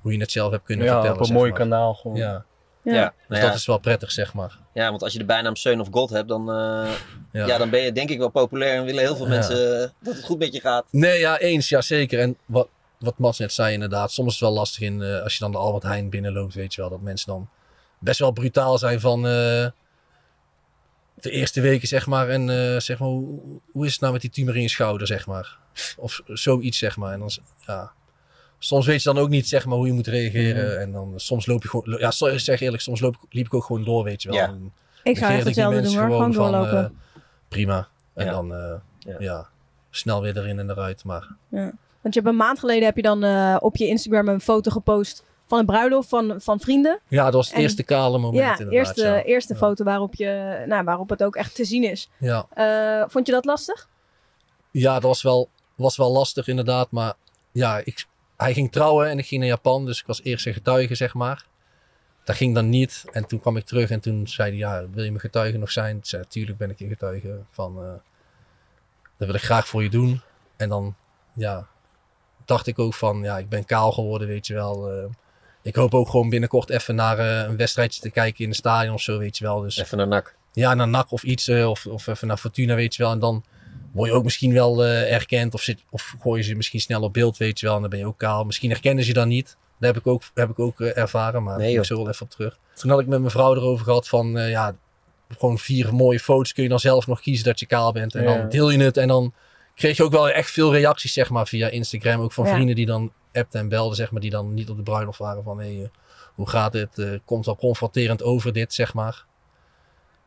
[0.00, 1.14] hoe je het zelf hebt kunnen Ja, vertellen.
[1.16, 1.58] op een zeg mooi maar.
[1.58, 2.16] kanaal gewoon.
[2.16, 2.44] Ja.
[2.84, 3.14] Ja.
[3.28, 4.58] Dus nou dat is wel prettig, zeg maar.
[4.74, 6.90] Ja, want als je de bijnaam Son of God hebt, dan, eh,
[7.32, 7.46] Ja.
[7.46, 7.58] ja.
[7.58, 9.30] dan ben je denk ik wel populair en willen heel veel Ja.
[9.32, 10.84] mensen eh, dat het goed met je gaat.
[10.90, 12.18] Nee, ja, eens, ja zeker.
[12.20, 12.68] En wat,
[12.98, 15.52] wat Mats net zei inderdaad, soms is het wel lastig in, eh, als je dan
[15.52, 17.48] de Albert Heijn binnenloopt, weet je wel, dat mensen dan
[17.98, 19.66] best wel brutaal zijn van eh,
[21.14, 22.28] de eerste weken, zeg maar.
[22.28, 25.06] En eh, zeg maar, hoe, hoe is het nou met die tumor in je schouder,
[25.06, 25.58] zeg maar.
[25.96, 27.12] Of zoiets, zeg maar.
[27.12, 27.30] En dan,
[27.66, 27.92] ja,
[28.64, 30.70] soms weet je dan ook niet, zeg maar, hoe je moet reageren.
[30.72, 30.80] Mhm.
[30.80, 33.64] En dan soms loop je gewoon, ja, zeg eerlijk, soms loop, ik- liep ik ook
[33.64, 34.38] gewoon door, weet je wel.
[34.38, 34.46] Ja.
[34.46, 36.84] En Ik zou echt hetzelfde mensen doen hoor, gewoon van, doorlopen.
[36.84, 37.88] eh, prima.
[38.14, 38.30] En Ja.
[38.32, 39.14] dan, eh, Ja.
[39.18, 39.48] ja.
[39.90, 41.04] snel weer erin en eruit.
[41.04, 41.72] Maar Ja.
[42.00, 44.70] Want je hebt een maand geleden heb je dan eh, op je Instagram een foto
[44.70, 47.00] gepost van een bruiloft van, van vrienden.
[47.08, 48.74] Ja, dat was het En- eerste kale moment Ja, inderdaad.
[48.74, 49.22] eerste, ja.
[49.22, 52.08] eerste foto waarop, je, nou, waarop het ook echt te zien is.
[52.18, 52.46] Ja.
[52.54, 53.88] Eh, vond je dat lastig?
[54.70, 56.90] Ja, dat was wel, was wel lastig inderdaad.
[56.90, 57.14] Maar
[57.52, 58.04] ja, ik,
[58.44, 59.86] hij ging trouwen en ik ging naar Japan.
[59.86, 61.44] Dus ik was eerst een getuige, zeg maar.
[62.24, 63.04] Dat ging dan niet.
[63.12, 65.70] En toen kwam ik terug en toen zei hij, ja, wil je mijn getuige nog
[65.70, 65.96] zijn?
[65.96, 67.88] Ik zei, natuurlijk ben ik je getuige van, eh,
[69.16, 70.20] dat wil ik graag voor je doen.
[70.56, 70.94] En dan,
[71.34, 71.66] ja,
[72.44, 74.90] dacht ik ook van, ja, ik ben kaal geworden, weet je wel.
[74.90, 75.04] eh.
[75.62, 78.94] ik hoop ook gewoon binnenkort even naar eh, een wedstrijdje te kijken in het stadion
[78.94, 79.60] of zo, weet je wel.
[79.60, 80.34] Dus, Even naar NAC.
[80.52, 81.48] Ja, naar NAC of iets.
[81.48, 83.12] of, of even naar Fortuna, weet je wel.
[83.12, 83.44] En dan
[83.94, 85.54] word je ook misschien wel eh, erkend.
[85.54, 87.74] Of, zit, of gooi je ze misschien snel op beeld, weet je wel.
[87.74, 88.44] En dan ben je ook kaal.
[88.44, 89.56] Misschien herkennen ze je dan niet.
[89.78, 91.42] Dat heb ik ook, heb ik ook eh, ervaren.
[91.42, 92.58] Maar Nee, ik zo wel even op terug.
[92.74, 94.38] Toen had ik met mijn vrouw erover gehad van...
[94.38, 94.76] eh, ja,
[95.38, 98.14] gewoon vier mooie foto's kun je dan zelf nog kiezen dat je kaal bent.
[98.14, 98.36] En Ja.
[98.36, 98.96] dan deel je het.
[98.96, 99.32] En dan
[99.74, 102.20] kreeg je ook wel echt veel reacties, zeg maar, via Instagram.
[102.20, 102.52] Ook van Ja.
[102.54, 104.20] vrienden die dan appten en belden, zeg maar.
[104.20, 105.58] Die dan niet op de bruiloft waren van...
[105.58, 105.88] Hey, eh,
[106.34, 106.98] hoe gaat het?
[106.98, 109.24] Eh, komt wel confronterend over dit, zeg maar.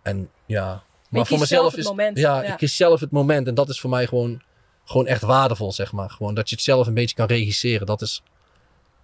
[0.01, 0.83] En ja...
[1.09, 2.51] Maar voor mezelf het is moment, ja, ja.
[2.51, 4.41] ik kies zelf het moment en dat is voor mij gewoon,
[4.85, 6.09] gewoon echt waardevol, zeg maar.
[6.09, 7.85] Gewoon dat je het zelf een beetje kan regisseren.
[7.87, 8.23] Dat is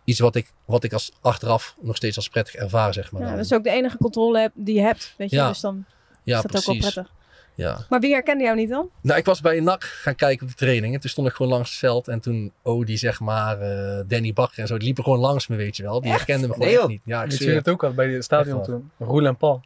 [0.03, 3.21] iets wat ik, wat ik als achteraf nog steeds als prettig ervaar, zeg maar.
[3.21, 5.13] Ja, Dan- dat is ook de enige controle heb- die je hebt.
[5.17, 5.35] Weet je?
[5.35, 5.47] Ja.
[5.47, 5.85] Dus dan
[6.23, 6.93] ja, is dat ook wel precies.
[6.93, 7.13] prettig.
[7.55, 7.85] Ja.
[7.89, 8.89] Maar wie herkende jou niet dan?
[9.01, 10.93] Nou, ik was bij een NAC gaan kijken op de training.
[10.93, 12.07] En toen stond ik gewoon langs het veld.
[12.07, 15.55] En toen Odi, zeg maar, eh, Danny Bakker en zo, die liepen gewoon langs me,
[15.55, 16.01] weet je wel.
[16.01, 17.01] Die herkenden me gewoon Nee, echt niet.
[17.05, 18.91] Ja, ik zweer het ook al bij het stadion toen?
[18.99, 19.61] Roel en Paul.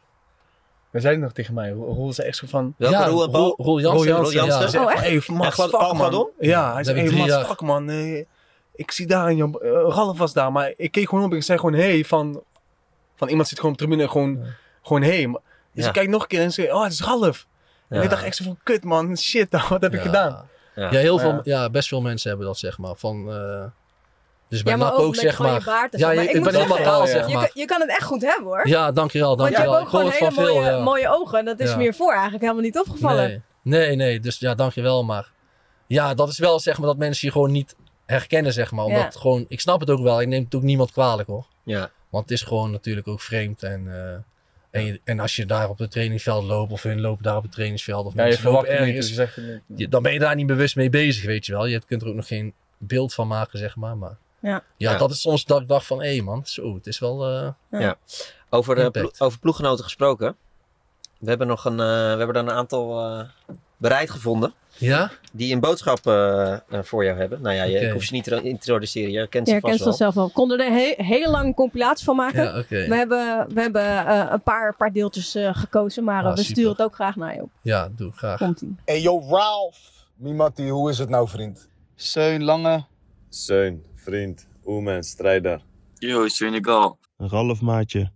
[0.90, 1.70] We zeiden nog tegen mij.
[1.70, 2.74] Roel zei echt zo van...
[2.76, 3.54] Welke Ja, Roel en Paul?
[3.56, 3.92] Roel- Jansen.
[3.92, 4.22] Roel Jansen.
[4.24, 4.58] Roel Jansen.
[4.60, 4.90] Hij zei Oh,
[5.46, 6.30] En Glad- fuck man.
[6.38, 7.90] Ja, hij zei, hey, jaar- fuck man.
[8.74, 9.42] ik zie daar in je...
[9.60, 12.42] eh, Ralf was daar, maar ik keek gewoon op en ik zei gewoon hey van...
[13.16, 14.44] Van iemand zit gewoon op de tribune en gewoon...
[14.82, 15.26] Gewoon hey.
[15.26, 15.40] Dus
[15.72, 15.86] Ja.
[15.86, 17.46] ik kijk nog een keer en zei, oh, het is Ralf.
[17.88, 18.02] En Ja.
[18.02, 20.04] ik dacht echt zo van, kut man, shit, wat heb ik Ja.
[20.06, 20.48] gedaan?
[20.74, 20.90] Ja.
[20.90, 21.40] Ja, heel veel, ja.
[21.44, 22.96] ja, best veel mensen hebben dat, zeg maar.
[22.96, 23.64] Van, eh,
[24.48, 25.62] dus bij Ja, maar ook zeg je maar.
[25.64, 27.42] baard ja, je- Maar ik ben helemaal kaal, zeg Je, maar.
[27.42, 28.68] kan- je kan het echt goed hebben hoor.
[28.68, 29.80] Ja, dankjewel, Want je hebt dankjewel.
[29.80, 30.54] ook Ik hoor gewoon hele van veel.
[30.62, 30.82] mooie, ja.
[30.82, 31.44] mooie ogen.
[31.44, 31.76] Dat is Ja.
[31.76, 33.28] meer voor eigenlijk helemaal niet opgevallen.
[33.28, 33.42] Nee.
[33.86, 35.04] nee, nee, dus ja, dankjewel.
[35.04, 35.30] Maar
[35.86, 37.74] ja, dat is wel zeg maar dat mensen je gewoon niet
[38.06, 38.84] herkennen, zeg maar.
[38.84, 39.20] Omdat Ja.
[39.20, 40.20] gewoon, ik snap het ook wel.
[40.20, 41.46] Ik neem het ook niemand kwalijk hoor.
[41.64, 41.90] Ja.
[42.08, 43.62] Want het is gewoon natuurlijk ook vreemd.
[43.62, 44.12] En, eh,
[44.80, 47.42] en, je- en als je daar op het trainingsveld loopt, of hun lopen daar op
[47.42, 49.78] het trainingsveld, of Ja, je lopen verwacht het niet, ergens, je niet.
[49.78, 51.66] je- dan ben je daar niet bewust mee bezig, weet je wel.
[51.66, 53.96] Je kunt er ook nog geen beeld van maken, zeg maar.
[53.96, 54.62] Maar Ja.
[54.76, 54.98] ja, Ja.
[54.98, 57.26] dat is soms dat ik dacht van, hé man, zo, het is wel...
[57.70, 57.96] eh, Ja.
[58.50, 59.16] Over, de Impact.
[59.16, 60.36] plo- over ploeggenoten gesproken.
[61.18, 63.24] We hebben nog een, eh, we hebben er een aantal eh,
[63.76, 64.52] bereid gevonden.
[64.76, 65.10] ja?
[65.32, 67.42] Die een boodschap eh, eh, voor jou hebben.
[67.42, 67.86] Nou ja, je, Oké.
[67.86, 69.10] ik hoef ze niet te introduceren.
[69.10, 69.96] Je kent Je ze herkent vast ze wel.
[69.96, 70.26] zelf wel.
[70.26, 72.44] We konden er een he- hele lange compilatie van maken.
[72.44, 72.64] Ja.
[72.88, 76.38] We hebben, we hebben eh, een paar, paar deeltjes eh, gekozen, maar eh, Ah, we
[76.38, 76.52] super.
[76.52, 77.50] sturen het ook graag naar je op.
[77.62, 78.38] Ja, doe graag.
[78.38, 78.76] Komt-ie.
[78.84, 79.78] Hey yo, Ralph.
[80.14, 81.68] Mimati, hoe is het nou, vriend?
[81.96, 82.84] Seun Lange,
[83.28, 85.64] Zeun, vriend, oemen, strijder.
[85.94, 86.98] Yo, Senegal.
[87.16, 88.10] Ralf maatje.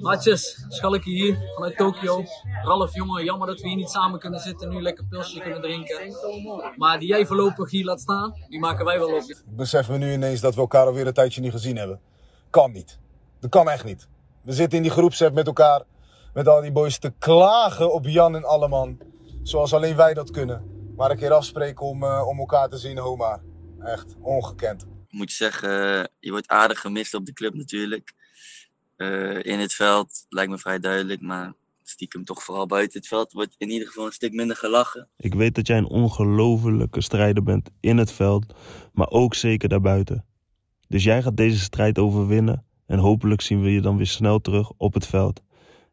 [0.00, 2.24] Maatjes, Schalke hier vanuit Tokio.
[2.62, 5.60] Ralf, jongen, jammer dat we hier niet samen kunnen zitten en nu lekker pilsje kunnen
[5.60, 6.14] drinken.
[6.76, 9.22] Maar die jij voorlopig hier laat staan, die maken wij wel op.
[9.46, 12.00] Beseffen we nu ineens dat we elkaar alweer een tijdje niet gezien hebben.
[12.50, 12.98] Kan niet.
[13.40, 14.08] Dat kan echt niet.
[14.42, 15.82] We zitten in die groepsapp met elkaar,
[16.34, 18.98] met al die boys te klagen op Jan en Alleman.
[19.42, 20.92] Zoals alleen wij dat kunnen.
[20.96, 23.40] Maar een keer afspreken om, eh, om elkaar te zien, homa.
[23.80, 24.86] Echt, ongekend.
[25.10, 25.70] Moet zeggen,
[26.20, 28.12] je wordt aardig gemist op de club natuurlijk.
[28.96, 31.52] Eh, in het veld lijkt me vrij duidelijk, maar
[31.82, 35.08] stiekem toch vooral buiten het veld wordt in ieder geval een stuk minder gelachen.
[35.16, 38.54] Ik weet dat jij een ongelofelijke strijder bent in het veld,
[38.92, 40.24] maar ook zeker daarbuiten.
[40.88, 44.70] Dus jij gaat deze strijd overwinnen en hopelijk zien we je dan weer snel terug
[44.76, 45.42] op het veld.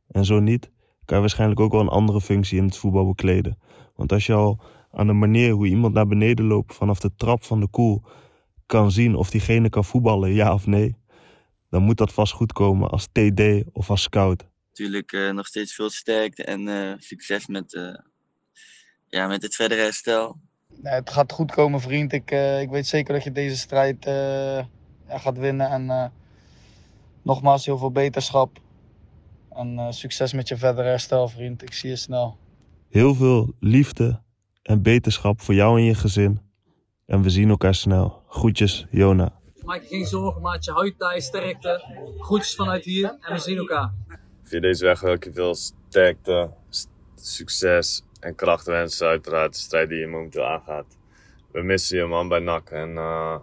[0.08, 0.72] En zo niet,
[1.06, 3.58] kan je waarschijnlijk ook wel een andere functie in het voetbal bekleden.
[3.96, 4.60] Want als je al
[4.92, 8.04] aan de manier hoe iemand naar beneden loopt vanaf de trap van de koel
[8.66, 10.96] kan zien of diegene kan voetballen, ja of nee,
[11.70, 14.46] dan moet dat vast goed komen als TD of als scout.
[14.68, 17.96] Natuurlijk eh, nog steeds veel sterkte en eh, succes met, eh,
[19.08, 20.40] ja, met het verdere herstel.
[20.82, 22.14] Nee, het gaat goed komen, vriend.
[22.14, 24.58] Ik, eh, ik weet zeker dat je deze strijd eh,
[25.08, 25.70] ja, gaat winnen.
[25.70, 26.06] En eh,
[27.22, 28.60] nogmaals, heel veel beterschap.
[29.50, 31.62] En eh, succes met je verdere herstel, vriend.
[31.62, 32.38] Ik zie je snel.
[32.90, 34.22] Heel veel liefde
[34.62, 36.40] en beterschap voor jou en je gezin.
[37.06, 38.24] En we zien elkaar snel.
[38.36, 39.40] Groetjes, Jona.
[39.64, 40.72] Maak je geen zorgen, maatje.
[40.72, 41.84] Houd thuis, sterkte.
[42.18, 43.94] Groetjes vanuit hier en we zien elkaar.
[44.44, 46.54] Via deze weg wil ik je veel sterkte,
[47.16, 49.08] succes en kracht wensen.
[49.08, 50.98] Uiteraard de strijd die je momenteel aangaat.
[51.52, 53.40] We missen je man bij NAC en eh,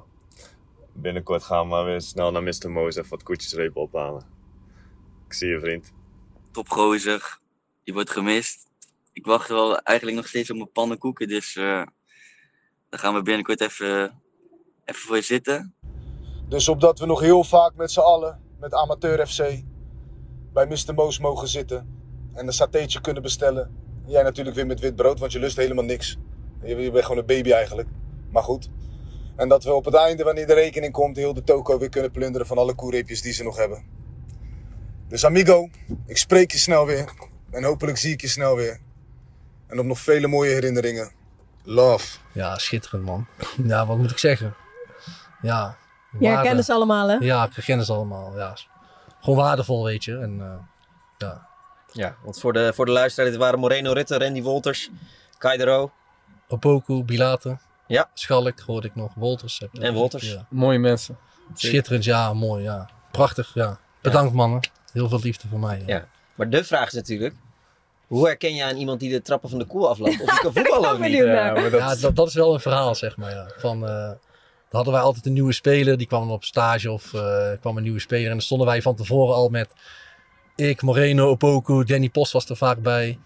[0.92, 2.70] binnenkort gaan we weer snel naar Mr.
[2.70, 4.24] Moos even wat koetjesrepen ophalen.
[5.26, 5.92] Ik zie je vriend.
[6.50, 7.38] Topgozer,
[7.82, 8.70] je wordt gemist.
[9.12, 11.82] Ik wacht wel eigenlijk nog steeds op mijn pannenkoeken, dus eh
[12.92, 14.21] dan gaan we binnenkort even,
[14.84, 15.74] even voor je zitten.
[16.48, 19.62] Dus opdat we nog heel vaak met z'n allen, met Amateur FC,
[20.52, 20.94] bij Mr.
[20.94, 22.00] Moos mogen zitten.
[22.34, 23.70] En een satéetje kunnen bestellen.
[24.04, 26.18] En jij natuurlijk weer met wit brood, want je lust helemaal niks.
[26.62, 27.88] Je, je bent gewoon een baby eigenlijk.
[28.30, 28.70] Maar goed.
[29.36, 32.10] En dat we op het einde, wanneer de rekening komt, heel de toko weer kunnen
[32.10, 33.84] plunderen van alle koereepjes die ze nog hebben.
[35.08, 35.68] Dus amigo,
[36.06, 37.12] ik spreek je snel weer.
[37.50, 38.80] En hopelijk zie ik je snel weer.
[39.66, 41.12] En op nog vele mooie herinneringen.
[41.64, 42.18] Love.
[42.32, 43.26] Ja, schitterend man.
[43.66, 44.54] Ja, wat moet ik zeggen?
[45.42, 45.76] Ja.
[46.10, 47.14] Waarde- herkent ze allemaal, hè?
[47.20, 48.36] Ja, ik herken ze allemaal.
[48.36, 48.56] Ja.
[49.20, 50.18] Gewoon waardevol, weet je.
[50.18, 50.52] En, eh,
[51.18, 51.46] ja.
[51.92, 54.90] Ja, want voor de, voor de luisteraar, dit waren Moreno Rutte, Randy Wolters,
[55.38, 55.92] Kaidero.
[56.48, 57.58] Opoku, Bilate.
[57.86, 58.08] Ja.
[58.14, 59.14] Schalk hoorde ik nog.
[59.14, 59.58] Wolters.
[59.58, 60.30] heb- En Wolters.
[60.32, 60.46] Ja.
[60.50, 61.18] Mooie mensen.
[61.54, 62.32] Schitterend, ja.
[62.32, 62.88] Mooi, ja.
[63.10, 63.78] Prachtig, ja.
[64.02, 64.60] Bedankt mannen.
[64.92, 65.82] Heel veel liefde voor mij.
[65.86, 66.04] Ja.
[66.34, 67.34] Maar de vraag is natuurlijk,
[68.06, 70.20] hoe herken je aan iemand die de trappen van de koel afloopt?
[70.22, 71.12] Of die kan voetballen of niet?
[71.12, 72.00] Ja, dat...
[72.00, 73.30] dat, dat is wel een verhaal, zeg maar.
[73.30, 73.46] Ja.
[73.56, 74.10] Van, eh,
[74.72, 77.82] dan hadden wij altijd een nieuwe speler, die kwam op stage of eh, kwam een
[77.82, 78.26] nieuwe speler.
[78.26, 79.68] En dan stonden wij van tevoren al met
[80.56, 83.18] ik, Moreno, Opoku, Danny Post was er vaak bij.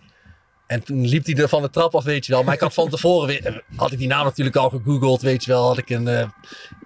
[0.67, 2.43] En toen liep hij er van de trap af, weet je wel.
[2.43, 5.45] Maar ik had van tevoren weer, eh, had ik die naam natuurlijk al gegoogeld, weet
[5.45, 5.67] je wel.
[5.67, 6.29] Had ik een eh,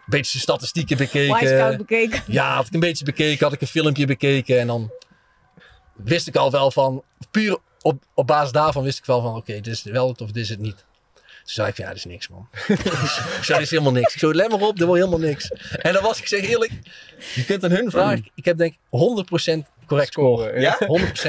[0.06, 1.76] beetje zijn statistieken bekeken.
[1.76, 2.22] Bekeken.
[2.26, 4.60] Ja, had ik een beetje bekeken, had ik een filmpje bekeken.
[4.60, 4.90] En dan
[5.96, 9.52] wist ik al wel van, puur op, op basis daarvan wist ik wel van, oké,
[9.52, 10.84] dit is wel het of dit is het niet.
[11.50, 12.48] Zei ik ja, dit is niks, man.
[12.68, 14.14] ik zei, dit is helemaal niks.
[14.14, 15.50] Ik zo, let maar op, dit wordt helemaal niks.
[15.76, 16.72] En dan was ik, zeg eerlijk,
[17.34, 18.30] je kunt aan hun vragen.
[18.34, 18.78] Ik heb denk ik
[19.58, 20.60] 100% correct score.
[20.60, 20.78] Ja?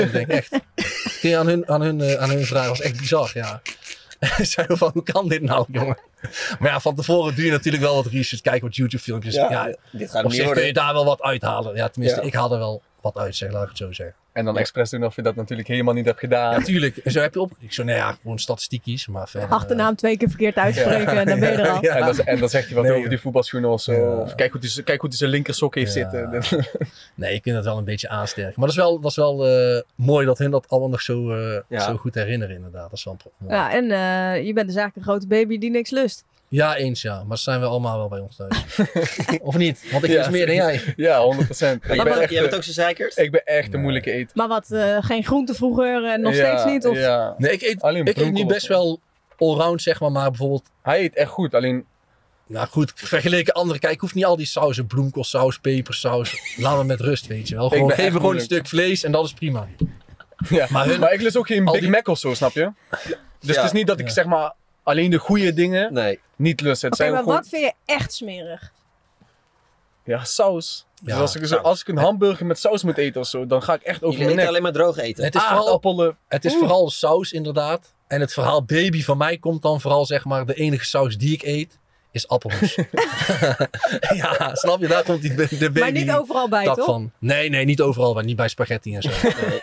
[0.07, 0.49] 100% denk ik, echt.
[1.19, 3.61] Kun je aan hun, aan hun, eh, aan hun vragen, was echt bizar, ja.
[4.41, 5.97] Zei van, hoe kan dit nou, jongen?
[6.59, 8.41] Maar ja, van tevoren doe je natuurlijk wel wat research.
[8.41, 9.34] Kijk wat YouTube filmpjes.
[9.34, 11.76] Ja, Ja, dit gaat niet kun je daar wel wat uithalen.
[11.76, 12.26] Ja, tenminste, Ja.
[12.28, 14.16] ik haal er wel wat uit, zeg, laat ik het zo zeggen.
[14.34, 16.60] En dan expres doen of je dat natuurlijk helemaal niet hebt gedaan.
[16.60, 16.97] Natuurlijk.
[16.97, 17.52] En zo heb je op.
[17.60, 19.49] Ik zo, nou ja, gewoon statistiekjes, maar verder.
[19.49, 21.84] Achternaam twee keer verkeerd uitspreken en dan ben je er al.
[21.84, 24.11] Ja, en, dan, en dan zegt hij wat Nee, over die voetbalschoenen of zo.
[24.22, 26.10] Of kijk hoe hij, z- kijk hoe zijn linkersok heeft Ja.
[26.10, 26.41] zitten.
[27.15, 28.53] Nee, je kunt het wel een beetje aansterken.
[28.56, 31.32] Maar dat is wel, dat is wel eh, mooi dat hun dat allemaal nog zo,
[31.32, 31.80] eh, Ja.
[31.80, 32.90] zo goed herinneren, inderdaad.
[32.90, 33.53] Dat is wel mooi.
[33.53, 36.23] Ja, en eh, je bent dus eigenlijk een grote baby die niks lust.
[36.52, 37.15] Ja, eens ja.
[37.18, 38.80] Maar dat zijn we allemaal wel bij ons thuis.
[39.41, 39.91] of niet?
[39.91, 40.22] Want ik Ja.
[40.22, 40.82] is meer dan jij.
[40.95, 41.48] Ja, 100%.
[41.57, 43.18] jij bent- jij bent ook zo zeikerd?
[43.18, 44.36] Ik ben echt een moeilijke eet.
[44.36, 46.86] Maar wat, eh, geen groente vroeger en nog Ja, steeds niet?
[46.88, 46.98] Of?
[46.98, 47.36] Ja.
[47.38, 48.99] Nee, ik eet, Alleen ik eet nu best wel
[49.38, 50.11] allround, zeg maar.
[50.11, 50.64] Maar bijvoorbeeld...
[50.82, 51.86] Hij eet echt goed, alleen...
[52.48, 53.80] Nou goed, vergeleken anderen.
[53.80, 54.88] Kijk, ik hoef niet al die sauzen.
[54.88, 56.36] Bloemkoolsaus, pepersaus.
[56.57, 57.65] Laat me met rust, weet je wel.
[57.65, 59.68] Ik Gewoon, geef me gewoon een stuk vlees en dat is prima.
[60.49, 60.57] Ja.
[60.69, 62.72] Maar Maar, hun- ik lust ook geen Big die- Mac of zo, snap je?
[63.40, 63.56] Dus Ja.
[63.56, 64.53] het is niet dat ik zeg maar
[64.91, 66.19] alleen de goede dingen Nee.
[66.35, 66.81] niet lust.
[66.81, 67.35] Het Oké, zijn maar gewoon...
[67.38, 68.72] wat vind je echt smerig?
[70.03, 70.85] Ja, saus.
[71.03, 73.63] Dus als, ik, zo- als ik een hamburger met saus moet eten of zo, dan
[73.63, 74.47] ga ik echt over Je mijn eet nek.
[74.47, 75.23] alleen maar droog eten.
[75.23, 77.93] Het is vooral, het is vooral saus, inderdaad.
[78.07, 81.34] En het verhaal baby van mij komt dan vooral, zeg maar, de enige saus die
[81.34, 81.80] ik eet,
[82.11, 82.76] is appelmoes.
[84.22, 84.88] ja, snap je?
[84.88, 86.85] Daar komt die, de baby Maar niet overal bij, toch?
[86.85, 87.11] van.
[87.19, 88.23] Nee, nee, niet overal bij.
[88.23, 89.09] Niet bij spaghetti en zo.
[89.47, 89.61] Nee,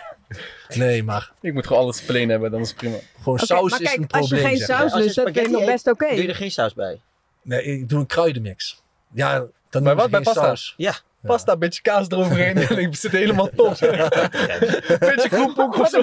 [0.75, 1.31] nee maar...
[1.41, 2.95] Ik moet gewoon alles plain hebben, dan is het prima.
[3.21, 4.57] Gewoon saus maar is kijk, een als je probleem.
[4.57, 6.07] geen zeg saus lust, dat vind ik nog best oké.
[6.09, 6.99] Doe je er geen saus bij?
[7.41, 8.81] Nee, ik doe een kruidenmix.
[9.13, 10.41] Ja, dan Maar wat bij pasta?
[10.41, 10.73] saus.
[10.77, 10.93] Ja.
[11.21, 12.57] Pasta, een beetje kaas eroverheen.
[12.69, 13.77] en ik zit helemaal top.
[13.79, 16.01] beetje kroephoek of zo.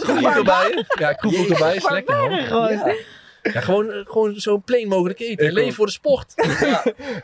[0.00, 0.84] Kroephoek erbij.
[0.98, 2.30] Ja, kroephoek erbij is lekker.
[3.52, 3.60] Ja.
[3.60, 5.56] Gewoon, eh, gewoon zo plain mogelijk eten.
[5.56, 5.72] Ik ook.
[5.72, 6.34] voor de sport.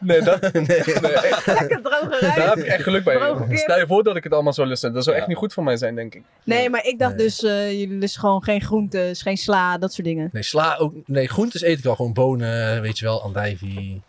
[0.00, 0.82] Nee, dat, nee, nee.
[1.46, 2.36] Lekker droge rijst.
[2.36, 3.34] Daar heb ik echt geluk bij.
[3.50, 4.92] Stel je voor dat ik het allemaal zou lusten.
[4.92, 6.22] Dat zou echt niet goed voor mij zijn, denk ik.
[6.44, 10.06] Nee, maar ik dacht dus, eh, jullie lusten gewoon geen groentes, geen sla, dat soort
[10.06, 10.28] dingen.
[10.32, 10.94] Nee, sla ook.
[11.06, 11.96] Nee, groentes eet ik wel.
[11.96, 13.22] Gewoon bonen, weet je wel.
[13.22, 14.02] Andijvie,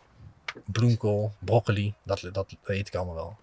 [0.65, 1.93] bloemkool, broccoli.
[2.03, 3.35] Dat, dat eet ik allemaal wel.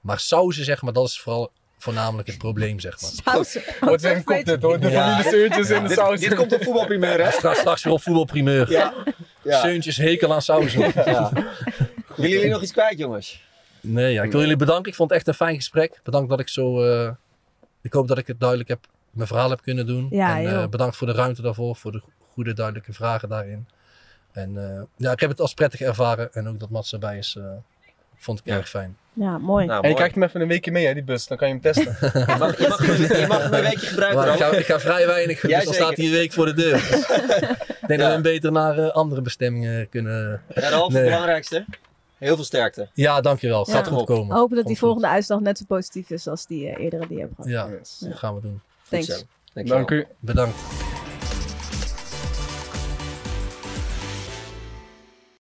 [0.00, 1.50] Maar sauzen, zeg maar, dat is vooral
[1.82, 3.34] voornamelijk het probleem, zeg maar.
[3.80, 4.80] Wordt zijn kop dit hoor.
[4.80, 5.02] De Ja.
[5.08, 6.20] familieseurtjes in de saus.
[6.20, 7.30] dit komt op voetbalprimeur, hè?
[7.30, 8.70] Straks, straks weer op voetbalprimeur.
[8.70, 8.94] Ja.
[9.42, 9.60] Ja.
[9.60, 10.40] Seuntjes hekel aan.
[11.04, 11.30] Ja.
[12.16, 13.42] Willen jullie nog iets kwijt, jongens?
[13.80, 14.90] Nee, ja, ik wil jullie bedanken.
[14.90, 16.00] Ik vond het echt een fijn gesprek.
[16.02, 16.82] Bedankt dat ik zo...
[16.84, 17.10] eh,
[17.82, 20.06] ik hoop dat ik het duidelijk heb, mijn verhaal heb kunnen doen.
[20.10, 21.76] Ja, en eh, bedankt voor de ruimte daarvoor.
[21.76, 22.02] Voor de
[22.32, 23.66] goede, duidelijke vragen daarin.
[24.32, 26.32] En eh, ja, ik heb het als prettig ervaren.
[26.32, 27.44] En ook dat Mats erbij is, eh,
[28.20, 28.96] vond ik erg fijn.
[29.12, 29.66] Ja, mooi.
[29.66, 31.26] Nou, En je krijgt hem even een weekje mee, hè, die bus.
[31.26, 31.96] Dan kan je hem testen.
[32.26, 34.20] Je mag, je, mag, hem- je mag hem een weekje gebruiken.
[34.20, 36.52] Maar ik, ga, ik ga vrij weinig, dus dan staat hij een week voor de
[36.54, 36.76] deur.
[37.80, 40.42] ik denk dat we hem beter naar eh, andere bestemmingen kunnen...
[40.54, 41.02] Ja, Ralf, Nee.
[41.02, 41.64] het belangrijkste.
[42.18, 42.88] Heel veel sterkte.
[42.92, 43.64] Ja, dankjewel.
[43.68, 43.72] Ja.
[43.74, 44.36] Gaat goed komen.
[44.36, 47.22] Hopen dat die volgende uitslag net zo positief is als die eh, eerdere die je
[47.22, 47.50] hebt gehad.
[47.50, 47.68] Ja,
[48.08, 48.60] dat gaan we doen.
[48.88, 49.24] Thanks.
[49.54, 50.06] Dank u.
[50.18, 50.56] Bedankt.